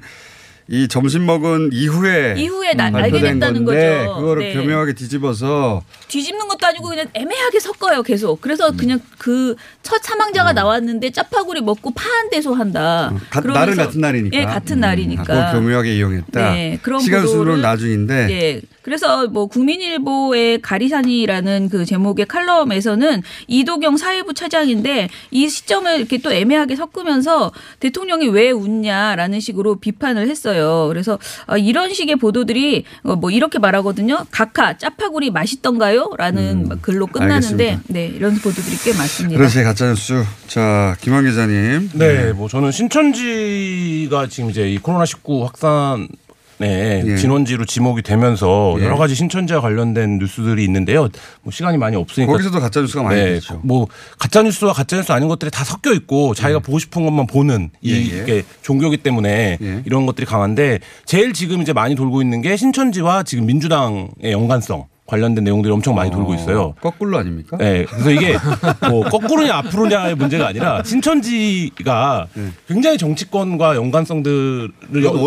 이 0.70 0.88
점심 0.88 1.26
먹은 1.26 1.72
이후에 1.74 2.36
이후에 2.38 2.74
나- 2.74 2.90
알게 2.94 3.20
됐다는 3.20 3.66
건데 3.66 4.06
거죠. 4.06 4.16
그거를 4.16 4.44
네. 4.44 4.54
교묘하게 4.54 4.94
뒤집어서 4.94 5.84
뒤집는 6.08 6.48
것도 6.48 6.66
아니고 6.66 6.88
그냥 6.88 7.06
애매하게 7.14 7.60
섞어요 7.60 8.02
계속. 8.02 8.40
그래서 8.40 8.72
그냥 8.72 9.00
그 9.18 9.56
첫 9.84 10.02
사망자가 10.02 10.54
나왔는데 10.54 11.12
짜파구리 11.12 11.60
먹고 11.60 11.92
파한대소 11.92 12.54
한다. 12.54 13.14
가- 13.30 13.42
날은 13.42 13.76
같은 13.76 14.00
날이니까. 14.00 14.38
예, 14.38 14.46
같은 14.46 14.82
아, 14.82 14.88
날이니까. 14.88 15.24
그걸 15.24 15.52
교묘하게 15.52 15.96
이용했다. 15.98 16.54
네, 16.54 16.80
그런 16.82 17.02
시간 17.02 17.28
순으로는 17.28 17.62
나중인데 17.62 18.28
예. 18.32 18.62
그래서 18.84 19.28
뭐 19.28 19.48
국민일보의 19.48 20.62
가리산이라는 20.62 21.70
그 21.70 21.86
제목의 21.86 22.28
칼럼에서는 22.28 23.24
이도경 23.48 23.98
사회부 23.98 24.34
차장인데 24.34 25.10
이 25.32 25.50
시점을 25.50 25.98
이렇게 25.98 26.18
또 26.20 26.32
애매하게 26.32 26.76
섞으면서 26.76 27.52
대통령이 27.80 28.28
왜 28.28 28.52
웃냐라는 28.52 29.40
식으로 29.40 29.76
비판을 29.76 30.30
했어요. 30.30 30.88
그래서 30.90 31.18
어, 31.48 31.58
이런 31.58 31.94
식의 31.94 32.18
보도들이 32.18 32.84
어, 33.04 33.16
뭐 33.16 33.32
이렇게 33.32 33.58
말하거든요. 33.58 34.26
각하 34.32 34.78
짜파구리 34.78 35.32
맛있던가요?라는 35.32 36.82
글로 36.82 37.08
끝나는데 37.08 37.64
음, 37.64 37.70
알겠습니다. 37.70 37.82
네 37.88 38.08
이런 38.08 38.36
보도들이 38.36 38.78
꽤 38.84 38.94
많습니다. 38.94 39.38
그렇지 39.38 39.64
가짜뉴스. 39.64 40.24
자 40.48 40.96
김환 41.02 41.26
기자님. 41.26 41.92
네, 41.94 42.34
뭐 42.34 42.50
저는 42.50 42.72
신천지가 42.72 44.28
지금 44.28 44.50
이제 44.50 44.70
이 44.70 44.78
코로나 44.78 45.06
19 45.06 45.44
확산 45.46 46.08
네, 46.64 47.04
예. 47.06 47.18
진원지로 47.18 47.66
지목이 47.66 48.02
되면서 48.02 48.76
예. 48.80 48.86
여러 48.86 48.98
가지 48.98 49.16
신천지와 49.16 49.62
관련된 49.62 50.18
뉴스들이 50.20 50.64
있는데요. 50.64 51.10
뭐 51.42 51.52
시간이 51.52 51.78
많이 51.78 51.96
없으니까 51.96 52.32
거기서도 52.32 52.60
가짜 52.60 52.82
뉴스가 52.82 53.04
많이 53.04 53.22
네, 53.22 53.36
있죠. 53.38 53.60
뭐 53.64 53.88
가짜 54.18 54.42
뉴스와 54.42 54.74
가짜 54.74 54.98
뉴스 54.98 55.12
아닌 55.12 55.28
것들이 55.28 55.52
다 55.52 55.64
섞여 55.64 55.94
있고 55.94 56.34
자기가 56.34 56.60
보고 56.60 56.80
싶은 56.80 57.06
것만 57.06 57.28
보는 57.28 57.72
이 57.82 57.92
예, 57.94 58.18
예. 58.18 58.22
이게 58.24 58.44
종교기 58.62 58.98
때문에 58.98 59.58
이런 59.86 60.06
것들이 60.06 60.26
강한데 60.26 60.80
제일 61.06 61.34
지금 61.34 61.62
이제 61.62 61.74
많이 61.74 61.96
돌고 61.96 62.22
있는 62.22 62.42
게 62.42 62.56
신천지와 62.56 63.24
지금 63.24 63.46
민주당의 63.46 64.32
연관성 64.32 64.86
관련된 65.06 65.44
내용들이 65.44 65.72
엄청 65.74 65.96
많이 65.96 66.10
돌고 66.10 66.34
있어요. 66.34 66.76
거꾸로 66.82 67.18
아닙니까? 67.18 67.58
네. 67.58 67.86
그래서 67.86 68.10
이게 68.10 68.38
뭐 68.90 69.04
거꾸로냐 69.04 69.54
앞으로냐의 69.56 70.16
문제가 70.16 70.48
아니라 70.48 70.82
신천지가 70.84 72.28
굉장히 72.68 72.98
정치권과 72.98 73.76
연관성들을 73.76 74.72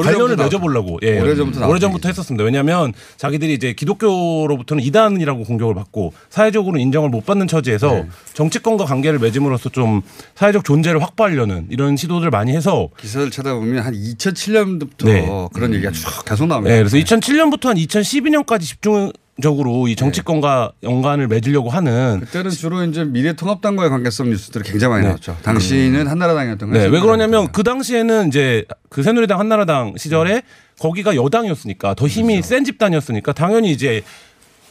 관련을. 0.02 0.36
맺어보려고 0.36 0.98
예. 1.02 1.20
오래전부터 1.20 1.68
오래전부터 1.68 2.08
했었습니다. 2.08 2.44
왜냐하면 2.44 2.92
자기들이 3.16 3.54
이제 3.54 3.74
기독교로부터는 3.74 4.82
이단이라고 4.82 5.44
공격을 5.44 5.74
받고 5.74 6.14
사회적으로 6.30 6.78
인정을 6.78 7.10
못 7.10 7.26
받는 7.26 7.46
처지에서 7.46 7.92
네. 7.92 8.08
정치권과 8.32 8.86
관계를 8.86 9.18
맺음으로써 9.18 9.68
좀 9.68 10.02
사회적 10.34 10.64
존재를 10.64 11.02
확보하려는 11.02 11.66
이런 11.70 11.96
시도들을 11.96 12.30
많이 12.30 12.56
해서 12.56 12.88
기사를 12.98 13.30
찾아보면 13.30 13.84
한 13.84 13.92
2007년부터 13.92 15.04
네. 15.04 15.28
그런 15.52 15.74
얘기가 15.74 15.90
쭉 15.92 16.24
계속 16.24 16.46
나옵니다. 16.46 16.74
네, 16.74 16.80
그래서 16.80 16.96
2007년부터 16.96 17.66
한 17.66 17.76
2012년까지 17.76 18.62
집중 18.62 19.12
적으로 19.42 19.86
이 19.86 19.96
정치권과 19.96 20.72
연관을 20.82 21.28
맺으려고 21.28 21.68
하는 21.68 22.20
그때는 22.20 22.50
주로 22.50 22.82
이제 22.84 23.04
미래통합당과의 23.04 23.90
관계성 23.90 24.30
뉴스들이 24.30 24.64
굉장히 24.64 24.90
많이 24.92 25.02
네. 25.02 25.08
나왔죠. 25.08 25.36
당시는 25.42 26.06
한나라당이었던 26.06 26.70
거죠. 26.70 26.80
네, 26.80 26.88
왜 26.88 27.00
그러냐면 27.00 27.52
그 27.52 27.62
당시에는 27.62 28.28
이제 28.28 28.64
그 28.88 29.02
새누리당 29.02 29.38
한나라당 29.38 29.94
시절에 29.98 30.42
거기가 30.78 31.14
여당이었으니까 31.16 31.94
더 31.94 32.06
힘이 32.06 32.34
그렇죠. 32.34 32.48
센 32.48 32.64
집단이었으니까 32.64 33.32
당연히 33.32 33.72
이제 33.72 34.02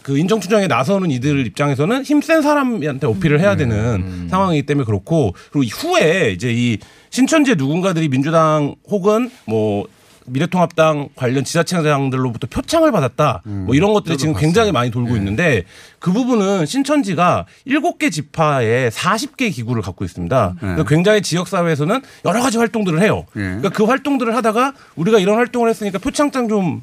그 0.01 0.17
인정 0.17 0.39
추정에 0.39 0.67
나서는 0.67 1.09
이들 1.11 1.45
입장에서는 1.47 2.03
힘 2.03 2.21
센 2.21 2.41
사람한테 2.41 3.05
어필을 3.07 3.37
네. 3.37 3.43
해야 3.43 3.55
되는 3.55 3.75
음. 3.77 4.27
상황이기 4.29 4.65
때문에 4.65 4.85
그렇고 4.85 5.35
그리고 5.51 5.67
후에 5.75 6.31
이제 6.31 6.51
이 6.51 6.77
신천지의 7.11 7.57
누군가들이 7.57 8.09
민주당 8.09 8.75
혹은 8.89 9.29
뭐 9.45 9.85
미래통합당 10.27 11.09
관련 11.15 11.43
지자체장들로부터 11.43 12.47
표창을 12.47 12.91
받았다. 12.91 13.41
뭐 13.45 13.75
이런 13.75 13.93
것들이 13.93 14.13
음. 14.13 14.15
저도 14.15 14.17
지금 14.17 14.33
봤어요. 14.33 14.45
굉장히 14.45 14.71
많이 14.71 14.91
돌고 14.91 15.11
네. 15.11 15.17
있는데 15.17 15.63
그 15.99 16.11
부분은 16.11 16.65
신천지가 16.65 17.45
7개 17.67 18.11
지파에 18.11 18.89
40개 18.89 19.53
기구를 19.53 19.81
갖고 19.81 20.05
있습니다. 20.05 20.55
네. 20.61 20.83
굉장히 20.87 21.21
지역 21.21 21.47
사회에서는 21.47 22.01
여러 22.25 22.41
가지 22.41 22.57
활동들을 22.57 23.01
해요. 23.01 23.25
그러니까 23.31 23.69
그 23.69 23.83
활동들을 23.83 24.35
하다가 24.35 24.73
우리가 24.95 25.19
이런 25.19 25.37
활동을 25.37 25.69
했으니까 25.69 25.99
표창장 25.99 26.47
좀 26.47 26.81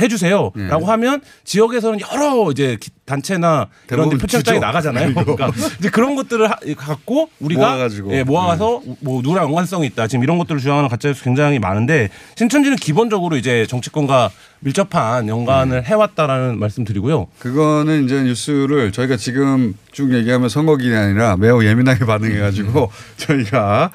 해주세요라고 0.00 0.52
네. 0.56 0.68
하면 0.86 1.20
지역에서는 1.44 1.98
여러 2.12 2.50
이제 2.50 2.76
기- 2.80 2.90
단체나 3.04 3.68
이런 3.90 4.10
표창장이. 4.10 4.58
나가잖아요. 4.60 5.12
그러니까 5.14 5.50
이제 5.78 5.88
그런 5.88 6.14
것들을 6.14 6.48
하- 6.50 6.56
갖고 6.76 7.30
우리가 7.40 7.60
모아가지고. 7.70 8.12
예, 8.14 8.22
모아서 8.22 8.80
뭐 9.00 9.22
누구랑 9.22 9.46
연관성이 9.46 9.86
있다. 9.88 10.06
지금 10.06 10.22
이런 10.24 10.38
것들을 10.38 10.60
주장하는 10.60 10.88
가짜뉴스 10.88 11.24
굉장히 11.24 11.58
많은데 11.58 12.10
신천지는 12.36 12.76
기본적으로 12.76 13.36
이제 13.36 13.66
정치권과 13.66 14.30
밀접한 14.60 15.26
연관을 15.28 15.84
해왔다라는 15.86 16.58
말씀드리고요. 16.58 17.28
그거는 17.38 18.04
이제 18.04 18.22
뉴스를 18.22 18.92
저희가 18.92 19.16
지금 19.16 19.74
쭉 19.92 20.12
얘기하면 20.14 20.48
선거 20.48 20.76
기간이 20.76 21.06
아니라 21.06 21.36
매우 21.36 21.64
예민하게 21.64 22.04
반응해가지고 22.04 22.90
저희가 23.16 23.90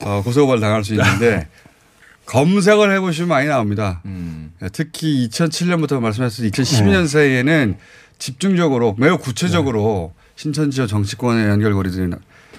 어, 0.00 0.22
고소고발 0.24 0.60
당할 0.60 0.84
수 0.84 0.92
있는데 0.94 1.46
검색을 2.26 2.92
해보시면 2.94 3.28
많이 3.28 3.48
나옵니다. 3.48 4.02
특히 4.72 5.28
2007년부터 5.28 6.00
말씀하셨듯이 6.00 6.50
2012년 6.50 7.06
사이에는 7.06 7.76
집중적으로 8.18 8.94
매우 8.98 9.18
구체적으로 9.18 10.14
신천지와 10.36 10.86
정치권의 10.86 11.48
연결고리들이 11.48 12.10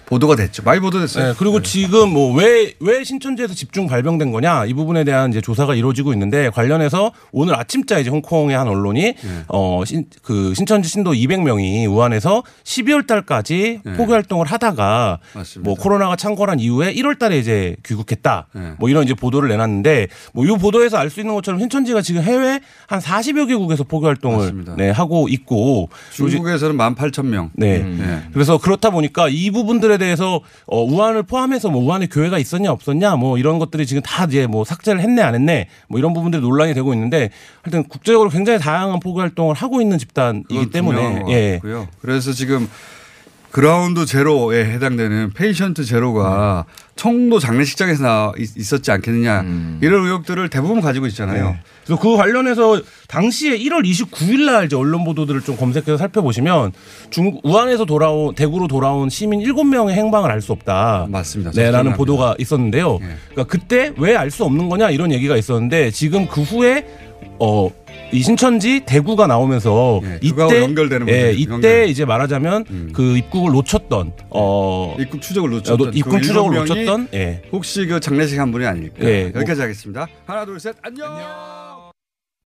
보도가 0.08 0.36
됐죠. 0.38 0.64
많이 0.64 0.80
보도됐어요. 0.80 1.28
네, 1.28 1.34
그리고 1.38 1.62
지금 1.62 2.10
뭐 2.14 2.34
왜 2.34 2.74
왜 2.80 3.04
신천지에서 3.04 3.54
집중 3.54 3.88
발병된 3.88 4.32
거냐 4.32 4.66
이 4.66 4.74
부분에 4.74 5.04
대한 5.04 5.30
이제 5.32 5.42
조사가 5.42 5.76
이루어지고 5.76 6.14
있는데 6.14 6.50
관련해서 6.50 7.12
오늘 7.32 7.56
아침자 7.56 8.00
이제 8.00 8.10
홍콩의 8.10 8.56
한 8.56 8.68
언론이 8.68 9.02
네. 9.02 9.16
어신그 9.48 10.54
신천지 10.56 10.88
신도 10.90 11.14
200명이 11.14 11.90
우한에서 11.90 12.44
12월 12.64 13.06
달까지 13.08 13.82
네. 13.84 13.94
포교 13.94 14.14
활동을 14.14 14.46
하다가 14.46 15.20
뭐 15.60 15.76
코로나가 15.76 16.16
창궐한 16.16 16.60
이후에 16.60 16.94
1월 16.94 17.20
달에 17.20 17.38
이제 17.40 17.76
귀국했다. 17.86 18.48
네. 18.54 18.72
뭐 18.80 18.90
이런 18.90 19.04
이제 19.04 19.14
보도를 19.14 19.50
내놨는데 19.50 20.08
뭐 20.34 20.46
이 20.48 20.50
보도에서 20.58 20.98
알 20.98 21.10
수 21.10 21.20
있는 21.20 21.36
것처럼 21.36 21.60
신천지가 21.60 22.02
지금 22.02 22.22
해외 22.22 22.60
한 22.88 23.00
40여 23.00 23.48
개국에서 23.48 23.84
포교 23.84 24.08
활동을 24.08 24.64
네, 24.78 24.90
하고 24.90 25.28
있고 25.30 25.90
중국에서는 26.14 26.78
18,000명. 26.78 27.50
네. 27.54 27.80
네. 27.80 28.24
그래서 28.34 28.58
그렇다 28.58 28.90
보니까 28.92 29.28
이 29.30 29.52
부분들에 29.52 29.97
대해서 29.98 30.42
어, 30.66 30.84
우한을 30.84 31.24
포함해서 31.24 31.70
뭐 31.70 31.84
우한에 31.84 32.08
교회가 32.08 32.38
있었냐 32.40 32.72
없었냐 32.72 33.16
뭐 33.16 33.38
이런 33.38 33.60
것들이 33.60 33.86
지금 33.86 34.02
다 34.02 34.26
이제 34.26 34.48
뭐 34.48 34.64
삭제를 34.64 35.02
했네 35.02 35.22
안 35.22 35.36
했네 35.36 35.68
뭐 35.88 36.00
이런 36.00 36.14
부분들이 36.14 36.42
논란이 36.42 36.74
되고 36.74 36.94
있는데 36.94 37.30
하여튼 37.64 37.84
국제적으로 37.88 38.30
굉장히 38.30 38.60
다양한 38.60 39.00
포교 39.00 39.20
활동을 39.20 39.56
하고 39.56 39.82
있는 39.82 39.98
집단이기 39.98 40.70
때문에 40.72 41.24
예. 41.30 41.52
같고요. 41.56 41.88
그래서 42.02 42.32
지금 42.34 42.70
ground 43.52 44.06
zero에 44.06 44.66
해당되는 44.66 45.32
patient 45.34 45.84
zero가 45.86 46.66
청도 46.96 47.40
장례식장에서 47.40 48.04
나 48.04 48.32
있- 48.38 48.56
있었지 48.58 48.92
않겠느냐 48.92 49.44
이런 49.82 50.06
의혹들을 50.06 50.50
대부분 50.50 50.82
가지고 50.82 51.08
있잖아요. 51.08 51.52
네. 51.52 51.60
그래서 51.88 52.00
그 52.02 52.16
관련해서 52.18 52.82
당시에 53.08 53.58
1월 53.58 53.84
29일 53.86 54.46
날 54.46 54.66
이제 54.66 54.76
언론 54.76 55.04
보도들을 55.06 55.42
좀 55.42 55.56
검색해서 55.58 55.98
살펴보시면 55.98 56.74
중국 57.10 57.40
우한에서 57.46 57.86
돌아온 57.86 58.36
대구로 58.36 58.68
돌아온 58.68 59.10
시민 59.10 59.40
7명의 59.42 59.92
행방을 59.92 60.30
알 60.30 60.42
수 60.42 60.52
없다. 60.52 61.08
맞습니다. 61.10 61.52
네, 61.52 61.64
라는 61.72 61.72
기억납니다. 61.72 61.98
보도가 61.98 62.36
있었는데요. 62.38 63.00
그러니까 63.00 63.44
그때 63.46 63.92
왜 63.98 64.16
알 64.16 64.30
수 64.30 64.44
없는 64.44 64.68
거냐 64.70 64.90
이런 64.92 65.12
얘기가 65.14 65.38
있었는데 65.38 65.90
지금 65.92 66.28
그 66.28 66.42
후에 66.42 66.86
어, 67.40 67.70
이 68.12 68.22
신천지 68.22 68.82
대구가 68.86 69.28
나오면서 69.28 70.02
그거하고 70.22 70.52
이때 70.54 70.62
연결되는 70.64 71.10
예. 71.10 71.32
이때 71.34 71.52
연결. 71.52 71.88
이제 71.88 72.06
말하자면 72.06 72.92
그 72.94 73.18
입국을 73.18 73.52
놓쳤던 73.54 74.14
어 74.30 74.96
입국 75.00 75.22
추적을 75.22 75.50
놓쳤던 75.50 75.94
입국 75.94 76.12
그 76.12 76.22
추적을 76.22 76.54
일곱 76.54 76.68
명이 76.76 76.86
놓쳤던 76.86 77.08
예. 77.14 77.42
혹시 77.52 77.86
그 77.86 78.00
장례식 78.00 78.40
한 78.40 78.52
분이 78.52 78.66
아닐까. 78.66 78.96
예. 79.02 79.32
여기까지 79.36 79.62
하겠습니다. 79.62 80.08
하나 80.26 80.46
둘 80.46 80.60
셋 80.60 80.76
안녕. 80.82 81.06